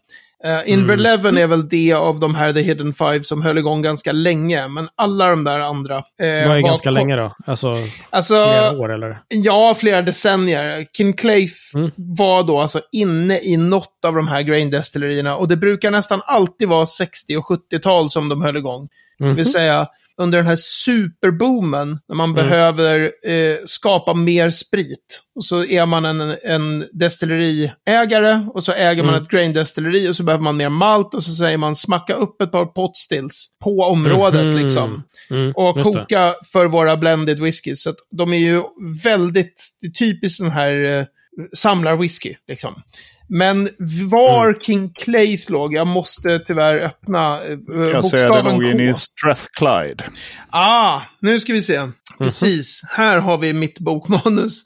Uh, 0.46 0.70
Inverleven 0.72 1.38
är 1.38 1.46
väl 1.46 1.68
det 1.68 1.92
av 1.92 2.20
de 2.20 2.34
här 2.34 2.52
The 2.52 2.60
Hidden 2.60 2.94
Five 2.94 3.22
som 3.22 3.42
höll 3.42 3.58
igång 3.58 3.82
ganska 3.82 4.12
länge, 4.12 4.68
men 4.68 4.88
alla 4.94 5.28
de 5.28 5.44
där 5.44 5.58
andra... 5.60 5.96
eh, 5.96 6.48
Vad 6.48 6.56
är 6.56 6.60
ganska 6.60 6.90
länge 6.90 7.16
då? 7.16 7.34
Alltså 7.46 7.72
Alltså, 8.10 8.34
flera 8.34 8.78
år 8.78 8.92
eller? 8.92 9.20
ja, 9.28 9.74
flera 9.78 10.02
decennier. 10.02 10.86
Kinclaith 10.96 11.54
Mm. 11.74 11.90
var 11.96 12.42
då 12.42 12.60
alltså 12.60 12.80
inne 12.92 13.38
i 13.40 13.56
något 13.56 14.04
av 14.06 14.14
de 14.14 14.28
här 14.28 14.42
grain-destillerierna 14.42 15.36
och 15.36 15.48
det 15.48 15.56
brukar 15.56 15.90
nästan 15.90 16.20
alltid 16.24 16.68
vara 16.68 16.86
60 16.86 17.36
och 17.36 17.44
70-tal 17.46 18.10
som 18.10 18.28
de 18.28 18.42
höll 18.42 18.56
igång. 18.56 18.88
Det 19.18 19.24
Mhm. 19.24 19.34
vill 19.34 19.52
säga 19.52 19.86
under 20.16 20.38
den 20.38 20.46
här 20.46 20.56
superboomen 20.56 21.98
när 22.08 22.16
man 22.16 22.30
Mm. 22.30 22.36
behöver 22.48 23.12
eh, 23.30 23.56
skapa 23.66 24.14
mer 24.14 24.50
sprit. 24.50 25.22
Och 25.34 25.44
så 25.44 25.64
är 25.64 25.86
man 25.86 26.04
en, 26.04 26.36
en 26.44 26.88
destilleriägare 26.92 28.46
och 28.54 28.64
så 28.64 28.72
äger 28.72 29.02
man 29.02 29.14
Mm. 29.14 29.22
ett 29.24 29.30
grain-destilleri 29.30 30.08
och 30.08 30.16
så 30.16 30.22
behöver 30.22 30.44
man 30.44 30.56
mer 30.56 30.68
malt 30.68 31.14
och 31.14 31.22
så 31.24 31.32
säger 31.34 31.58
man 31.58 31.76
smacka 31.76 32.14
upp 32.14 32.42
ett 32.42 32.52
par 32.52 32.66
potstills 32.66 33.46
på 33.64 33.70
området 33.80 34.44
Mhm. 34.54 34.56
liksom. 34.64 35.02
Mm, 35.30 35.52
Och 35.56 35.76
just 35.76 35.92
det. 35.92 35.98
koka 36.00 36.34
för 36.52 36.66
våra 36.66 36.96
blended 36.96 37.40
whiskys. 37.40 37.82
Så 37.82 37.94
de 38.10 38.32
är 38.32 38.38
ju 38.38 38.62
väldigt, 39.04 39.70
det 39.80 39.86
är 39.86 39.90
typiskt 39.90 40.40
den 40.42 40.50
här 40.50 40.98
eh, 40.98 41.04
samlar-whisky 41.56 42.34
liksom. 42.48 42.82
Men 43.32 43.68
var 44.10 44.48
Mm. 44.48 44.60
King 44.60 44.92
Claith 44.94 45.50
låg, 45.50 45.74
jag 45.74 45.86
måste 45.86 46.38
tyvärr 46.38 46.76
öppna 46.76 47.42
eh, 47.42 47.48
Jag 47.48 48.04
säger 48.04 48.24
det 48.24 48.30
bokstaven 48.30 48.54
nog 48.54 48.64
in 48.64 48.80
i 48.80 48.92
K. 48.92 48.98
Strathclyde. 48.98 50.04
Ah, 50.50 51.00
nu 51.20 51.40
ska 51.40 51.52
vi 51.52 51.62
se. 51.62 51.80
Mhm. 51.80 51.92
Precis, 52.18 52.82
här 52.88 53.18
har 53.18 53.38
vi 53.38 53.52
mitt 53.52 53.78
bokmanus. 53.78 54.64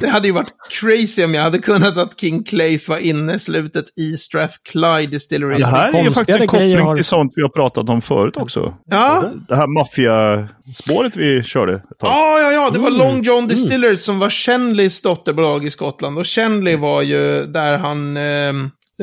Det 0.00 0.08
hade 0.08 0.26
ju 0.28 0.32
varit 0.34 0.52
crazy 0.80 1.24
om 1.24 1.34
jag 1.34 1.42
hade 1.42 1.58
kunnat 1.58 1.96
att 1.98 2.20
King 2.20 2.44
Claith 2.44 2.88
var 2.90 2.98
inne 2.98 3.38
slutet 3.38 3.84
i 3.98 4.16
Strathclyde 4.16 5.06
Distillery. 5.06 5.58
Det 5.58 5.66
här 5.66 5.92
är 5.94 6.02
ju 6.04 6.10
faktiskt 6.10 6.38
en 6.40 6.46
koppling 6.48 6.78
har- 6.78 6.94
till 6.94 7.04
sånt 7.04 7.32
vi 7.36 7.42
har 7.42 7.48
pratat 7.48 7.88
om 7.88 8.02
förut 8.02 8.36
också. 8.36 8.74
Ja, 8.86 9.24
Det 9.48 9.56
här 9.56 9.66
maffiaspåret 9.66 11.16
vi 11.16 11.42
körde 11.42 11.74
ett 11.74 11.98
tag. 11.98 12.10
Ja, 12.10 12.38
ja, 12.40 12.52
ja. 12.52 12.70
Det 12.70 12.78
var 12.78 12.88
Mm. 12.88 12.98
Long 12.98 13.22
John 13.22 13.46
Distillers 13.48 13.98
som 13.98 14.18
var 14.18 14.30
Shenleys 14.30 15.02
dotterbolag 15.02 15.64
i 15.66 15.70
Skottland. 15.70 16.18
Och 16.18 16.26
Shenley 16.26 16.76
var 16.76 17.02
ju 17.02 17.46
där 17.46 17.78
han... 17.78 18.16
Eh, 18.16 18.48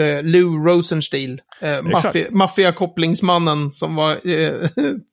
eh, 0.03 0.23
Lou 0.23 0.65
Rosenstiel. 0.67 1.41
Eh, 1.61 1.67
maffi- 1.67 2.31
Maffiakopplingsmannen 2.31 3.71
som 3.71 3.95
var 3.95 4.11
eh, 4.11 4.17
lite 4.23 4.51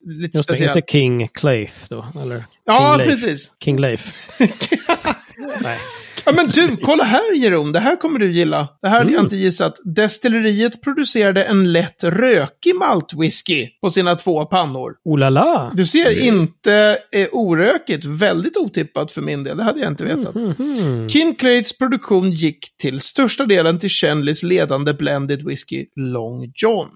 Just 0.07 0.33
det, 0.35 0.42
speciell. 0.42 0.77
inte 0.79 0.92
King 0.92 1.29
Claith 1.35 1.74
då? 1.88 2.07
Eller 2.22 2.44
Ja, 2.66 2.94
King 2.96 3.07
Leif. 3.07 3.11
precis. 3.22 3.50
King 3.64 3.77
Leif. 3.81 4.12
Nej. 5.62 5.79
Ja, 6.27 6.33
men 6.33 6.47
du, 6.47 6.77
kolla 6.77 7.05
här 7.05 7.35
Jeroen. 7.35 7.73
Det 7.73 7.79
här 7.81 7.97
kommer 7.97 8.18
du 8.18 8.33
gilla. 8.33 8.68
Det 8.83 8.88
här 8.88 8.99
hade 8.99 9.11
jag 9.11 9.18
Mm. 9.18 9.25
inte 9.27 9.37
gissat. 9.37 9.75
Destilleriet 9.85 10.83
producerade 10.83 11.44
en 11.44 11.73
lätt 11.73 12.05
rökig 12.05 12.75
maltwhisky 12.75 13.68
på 13.81 13.90
sina 13.90 14.16
två 14.16 14.44
pannor. 14.47 14.92
Oh 15.05 15.18
la 15.18 15.31
la! 15.31 15.73
Du 15.75 15.87
ser, 15.87 16.23
inte 16.27 16.99
eh, 17.12 17.29
orökigt. 17.33 18.05
Väldigt 18.05 18.57
otippat 18.57 19.12
för 19.12 19.23
min 19.23 19.44
del. 19.44 19.57
Det 19.57 19.62
hade 19.62 19.81
jag 19.81 19.88
inte 19.92 20.05
vetat. 20.05 20.35
Mhm. 20.35 21.09
Kinclaiths 21.09 21.79
produktion 21.79 22.31
gick 22.31 22.77
till 22.77 23.01
största 23.01 23.47
delen 23.47 23.79
till 23.79 23.90
Shenleys 23.90 24.42
ledande 24.42 24.92
blended 24.94 25.42
whisky 25.47 25.87
Long 25.97 26.53
John. 26.55 26.90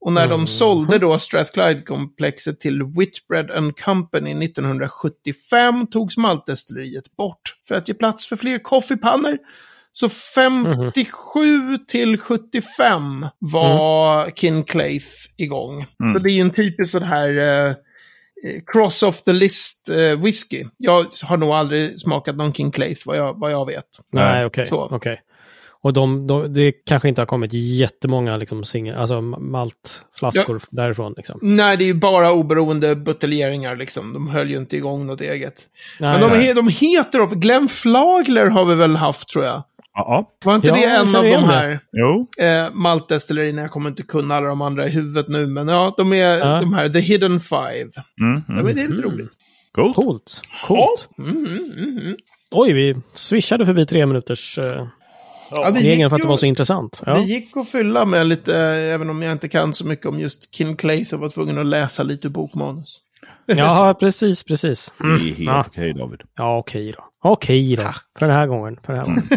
Och 0.00 0.12
när 0.12 0.26
de 0.26 0.34
Mm. 0.34 0.46
sålde 0.46 0.98
då 0.98 1.18
Strathclyde-komplexet 1.18 2.60
till 2.60 2.82
Whitbread 2.84 3.50
and 3.50 3.76
Company 3.80 4.34
1975 4.44 5.86
togs 5.86 6.16
maltdestilleriet 6.16 7.16
bort 7.16 7.54
för 7.68 7.74
att 7.74 7.88
ge 7.88 7.94
plats 7.94 8.26
för 8.26 8.36
fler 8.36 8.58
koffepannor. 8.58 9.38
Så 9.92 10.08
57 10.08 11.78
till 11.88 12.18
75 12.18 13.26
var 13.38 14.30
Kinclaith 14.30 15.06
igång. 15.36 15.86
Mm. 16.00 16.12
Så 16.12 16.18
det 16.18 16.30
är 16.30 16.34
ju 16.34 16.40
en 16.40 16.50
typisk 16.50 16.90
sån 16.90 17.02
här 17.02 17.38
eh, 17.38 17.68
eh, 18.44 18.60
cross 18.66 19.02
of 19.02 19.22
the 19.22 19.32
list 19.32 19.88
eh, 19.88 20.22
whisky. 20.22 20.64
Jag 20.76 21.06
har 21.22 21.36
nog 21.36 21.50
aldrig 21.50 22.00
smakat 22.00 22.36
någon 22.36 22.52
King 22.52 22.70
Claith 22.72 23.02
vad 23.06 23.16
jag, 23.16 23.38
vad 23.38 23.52
jag 23.52 23.66
vet. 23.66 23.84
Nej, 24.12 24.44
okej. 24.44 24.66
Så. 24.66 24.88
okej. 24.90 25.20
Och 25.82 25.92
de, 25.92 26.26
de, 26.26 26.54
det 26.54 26.72
kanske 26.72 27.08
inte 27.08 27.20
har 27.20 27.26
kommit 27.26 27.52
jättemånga 27.52 28.36
liksom, 28.36 28.64
singel, 28.64 28.96
alltså 28.96 29.20
maltflaskor 29.20 30.60
därifrån. 30.70 31.14
Liksom. 31.16 31.38
Nej, 31.42 31.76
det 31.76 31.84
är 31.84 31.86
ju 31.86 31.94
bara 31.94 32.32
oberoende 32.32 32.96
buteljeringar 32.96 33.76
liksom. 33.76 34.12
De 34.12 34.28
höll 34.28 34.50
ju 34.50 34.56
inte 34.56 34.76
igång 34.76 35.06
något 35.06 35.20
eget. 35.20 35.54
Nej, 36.00 36.18
Men 36.20 36.30
de, 36.30 36.36
nej. 36.38 36.54
de 36.54 36.68
heter 36.68 37.34
Glenn 37.34 37.68
Flagler 37.68 38.46
har 38.46 38.64
vi 38.64 38.74
väl 38.74 38.96
haft 38.96 39.28
tror 39.28 39.44
jag. 39.44 39.62
Ja, 39.94 40.30
Var 40.44 40.54
inte 40.54 40.68
Ja, 40.68 40.74
det 40.74 40.84
en 40.84 41.16
av 41.16 41.24
de 41.24 41.44
här 41.44 41.80
jo. 41.92 42.26
eh, 42.44 42.74
maltdestillerierna? 42.74 43.62
Jag 43.62 43.70
kommer 43.70 43.90
inte 43.90 44.02
kunna 44.02 44.34
alla 44.34 44.48
de 44.48 44.62
andra 44.62 44.86
i 44.86 44.90
huvudet 44.90 45.28
nu, 45.28 45.46
men 45.46 45.68
ja, 45.68 45.94
de 45.96 46.12
är 46.12 46.38
Ja. 46.38 46.60
de 46.60 46.72
här 46.74 46.88
The 46.88 46.98
Hidden 46.98 47.40
Five. 47.40 47.90
Mm, 48.20 48.42
Ja, 48.48 48.52
mm. 48.54 48.64
men 48.64 48.64
det 48.64 48.70
är 48.70 48.88
lite 48.88 49.02
Mm. 49.02 49.02
roligt. 49.02 49.30
Coolt. 49.72 49.96
Coolt. 49.96 50.42
Coolt. 50.66 51.08
Mm, 51.18 51.36
mm, 51.46 51.98
mm. 51.98 52.16
Oj, 52.50 52.72
vi 52.72 52.96
swishade 53.14 53.66
förbi 53.66 53.86
tre 53.86 54.06
minuters 54.06 54.58
uh, 54.58 54.86
Ja, 55.50 55.70
det 55.70 55.78
regeln 55.80 56.00
gick 56.00 56.08
för 56.08 56.16
att 56.16 56.22
det 56.22 56.28
var 56.28 56.36
så 56.36 56.46
intressant. 56.46 57.00
Det 57.04 57.10
Ja. 57.10 57.18
gick 57.22 57.56
att 57.56 57.68
fylla 57.68 58.04
med 58.04 58.26
lite, 58.26 58.56
även 58.66 59.10
om 59.10 59.22
jag 59.22 59.32
inte 59.32 59.48
kan 59.48 59.74
så 59.74 59.86
mycket 59.86 60.06
om 60.06 60.20
just 60.20 60.54
Kin 60.56 60.76
Clayth 60.76 61.14
och 61.14 61.20
var 61.20 61.28
tvungen 61.28 61.58
att 61.58 61.66
läsa 61.66 62.02
lite 62.02 62.26
ur 62.26 62.30
bokmanus. 62.32 63.00
ja, 63.46 63.94
precis, 64.00 64.44
precis. 64.44 64.92
Det 64.98 65.04
är 65.04 65.18
helt 65.18 65.38
Ja. 65.38 65.64
okej 65.66 65.92
David. 65.94 66.20
Ja, 66.36 66.58
okej 66.58 66.92
då. 66.96 67.04
Okej 67.30 67.76
då. 67.76 67.82
Tack. 67.82 68.02
För 68.18 68.26
den 68.26 68.36
här 68.36 68.46
gången. 68.46 68.76
För 68.86 68.92
den 68.92 69.00
här 69.02 69.06
gången. 69.08 69.22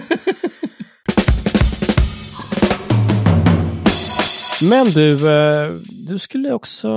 Men 4.70 4.86
du, 4.88 5.12
eh, 5.32 5.70
du 6.08 6.20
skulle 6.20 6.54
också 6.54 6.90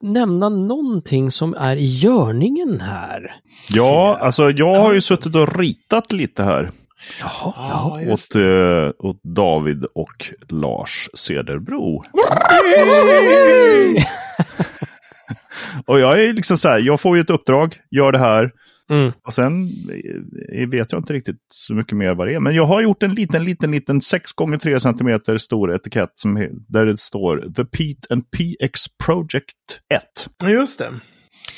nämna 0.00 0.48
någonting 0.48 1.30
som 1.30 1.54
är 1.54 1.76
i 1.76 1.84
görningen 1.84 2.80
här. 2.80 3.34
Ja, 3.70 4.18
alltså 4.20 4.50
jag 4.50 4.80
har 4.80 4.92
ju 4.92 5.00
suttit 5.00 5.34
och 5.36 5.58
ritat 5.58 6.12
lite 6.12 6.42
här. 6.42 6.70
Jaha, 7.20 7.52
Ja, 7.56 7.98
ja. 8.00 8.02
just 8.02 8.36
Åt, 8.36 8.42
eh, 8.42 9.06
åt 9.08 9.22
David 9.22 9.84
och 9.94 10.26
Lars 10.48 11.08
Cederbro. 11.14 12.04
Och 15.86 16.00
jag 16.00 16.24
är 16.24 16.32
liksom 16.32 16.58
så 16.58 16.68
här, 16.68 16.78
jag 16.78 17.00
får 17.00 17.16
ju 17.16 17.20
ett 17.20 17.30
uppdrag, 17.30 17.76
gör 17.90 18.12
det 18.12 18.18
här. 18.18 18.50
Mm. 18.90 19.12
Och 19.26 19.32
sen 19.32 19.68
eh, 20.52 20.68
vet 20.68 20.92
jag 20.92 21.00
inte 21.00 21.12
riktigt 21.12 21.36
så 21.54 21.74
mycket 21.74 21.96
mer 21.96 22.14
vad 22.14 22.26
det 22.26 22.34
är. 22.34 22.40
Men 22.40 22.54
jag 22.54 22.66
har 22.66 22.82
gjort 22.82 23.02
en 23.02 23.14
liten, 23.14 23.44
liten, 23.44 23.70
liten 23.70 24.00
6 24.00 24.32
gånger 24.32 24.58
3 24.58 24.80
cm 24.80 25.38
stor 25.38 25.74
etikett 25.74 26.10
som, 26.14 26.48
där 26.68 26.86
det 26.86 26.96
står 26.96 27.38
The 27.56 27.64
Pete 27.64 28.06
and 28.10 28.24
PX 28.30 28.80
Project 29.04 29.80
1. 29.94 30.02
Ja, 30.42 30.48
Just 30.50 30.78
det. 30.78 30.90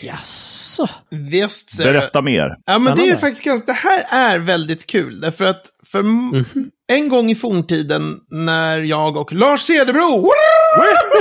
Jaså? 0.01 0.89
Visst. 1.11 1.79
Berätta 1.79 2.23
mer. 2.23 2.57
Ja, 2.67 2.79
men 2.79 2.97
det 2.97 3.09
är 3.09 3.17
faktiskt 3.17 3.45
ganska, 3.45 3.67
det 3.67 3.73
här 3.79 4.05
är 4.11 4.39
väldigt 4.39 4.87
kul. 4.87 5.21
Därför 5.21 5.45
att 5.45 5.63
för 5.93 5.99
m- 6.01 6.29
Mhm. 6.31 6.71
en 6.89 7.09
gång 7.09 7.31
i 7.31 7.35
forntiden 7.35 8.21
när 8.31 8.79
jag 8.79 9.17
och 9.17 9.33
Lars 9.33 9.61
Cederbro, 9.61 10.29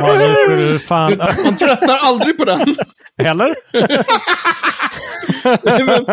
Ja, 0.01 0.45
nu 0.49 0.79
fan... 0.79 1.17
man 1.45 1.55
tröttnar 1.55 1.97
aldrig 2.03 2.37
på 2.37 2.45
den. 2.45 2.75
Eller? 3.23 3.55
Men, 5.85 6.05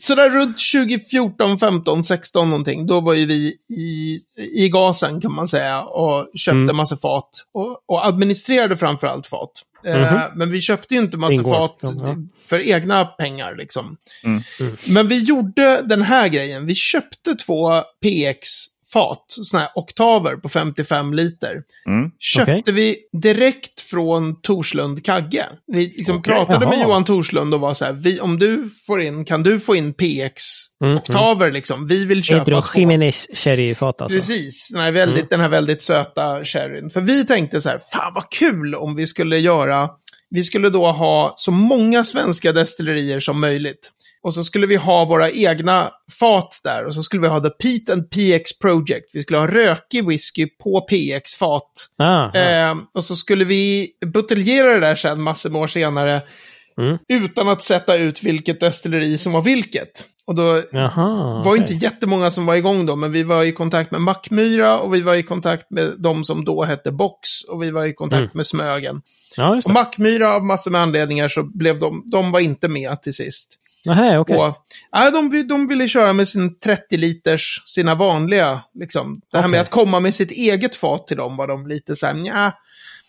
Sådär 0.00 0.30
runt 0.30 0.56
2014, 0.72 1.58
15, 1.58 2.02
16 2.02 2.50
någonting, 2.50 2.86
då 2.86 3.00
var 3.00 3.14
ju 3.14 3.26
vi 3.26 3.54
i, 3.70 4.20
i 4.64 4.68
gasen 4.68 5.20
kan 5.20 5.32
man 5.32 5.48
säga 5.48 5.82
och 5.82 6.26
köpte 6.34 6.56
Mm. 6.58 6.76
massa 6.76 6.96
fat. 6.96 7.30
Och, 7.54 7.78
och 7.88 8.06
administrerade 8.06 8.76
framförallt 8.76 9.26
fat. 9.26 9.50
Mhm. 9.86 10.38
men 10.38 10.50
vi 10.50 10.60
köpte 10.60 10.94
ju 10.94 11.00
inte 11.00 11.16
massa 11.16 11.34
Ingår. 11.34 11.50
fat 11.50 11.80
för 12.44 12.60
egna 12.60 13.04
pengar 13.04 13.56
liksom. 13.56 13.96
Mm. 14.22 14.42
Mm. 14.60 14.76
Men 14.88 15.08
vi 15.08 15.18
gjorde 15.18 15.82
den 15.82 16.02
här 16.02 16.28
grejen. 16.28 16.66
Vi 16.66 16.74
köpte 16.74 17.34
två 17.34 17.82
PX-fat, 18.92 19.24
sådana 19.28 19.64
här 19.66 19.72
oktaver 19.74 20.36
på 20.36 20.48
55 20.48 21.14
liter. 21.14 21.62
Mm. 21.88 22.10
Köpte 22.18 22.52
Okej. 22.58 22.74
vi 22.74 22.96
direkt 23.22 23.80
från 23.80 24.40
Torslund 24.42 25.04
Kagge. 25.04 25.46
Vi 25.66 25.86
liksom 25.96 26.16
Okej. 26.18 26.34
pratade 26.34 26.66
med 26.66 26.78
Jaha. 26.78 26.82
Johan 26.88 27.04
Torslund 27.04 27.54
och 27.54 27.60
var 27.60 27.74
så 27.74 27.84
här, 27.84 27.92
vi, 27.92 28.20
om 28.20 28.38
du 28.38 28.70
får 28.86 29.02
in, 29.02 29.24
kan 29.24 29.42
du 29.42 29.60
få 29.60 29.76
in 29.76 29.86
Mm, 29.86 29.94
PX-oktaver 29.94 31.52
liksom? 31.52 31.86
Vi 31.86 32.04
vill 32.04 32.22
köpa 32.22 32.44
Pedro 32.44 32.62
två. 32.62 32.80
Jiménez 32.80 33.28
sherryfat 33.34 34.02
alltså. 34.02 34.18
Precis, 34.18 34.70
den 34.72 34.80
här, 34.82 34.92
väldigt, 34.92 35.16
Mm. 35.18 35.26
den 35.30 35.40
här 35.40 35.48
väldigt 35.48 35.82
söta 35.82 36.44
sherryn. 36.44 36.90
För 36.90 37.00
vi 37.00 37.26
tänkte 37.26 37.60
så 37.60 37.68
här, 37.68 37.80
fan 37.92 38.14
vad 38.14 38.30
kul 38.30 38.74
om 38.74 38.94
vi 38.96 39.06
skulle 39.06 39.38
göra, 39.38 39.88
vi 40.30 40.44
skulle 40.44 40.70
då 40.70 40.86
ha 40.92 41.34
så 41.36 41.50
många 41.50 42.04
svenska 42.04 42.52
destillerier 42.52 43.20
som 43.20 43.40
möjligt. 43.40 43.92
Och 44.26 44.34
så 44.34 44.44
skulle 44.44 44.66
vi 44.66 44.76
ha 44.76 45.04
våra 45.04 45.30
egna 45.30 45.90
fat 46.20 46.60
där 46.64 46.84
och 46.84 46.94
så 46.94 47.02
skulle 47.02 47.22
vi 47.22 47.28
ha 47.28 47.40
The 47.40 47.50
Pete 47.50 47.92
and 47.92 48.10
PX 48.10 48.58
Project. 48.58 49.10
Vi 49.12 49.22
skulle 49.22 49.38
ha 49.38 49.46
rökig 49.46 50.06
whisky 50.08 50.46
på 50.62 50.80
PX-fat. 50.80 51.88
Ah. 51.98 52.38
Eh, 52.38 52.74
och 52.94 53.04
så 53.04 53.16
skulle 53.16 53.44
vi 53.44 53.90
buteljera 54.06 54.74
det 54.74 54.80
där 54.80 54.94
sen 54.94 55.22
massor 55.22 55.50
med 55.50 55.60
år 55.62 55.66
senare. 55.66 56.22
Mm. 56.80 56.98
Utan 57.08 57.48
att 57.48 57.62
sätta 57.62 57.96
ut 57.96 58.22
vilket 58.22 58.60
destilleri 58.60 59.18
som 59.18 59.32
var 59.32 59.42
vilket. 59.42 60.04
Och 60.26 60.34
då 60.34 60.62
Jaha. 60.72 61.42
var 61.44 61.52
okej. 61.52 61.60
inte 61.60 61.74
jättemånga 61.84 62.30
som 62.30 62.46
var 62.46 62.54
igång 62.54 62.86
då, 62.86 62.96
men 62.96 63.12
vi 63.12 63.22
var 63.22 63.44
i 63.44 63.52
kontakt 63.52 63.90
med 63.90 64.00
Mackmyra 64.00 64.78
och 64.78 64.94
vi 64.94 65.02
var 65.02 65.14
i 65.14 65.22
kontakt 65.22 65.70
med 65.70 65.94
de 65.98 66.24
som 66.24 66.44
då 66.44 66.64
hette 66.64 66.92
Box 66.92 67.44
och 67.48 67.62
vi 67.62 67.70
var 67.70 67.84
i 67.84 67.92
kontakt 67.94 68.20
Mm. 68.20 68.30
med 68.34 68.46
Smögen. 68.46 69.02
Ja, 69.36 69.56
Och. 69.66 69.72
Mackmyra 69.72 70.34
av 70.34 70.44
massor 70.44 70.70
med 70.70 70.80
anledningar 70.80 71.28
så 71.28 71.42
blev 71.42 71.78
de, 71.78 72.02
de 72.12 72.32
var 72.32 72.40
inte 72.40 72.68
med 72.68 73.02
till 73.02 73.14
sist. 73.14 73.58
Nähä, 73.86 74.18
okej. 74.18 74.36
Och, 74.36 74.56
ja, 74.90 75.10
de, 75.10 75.42
de 75.42 75.68
ville 75.68 75.88
köra 75.88 76.12
med 76.12 76.28
sin 76.28 76.58
30 76.58 76.96
liters, 76.96 77.62
sina 77.66 77.94
vanliga, 77.94 78.62
liksom. 78.74 79.20
Det 79.30 79.36
här 79.36 79.44
Okej. 79.44 79.50
med 79.50 79.60
att 79.60 79.70
komma 79.70 80.00
med 80.00 80.14
sitt 80.14 80.30
eget 80.30 80.76
fat 80.76 81.06
till 81.06 81.16
dem 81.16 81.36
var 81.36 81.46
de 81.46 81.66
lite 81.66 81.96
så 81.96 82.06
här, 82.06 82.14
nja. 82.14 82.52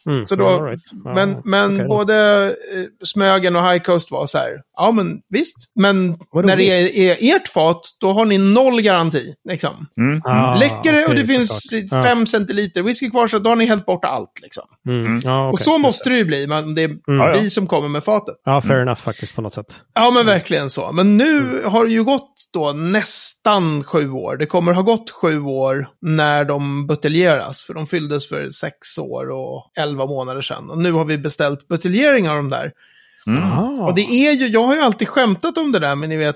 Mm, 0.07 0.25
Så 0.25 0.35
då, 0.35 0.65
right. 0.65 0.79
Ja, 1.05 1.13
men 1.13 1.41
men 1.45 1.77
då. 1.77 1.87
både 1.87 2.45
eh, 2.45 2.83
Smögen 3.03 3.55
och 3.55 3.69
High 3.71 3.83
Coast 3.83 4.11
var 4.11 4.27
så 4.27 4.37
här, 4.37 4.61
ja 4.77 4.91
men 4.91 5.19
visst, 5.29 5.55
men 5.79 6.17
Vad 6.31 6.45
när 6.45 6.57
det 6.57 6.63
är, 6.63 6.95
är 6.97 7.35
ert 7.35 7.47
fat, 7.47 7.81
då 7.99 8.11
har 8.11 8.25
ni 8.25 8.37
noll 8.37 8.81
garanti. 8.81 9.33
Liksom. 9.49 9.87
Mm. 9.97 10.21
Ah, 10.25 10.55
Läcker 10.55 10.93
det 10.93 11.05
och 11.05 11.15
det 11.15 11.27
finns 11.27 11.67
såklart. 11.69 12.05
Fem 12.05 12.25
centiliter 12.25 12.81
whisky 12.81 13.09
kvar, 13.09 13.27
så 13.27 13.39
då 13.39 13.49
har 13.49 13.55
ni 13.55 13.65
hällt 13.65 13.85
bort 13.85 14.05
allt. 14.05 14.39
Liksom. 14.41 14.63
Mm. 14.87 15.21
Ja, 15.25 15.47
och 15.47 15.53
okej. 15.53 15.63
så 15.63 15.77
måste 15.77 16.09
det 16.09 16.17
ju 16.17 16.25
bli, 16.25 16.47
men 16.47 16.75
det 16.75 16.83
är 16.83 16.87
Mm. 17.07 17.33
Vi 17.33 17.49
som 17.49 17.67
kommer 17.67 17.87
med 17.89 18.03
fatet. 18.03 18.35
Ja, 18.45 18.61
fair 18.61 18.81
enough 18.81 19.01
faktiskt 19.01 19.35
på 19.35 19.41
något 19.41 19.53
sätt. 19.53 19.81
Ja, 19.93 20.11
men 20.13 20.25
verkligen 20.25 20.69
så. 20.69 20.91
Men 20.91 21.17
nu 21.17 21.61
har 21.65 21.85
det 21.85 21.91
ju 21.91 22.03
gått 22.03 22.33
då 22.53 22.71
nästan 22.71 23.83
sju 23.83 24.11
år. 24.11 24.37
Det 24.37 24.45
kommer 24.45 24.73
ha 24.73 24.81
gått 24.81 25.11
sju 25.11 25.41
år 25.41 25.87
när 26.01 26.45
de 26.45 26.87
buteljeras. 26.87 27.63
För 27.63 27.73
de 27.73 27.87
fylldes 27.87 28.29
för 28.29 28.49
sex 28.49 28.97
år 28.97 29.29
och 29.31 29.71
elva 29.79 29.96
månader 30.05 30.41
sedan. 30.41 30.69
Och 30.69 30.77
nu 30.77 30.91
har 30.91 31.05
vi 31.05 31.17
beställt 31.17 31.67
buteljering 31.67 32.29
av 32.29 32.35
de 32.35 32.49
där. 32.49 32.71
Mm. 33.27 33.43
Ah. 33.51 33.85
Och 33.85 33.95
det 33.95 34.01
är 34.01 34.31
ju, 34.33 34.47
jag 34.47 34.63
har 34.63 34.75
ju 34.75 34.81
alltid 34.81 35.07
skämtat 35.07 35.57
om 35.57 35.71
det 35.71 35.79
där, 35.79 35.95
men 35.95 36.09
ni 36.09 36.17
vet 36.17 36.35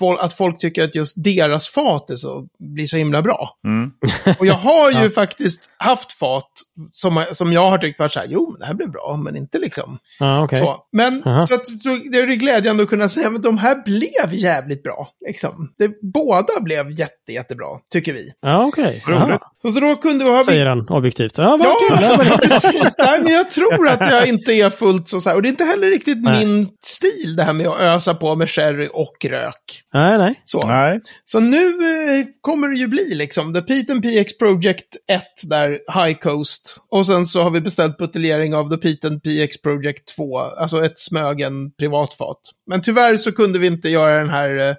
fol- 0.00 0.16
att 0.18 0.32
folk 0.32 0.58
tycker 0.58 0.82
att 0.84 0.94
just 0.94 1.24
deras 1.24 1.68
fat 1.68 2.10
är 2.10 2.16
så, 2.16 2.46
blir 2.58 2.86
så 2.86 2.96
himla 2.96 3.22
bra. 3.22 3.50
Mm. 3.64 3.90
Och 4.38 4.46
jag 4.46 4.54
har 4.54 4.90
ju 4.90 5.02
Ja. 5.04 5.10
faktiskt 5.10 5.70
haft 5.76 6.12
fat 6.12 6.50
som, 6.92 7.24
som 7.32 7.52
jag 7.52 7.70
har 7.70 7.78
tyckt 7.78 7.98
varit 7.98 8.12
så 8.12 8.20
här, 8.20 8.26
jo, 8.30 8.50
men 8.50 8.60
det 8.60 8.66
här 8.66 8.74
blir 8.74 8.86
bra, 8.86 9.20
men 9.24 9.36
inte 9.36 9.58
liksom. 9.58 9.98
Ja, 10.18 10.44
okej. 10.44 10.58
Så. 10.58 10.76
Men 10.92 11.22
Aha. 11.26 11.40
så 11.40 11.54
att, 11.54 11.66
så 11.66 11.88
det 12.12 12.18
är 12.18 12.26
glädjande 12.26 12.82
att 12.82 12.88
kunna 12.88 13.08
säga 13.08 13.28
att 13.28 13.42
de 13.42 13.58
här 13.58 13.82
blev 13.84 14.34
jävligt 14.34 14.82
bra. 14.82 15.08
Liksom. 15.26 15.72
Det, 15.78 15.90
båda 16.02 16.60
blev 16.60 16.90
jätte, 16.90 17.32
jättebra, 17.32 17.66
tycker 17.92 18.12
vi. 18.12 18.32
Ja, 18.40 18.64
okej. 18.66 19.02
Roligt. 19.06 19.40
Ja, 19.64 19.70
Så, 19.70 19.80
då 19.80 19.96
kunde 19.96 20.24
ha... 20.24 20.44
Säger 20.44 20.66
han 20.66 20.88
objektivt. 20.88 21.38
Ja, 21.38 21.56
vad 21.56 21.66
Ja, 21.66 22.16
kul. 22.18 22.30
Precis. 22.48 22.94
Nej, 22.98 23.22
men 23.22 23.32
jag 23.32 23.50
tror 23.50 23.88
att 23.88 24.00
jag 24.00 24.28
inte 24.28 24.52
är 24.52 24.70
fullt 24.70 25.08
så 25.08 25.20
så 25.20 25.28
här. 25.28 25.36
Och 25.36 25.42
det 25.42 25.48
är 25.48 25.50
inte 25.50 25.64
heller 25.64 25.90
riktigt 25.90 26.22
Nej. 26.22 26.46
min 26.46 26.66
stil, 26.82 27.36
det 27.36 27.42
här 27.42 27.52
med 27.52 27.66
att 27.66 27.80
ösa 27.80 28.14
på 28.14 28.34
med 28.34 28.50
sherry 28.50 28.88
och 28.92 29.24
rök. 29.24 29.82
Nej, 29.94 30.18
nej. 30.18 30.40
Så, 30.44 30.66
Nej. 30.66 31.00
så 31.24 31.40
nu 31.40 31.66
eh, 31.66 32.26
kommer 32.40 32.68
det 32.68 32.76
ju 32.76 32.86
bli 32.86 33.14
liksom 33.14 33.54
The 33.54 33.60
Pete 33.60 33.92
and 33.92 34.02
PX 34.02 34.38
Project 34.38 34.96
1 35.08 35.22
där, 35.50 35.70
High 35.70 36.18
Coast. 36.18 36.76
Och 36.90 37.06
sen 37.06 37.26
så 37.26 37.42
har 37.42 37.50
vi 37.50 37.60
beställt 37.60 37.96
buteljering 37.96 38.54
av 38.54 38.70
The 38.70 38.76
Pete 38.76 39.06
and 39.06 39.22
PX 39.22 39.62
Project 39.62 40.16
2, 40.16 40.38
alltså 40.38 40.84
ett 40.84 40.98
Smögen 40.98 41.70
privatfat. 41.78 42.40
Men 42.66 42.82
tyvärr 42.82 43.16
så 43.16 43.32
kunde 43.32 43.58
vi 43.58 43.66
inte 43.66 43.88
göra 43.88 44.18
den 44.18 44.30
här 44.30 44.68
eh, 44.68 44.74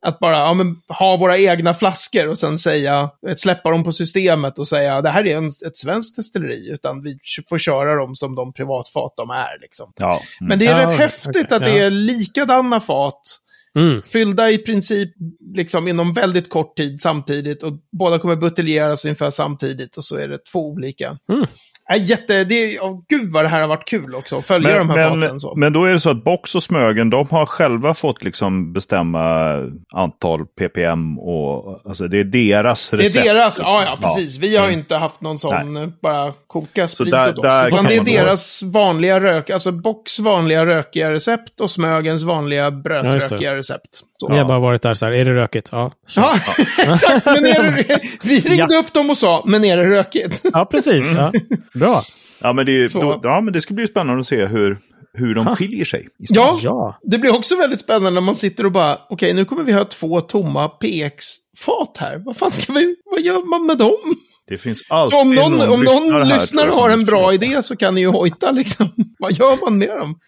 att 0.00 0.18
bara 0.18 0.38
ja, 0.38 0.54
men, 0.54 0.76
ha 0.88 1.16
våra 1.16 1.38
egna 1.38 1.74
flaskor 1.74 2.28
och 2.28 2.38
sen 2.38 2.58
säga, 2.58 3.10
släppa 3.36 3.70
dem 3.70 3.84
på 3.84 3.92
systemet 3.92 4.58
och 4.58 4.68
säga 4.68 5.02
det 5.02 5.08
här 5.08 5.26
är 5.26 5.36
en, 5.36 5.46
ett 5.46 5.76
svenskt 5.76 6.16
destilleri, 6.16 6.70
utan 6.70 7.02
vi 7.02 7.18
får 7.48 7.58
köra 7.58 7.94
dem 7.94 8.14
som 8.14 8.34
de 8.34 8.52
privatfat 8.52 9.12
de 9.16 9.30
är. 9.30 9.60
Liksom. 9.60 9.92
Ja. 9.96 10.22
Mm. 10.40 10.48
Men 10.48 10.58
det 10.58 10.66
är 10.66 10.70
Ja, 10.70 10.78
rätt 10.78 10.86
okej, 10.86 10.98
häftigt 10.98 11.52
att 11.52 11.62
det 11.62 11.78
ja. 11.78 11.84
är 11.84 11.90
likadana 11.90 12.80
fat 12.80 13.40
Mm. 13.76 14.02
fyllda 14.02 14.50
i 14.50 14.58
princip 14.58 15.10
liksom 15.54 15.88
inom 15.88 16.12
väldigt 16.12 16.50
kort 16.50 16.76
tid 16.76 17.00
samtidigt 17.00 17.62
och 17.62 17.72
båda 17.92 18.18
kommer 18.18 18.36
buteljeras 18.36 19.04
ungefär 19.04 19.30
samtidigt 19.30 19.96
och 19.96 20.04
så 20.04 20.16
är 20.16 20.28
det 20.28 20.44
två 20.44 20.68
olika. 20.68 21.18
Mm. 21.32 21.46
Äh, 21.92 22.04
jätte, 22.04 22.44
det, 22.44 22.80
oh, 22.80 23.00
gud 23.08 23.32
vad 23.32 23.44
det 23.44 23.48
här 23.48 23.60
har 23.60 23.68
varit 23.68 23.88
kul 23.88 24.14
också, 24.14 24.38
att 24.38 24.46
följa 24.46 24.78
de 24.78 24.90
här 24.90 25.10
men, 25.10 25.20
faten. 25.20 25.40
Så. 25.40 25.54
men 25.56 25.72
då 25.72 25.84
är 25.84 25.92
det 25.92 26.00
så 26.00 26.10
att 26.10 26.24
Box 26.24 26.54
och 26.54 26.62
Smögen, 26.62 27.10
de 27.10 27.26
har 27.30 27.46
själva 27.46 27.94
fått 27.94 28.24
liksom 28.24 28.72
bestämma 28.72 29.54
antal 29.94 30.46
ppm 30.46 31.18
och 31.18 31.80
alltså 31.88 32.08
det 32.08 32.20
är 32.20 32.24
deras 32.24 32.90
det 32.90 32.96
recept. 32.96 33.26
är 33.26 33.34
deras, 33.34 33.58
liksom. 33.58 33.64
ja 33.74 33.84
ja 34.00 34.08
precis. 34.08 34.38
Vi 34.38 34.56
har 34.56 34.64
ju 34.64 34.68
Mm. 34.72 34.78
inte 34.80 34.96
haft 34.96 35.20
någon 35.20 35.38
sån 35.38 35.76
eh, 35.76 35.88
bara 36.02 36.32
koka 36.46 36.88
sprit 36.88 37.10
där- 37.10 37.28
åt 37.30 37.38
oss. 37.38 37.42
där 37.42 37.68
Utan 37.68 37.84
det 37.84 37.96
är 37.96 38.04
deras 38.04 38.62
vanliga 38.62 39.20
rök, 39.20 39.50
alltså 39.50 39.72
Box 39.72 40.18
vanliga 40.18 40.66
rökiga 40.66 41.12
recept 41.12 41.60
och 41.60 41.70
Smögens 41.70 42.22
vanliga 42.22 42.64
Ja, 42.64 42.70
brötrökiga 42.70 43.50
det. 43.50 43.56
recept. 43.58 44.00
Så. 44.18 44.32
Vi 44.32 44.38
har 44.38 44.44
bara 44.44 44.58
varit 44.58 44.82
där 44.82 44.94
så 44.94 45.06
här, 45.06 45.12
är 45.12 45.24
det 45.24 45.34
rökigt? 45.34 45.68
Ja. 45.72 45.92
Ja, 46.16 46.34
exakt. 46.78 47.26
Men 47.26 47.46
är 47.46 47.70
det, 47.88 48.00
vi 48.22 48.40
ringde 48.40 48.76
upp 48.76 48.92
dem 48.92 49.10
och 49.10 49.16
sa, 49.16 49.42
men 49.46 49.64
är 49.64 49.76
det 49.76 49.90
rökigt? 49.90 50.40
Ja, 50.52 50.64
precis. 50.64 51.12
Ja. 51.16 51.32
Bra. 51.74 52.02
Ja, 52.38 52.52
men 52.52 52.66
det, 52.66 52.92
då, 52.92 53.20
ja, 53.22 53.40
men 53.40 53.52
det 53.52 53.60
ska 53.60 53.74
bli 53.74 53.86
spännande 53.86 54.20
att 54.20 54.26
se 54.26 54.46
hur, 54.46 54.78
hur 55.14 55.34
de 55.34 55.56
skiljer 55.56 55.84
sig. 55.84 56.06
Ja, 56.18 56.58
Ja. 56.62 56.98
det 57.02 57.18
blir 57.18 57.34
också 57.36 57.56
väldigt 57.56 57.80
spännande 57.80 58.10
när 58.10 58.20
man 58.20 58.36
sitter 58.36 58.66
och 58.66 58.72
bara, 58.72 58.98
okej, 59.10 59.34
nu 59.34 59.44
kommer 59.44 59.62
vi 59.64 59.72
ha 59.72 59.84
två 59.84 60.20
tomma 60.20 60.68
PX-fat 60.68 61.96
här. 61.98 62.22
Vad 62.24 62.36
fan 62.36 62.50
ska 62.50 62.72
vi, 62.72 62.96
vad 63.04 63.20
gör 63.20 63.50
man 63.50 63.66
med 63.66 63.78
dem? 63.78 64.16
Det 64.48 64.58
finns 64.58 64.82
alltid 64.88 65.18
Så 65.18 65.22
om 65.22 65.34
någon, 65.34 65.60
om 65.60 65.82
någon 65.84 66.28
lyssnare 66.28 66.70
har 66.70 66.90
en 66.90 67.04
bra 67.04 67.34
idé 67.34 67.62
så 67.62 67.76
kan 67.76 67.94
ni 67.94 68.00
ju 68.00 68.08
hojta 68.08 68.50
liksom. 68.50 68.88
vad 69.18 69.32
gör 69.32 69.64
man 69.64 69.78
med 69.78 69.88
dem? 69.88 70.18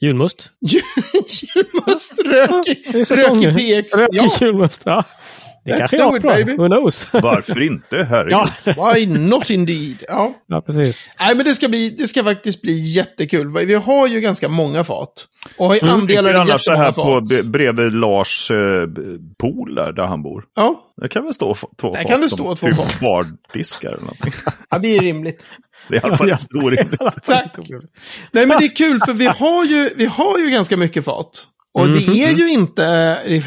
Julmust. 0.00 0.50
Julmust, 0.60 2.12
rökig, 2.24 3.06
säsong. 3.06 3.44
rökig 3.46 3.84
PX. 3.84 3.98
Rökig 3.98 4.18
Ja, 4.20 4.30
julmust. 4.40 4.82
Ja. 4.84 5.04
Det 5.64 5.72
Let's 5.72 5.78
kanske 5.78 5.96
är 5.96 6.10
asbra. 6.10 6.34
baby. 6.34 6.52
Who 6.56 6.66
knows? 6.68 7.08
Varför 7.12 7.60
inte? 7.62 8.04
Herregud. 8.04 8.38
ja. 8.64 8.92
why 8.94 9.06
not 9.06 9.50
indeed? 9.50 10.04
Ja. 10.08 10.34
ja, 10.46 10.60
precis. 10.60 11.08
Nej, 11.20 11.34
men 11.36 11.44
det 11.46 11.54
ska, 11.54 11.68
bli, 11.68 11.90
det 11.90 12.08
ska 12.08 12.24
faktiskt 12.24 12.62
bli 12.62 12.80
jättekul. 12.80 13.66
Vi 13.66 13.74
har 13.74 14.06
ju 14.06 14.20
ganska 14.20 14.48
många 14.48 14.84
fat. 14.84 15.26
Och 15.58 15.66
har 15.66 15.74
Jag 15.74 15.88
andelar 15.88 16.22
tänker 16.32 16.48
i 16.48 16.50
annars 16.50 16.62
så 16.64 16.70
jättemånga 16.70 16.84
här 16.84 16.92
på 16.92 17.20
fat. 17.20 17.28
b- 17.28 17.42
bredvid 17.42 17.92
Lars 17.92 18.50
eh, 18.50 18.56
pool 19.38 19.74
där, 19.74 19.92
där 19.92 20.06
han 20.06 20.22
bor. 20.22 20.44
Ja, 20.56 20.82
Det 21.02 21.08
kan 21.08 21.24
väl 21.24 21.34
stå 21.34 21.54
två 21.76 21.92
Där 21.94 22.02
fat 22.02 22.10
kan 22.10 22.20
det 22.20 22.28
stå 22.28 22.56
två 22.56 22.66
typ 22.66 22.76
fat. 22.76 23.00
bardiskar 23.00 23.88
eller 23.88 24.00
någonting. 24.00 24.32
ja, 24.70 24.78
det 24.78 24.96
är 24.96 25.00
rimligt. 25.00 25.46
Det 25.88 25.96
är 25.96 26.00
i 26.00 26.04
alla 26.04 26.18
fall 26.18 26.30
inte 26.30 26.56
orimligt. 26.58 27.00
Tack. 27.26 27.56
Nej, 28.32 28.46
men 28.46 28.58
det 28.58 28.64
är 28.64 28.76
kul 28.76 29.00
för 29.06 29.12
vi 29.12 29.26
har 29.26 29.64
ju, 29.64 29.90
vi 29.96 30.04
har 30.06 30.38
ju 30.38 30.50
ganska 30.50 30.76
mycket 30.76 31.04
fat. 31.04 31.46
Och 31.78 31.86
det 31.88 32.00
Mhm. 32.06 32.12
är 32.12 32.30
ju 32.30 32.50
inte, 32.50 32.82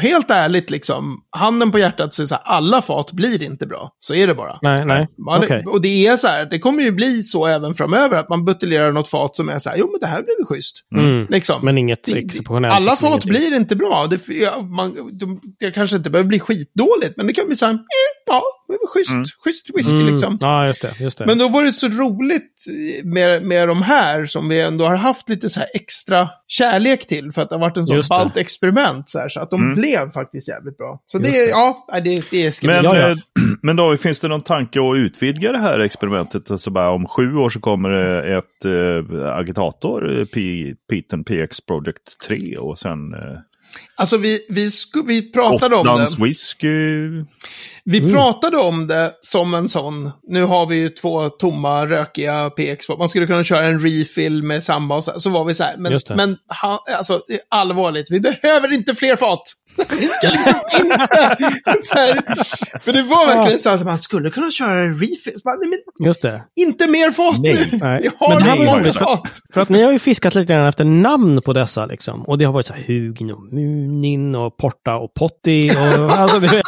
helt 0.00 0.30
ärligt 0.30 0.70
liksom, 0.70 1.20
handen 1.36 1.72
på 1.72 1.78
hjärtat 1.78 2.14
så 2.14 2.22
är 2.22 2.24
det 2.24 2.28
så 2.28 2.34
här, 2.34 2.42
alla 2.44 2.82
fat 2.82 3.12
blir 3.12 3.42
inte 3.42 3.66
bra. 3.66 3.90
Så 3.98 4.14
är 4.14 4.26
det 4.26 4.34
bara. 4.34 4.58
Nej, 4.62 4.84
nej. 4.84 5.08
Man, 5.26 5.44
Okej. 5.44 5.64
Och 5.66 5.80
det 5.80 6.06
är 6.06 6.16
så 6.16 6.26
här, 6.28 6.46
det 6.46 6.58
kommer 6.58 6.82
ju 6.82 6.90
bli 6.92 7.22
så 7.22 7.46
även 7.46 7.74
framöver, 7.74 8.16
att 8.16 8.28
man 8.28 8.44
buteljerar 8.44 8.92
något 8.92 9.08
fat 9.08 9.36
som 9.36 9.48
är 9.48 9.58
så 9.58 9.70
här, 9.70 9.76
jo 9.76 9.88
men 9.92 10.00
det 10.00 10.06
här 10.06 10.22
blir 10.22 10.36
väl 10.38 10.46
schysst. 10.46 10.76
Mm. 10.96 11.26
Liksom. 11.30 11.60
Men 11.64 11.78
inget 11.78 12.04
Det- 12.04 12.18
exceptionellt. 12.18 12.74
Alla 12.74 12.96
fat 12.96 13.08
ingenting. 13.08 13.30
blir 13.30 13.54
inte 13.56 13.76
bra. 13.76 14.06
Det, 14.10 14.28
ja, 14.28 14.62
man, 14.62 15.18
de, 15.18 15.40
det 15.58 15.70
kanske 15.70 15.96
inte 15.96 16.10
behöver 16.10 16.28
bli 16.28 16.40
skitdåligt, 16.40 17.16
men 17.16 17.26
det 17.26 17.32
kan 17.32 17.46
bli 17.46 17.56
så 17.56 17.66
här, 17.66 17.72
eh, 17.72 17.78
ja, 18.26 18.42
det 18.70 18.78
var 18.82 18.88
schysst, 18.88 19.10
Mm. 19.10 19.24
schysst 19.44 19.66
whisky 19.74 19.96
Mm. 20.00 20.12
liksom. 20.12 20.38
Ja, 20.40 20.66
just 20.66 20.80
det. 20.82 20.94
Just 21.00 21.18
det. 21.18 21.26
Men 21.26 21.38
då 21.38 21.48
var 21.48 21.64
det 21.64 21.72
så 21.72 21.88
roligt 21.88 22.64
med, 23.04 23.44
med 23.46 23.68
de 23.68 23.82
här 23.82 24.26
som 24.26 24.48
vi 24.48 24.60
ändå 24.60 24.84
har 24.84 24.96
haft 24.96 25.28
lite 25.28 25.48
så 25.50 25.60
här 25.60 25.68
extra 25.74 26.28
kärlek 26.48 27.06
till 27.06 27.32
för 27.32 27.42
att 27.42 27.48
det 27.48 27.54
har 27.54 27.60
varit 27.60 27.76
en 27.76 27.86
sån 27.86 28.02
ballt 28.08 28.36
experiment 28.36 29.08
så 29.10 29.18
här, 29.18 29.28
så 29.28 29.40
att 29.40 29.50
de 29.50 29.60
Mm. 29.62 29.74
blev 29.74 30.10
faktiskt 30.10 30.48
jävligt 30.48 30.76
bra. 30.78 31.02
Så 31.06 31.18
det, 31.18 31.30
det. 31.30 31.48
ja, 31.48 31.86
det, 32.04 32.30
det 32.30 32.52
ska 32.52 32.66
Men, 32.66 32.80
bli... 32.80 32.88
Ja, 32.88 32.98
ja. 32.98 33.08
eh, 33.10 33.16
men 33.62 33.76
då 33.76 33.96
finns 33.96 34.20
det 34.20 34.28
någon 34.28 34.42
tanke 34.42 34.80
att 34.80 34.96
utvidga 34.96 35.52
det 35.52 35.58
här 35.58 35.78
experimentet? 35.78 36.50
Alltså 36.50 36.70
bara 36.70 36.90
om 36.90 37.06
sju 37.06 37.36
år 37.36 37.50
så 37.50 37.60
kommer 37.60 37.88
det 37.90 38.36
ett 38.36 38.64
eh, 38.64 39.28
agitator, 39.38 40.18
eh, 40.18 40.24
P- 40.24 40.74
Peten 40.90 41.24
PX 41.24 41.60
Project 41.60 42.20
3 42.28 42.56
och 42.56 42.78
sen 42.78 43.14
eh, 43.14 43.20
Alltså 43.94 44.16
vi, 44.16 44.46
vi, 44.48 44.70
sku, 44.70 45.02
vi 45.06 45.32
pratade 45.32 45.76
om 45.76 45.84
det. 45.86 45.92
Åttans 45.92 46.18
whisky. 46.18 47.08
Vi 47.84 47.98
Mm. 47.98 48.12
pratade 48.12 48.56
om 48.56 48.86
det 48.86 49.12
som 49.22 49.54
en 49.54 49.68
sån, 49.68 50.10
nu 50.28 50.44
har 50.44 50.66
vi 50.66 50.76
ju 50.76 50.88
två 50.88 51.28
tomma 51.28 51.86
rökiga 51.86 52.50
PX, 52.50 52.88
man 52.88 53.08
skulle 53.08 53.26
kunna 53.26 53.44
köra 53.44 53.66
en 53.66 53.80
refill 53.80 54.42
med 54.42 54.64
samba 54.64 54.94
och 54.94 55.04
så, 55.04 55.20
så 55.20 55.30
var 55.30 55.44
vi 55.44 55.54
så 55.54 55.64
här, 55.64 55.76
men, 55.76 55.92
det. 55.92 56.14
men 56.16 56.36
ha, 56.62 56.84
alltså 56.96 57.20
allvarligt, 57.48 58.10
vi 58.10 58.20
behöver 58.20 58.72
inte 58.72 58.94
fler 58.94 59.16
fat. 59.16 59.42
Vi 60.00 60.08
ska 60.08 60.28
liksom 60.28 60.54
inte... 60.80 61.08
Så 61.84 61.94
här, 61.94 62.22
för 62.80 62.92
det 62.92 63.02
var 63.02 63.26
verkligen 63.26 63.58
så 63.60 63.70
att 63.70 63.84
man 63.84 63.98
skulle 63.98 64.30
kunna 64.30 64.50
köra 64.50 64.80
en 64.80 64.98
refill. 64.98 65.32
Så 65.32 65.40
bara, 65.44 65.54
nej, 65.56 65.68
men 65.98 66.06
Just 66.06 66.22
det. 66.22 66.42
inte 66.60 66.86
mer 66.88 67.10
fat 67.10 67.36
Nej. 67.38 67.68
nu! 67.72 67.78
Nej. 67.80 68.00
Vi 68.02 68.10
har 68.18 68.28
Men 68.28 68.38
det 68.58 68.64
mer 68.64 68.76
roligt, 68.76 68.92
för- 68.96 69.04
fat. 69.04 69.40
För 69.54 69.60
att 69.60 69.68
ni 69.68 69.82
har 69.82 69.92
ju 69.92 69.98
fiskat 69.98 70.34
lite 70.34 70.52
grann 70.52 70.66
efter 70.68 70.84
namn 70.84 71.42
på 71.42 71.52
dessa 71.52 71.86
liksom. 71.86 72.22
Och 72.22 72.38
det 72.38 72.44
har 72.44 72.52
varit 72.52 72.66
så 72.66 72.72
här 72.72 72.82
Hugin 72.82 73.30
Munin 73.66 74.34
och 74.34 74.56
Porta 74.56 74.96
och 74.96 75.14
Potti 75.14 75.70
och 75.70 76.10
alltså 76.18 76.38
du 76.38 76.48
vet. 76.48 76.64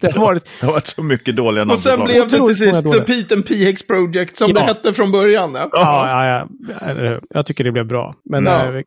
det 0.00 0.12
har 0.14 0.20
varit... 0.20 0.44
Det 0.60 0.66
har 0.66 0.72
varit 0.72 0.86
så 0.86 1.02
mycket 1.02 1.36
dåliga 1.36 1.64
namn. 1.64 1.70
Och 1.70 1.80
sen 1.80 2.04
blev 2.04 2.28
det 2.28 2.36
till 2.46 2.56
sist 2.56 2.82
The 2.92 3.00
Pete 3.00 3.34
and 3.34 3.46
PX 3.46 3.86
Project 3.86 4.36
som 4.36 4.48
Ja. 4.50 4.54
det 4.54 4.60
hette 4.66 4.92
från 4.92 5.12
början. 5.12 5.54
Ja. 5.54 5.68
Ja, 5.72 6.26
ja, 6.26 6.46
ja, 6.80 7.20
jag 7.30 7.46
tycker 7.46 7.64
det 7.64 7.72
blev 7.72 7.86
bra. 7.86 8.14
Men 8.30 8.44
Ja. 8.46 8.70
vi- 8.70 8.84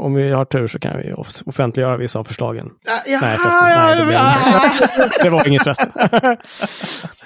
om 0.00 0.14
vi 0.14 0.30
har 0.32 0.44
tur 0.44 0.66
så 0.66 0.78
kan 0.78 0.96
vi 0.98 1.12
off- 1.12 1.42
offentliggöra 1.46 1.96
vissa 1.96 2.18
av 2.18 2.24
förslagen. 2.24 2.66
Ja, 2.86 2.92
ja, 3.06 3.18
Nej, 3.22 3.38
förresten. 3.38 3.64
Nej, 3.64 3.96
det, 3.98 4.04
blev... 4.04 4.14
ja. 4.18 4.34
det 5.22 5.30
var 5.30 5.48
inget 5.48 5.62
förresten. 5.62 5.90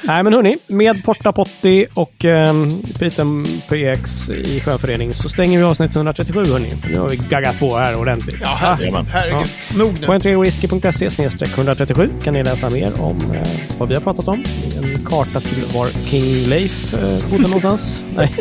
Nej, 0.05 0.23
men 0.23 0.33
hörni, 0.33 0.57
med 0.67 1.05
Porta 1.05 1.33
Potti 1.33 1.87
och 1.95 2.25
um, 2.25 2.83
Piten 2.99 3.45
PX 3.45 4.31
i 4.31 4.61
skönförening 4.61 5.15
så 5.15 5.29
stänger 5.29 5.59
vi 5.59 5.65
avsnitt 5.65 5.97
137 5.97 6.45
hörni. 6.45 6.69
Nu 6.89 6.99
har 6.99 7.09
vi 7.09 7.17
gaggat 7.17 7.61
på 7.61 7.77
här 7.77 8.01
ordentligt. 8.01 8.37
Ja, 8.41 8.57
herregud. 8.61 8.81
Jajamän. 8.81 9.07
herregud. 9.13 9.49
Nog 9.77 10.01
nu. 10.01 10.07
På 10.07 10.13
entrewhisky.se 10.13 11.09
137 11.55 12.11
kan 12.23 12.35
ni 12.35 12.43
läsa 12.43 12.71
mer 12.71 13.01
om 13.01 13.19
eh, 13.35 13.49
vad 13.79 13.89
vi 13.89 13.95
har 13.95 14.03
pratat 14.03 14.29
om. 14.29 14.45
En 14.83 15.05
karta 15.07 15.41
till 15.41 15.65
var 15.75 15.87
King 16.07 16.45
Leif 16.47 16.95
eh, 16.95 17.31
bodde 17.31 17.43
någonstans. 17.43 18.03
Nej, 18.17 18.33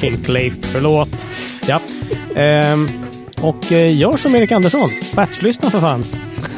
King 0.00 0.24
Leif, 0.26 0.54
förlåt. 0.62 1.26
Ja. 1.66 1.80
Ehm, 2.36 2.88
och 3.42 3.72
eh, 3.72 3.96
gör 3.96 4.16
som 4.16 4.34
Erik 4.34 4.52
Andersson. 4.52 4.90
Batchlyssna 5.16 5.70
för 5.70 5.80
fan. 5.80 6.04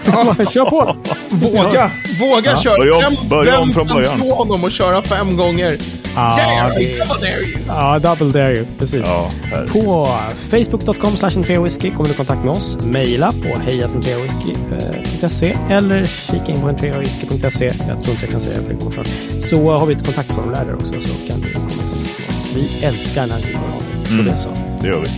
Kör 0.05 0.71
på! 0.71 0.97
Våga, 1.31 1.91
våga 2.21 2.51
Ja. 2.51 2.57
köra. 2.63 2.77
Börja 2.79 2.97
om- 2.97 3.03
vem 3.21 3.29
börja 3.29 3.59
om 3.59 3.69
vem 3.69 3.75
från 3.75 3.87
kan 3.89 3.97
början. 3.97 4.19
slå 4.21 4.35
honom 4.35 4.65
och 4.65 4.71
köra 4.73 5.03
fem 5.03 5.37
gånger? 5.37 5.77
Ja, 6.17 6.21
Dare 6.39 6.75
det- 6.75 6.83
you, 6.83 6.99
double 6.99 7.31
dare 7.31 7.41
you. 7.43 7.59
Ja, 7.69 7.99
double 7.99 8.41
dare 8.41 8.55
you. 8.57 8.67
Precis. 8.79 9.07
Ja. 9.07 9.31
På 9.73 10.09
facebook.com 10.51 11.63
whisky 11.65 11.91
kommer 11.91 12.05
du 12.05 12.11
i 12.11 12.17
kontakt 12.17 12.45
med 12.45 12.51
oss. 12.51 12.79
Maila 12.85 13.33
på 13.33 13.59
hejatentreawhisky.se 13.71 15.57
eller 15.71 16.05
kika 16.05 16.53
in 16.53 16.61
på 16.61 16.69
entreawhisky.se. 16.69 17.65
Jag 17.67 17.75
tror 17.87 17.97
inte 17.97 18.11
jag 18.21 18.31
kan 18.31 18.41
säga 18.41 18.57
det 18.61 18.67
fler 18.67 18.75
gånger. 18.77 19.05
Så 19.41 19.71
har 19.71 19.87
vi 19.87 19.95
ett 19.95 20.05
kontaktformulär 20.05 20.65
där 20.65 20.75
också 20.75 20.87
så 21.01 21.33
kan 21.33 21.41
du 21.41 21.53
komma 21.55 21.69
i 21.71 21.73
kontakt 21.73 22.19
med 22.19 22.29
oss. 22.29 22.47
Vi 22.55 22.85
älskar 22.87 23.27
när 23.27 23.37
ni 23.39 23.43
hör 23.55 23.63
av 23.77 23.83
er. 23.83 24.07
Så 24.07 24.13
Mm. 24.13 24.25
det 24.27 24.33
är 24.33 24.37
så. 24.37 24.49
Det 24.81 24.89
gör 24.89 24.99
vi. 24.99 25.09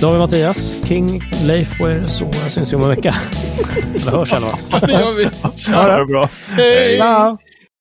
David 0.00 0.18
Mattias, 0.20 0.76
King, 0.88 1.22
Leif 1.46 1.80
och 1.80 1.90
er 1.90 2.06
så 2.06 2.32
syns 2.48 2.72
vi 2.72 2.76
om 2.76 2.82
en 2.82 2.88
vecka. 2.88 3.14
Eller 3.94 4.10
hörs 4.10 4.32
i 4.32 4.34
alla 4.34 4.46
fall. 4.46 4.80
Det 4.80 4.92
gör 4.92 5.14
vi. 5.14 5.22
Ja, 5.22 5.86
det 5.86 5.92
är 5.92 6.04
bra. 6.04 6.28
Hej! 6.48 6.96
Ciao! 6.96 7.38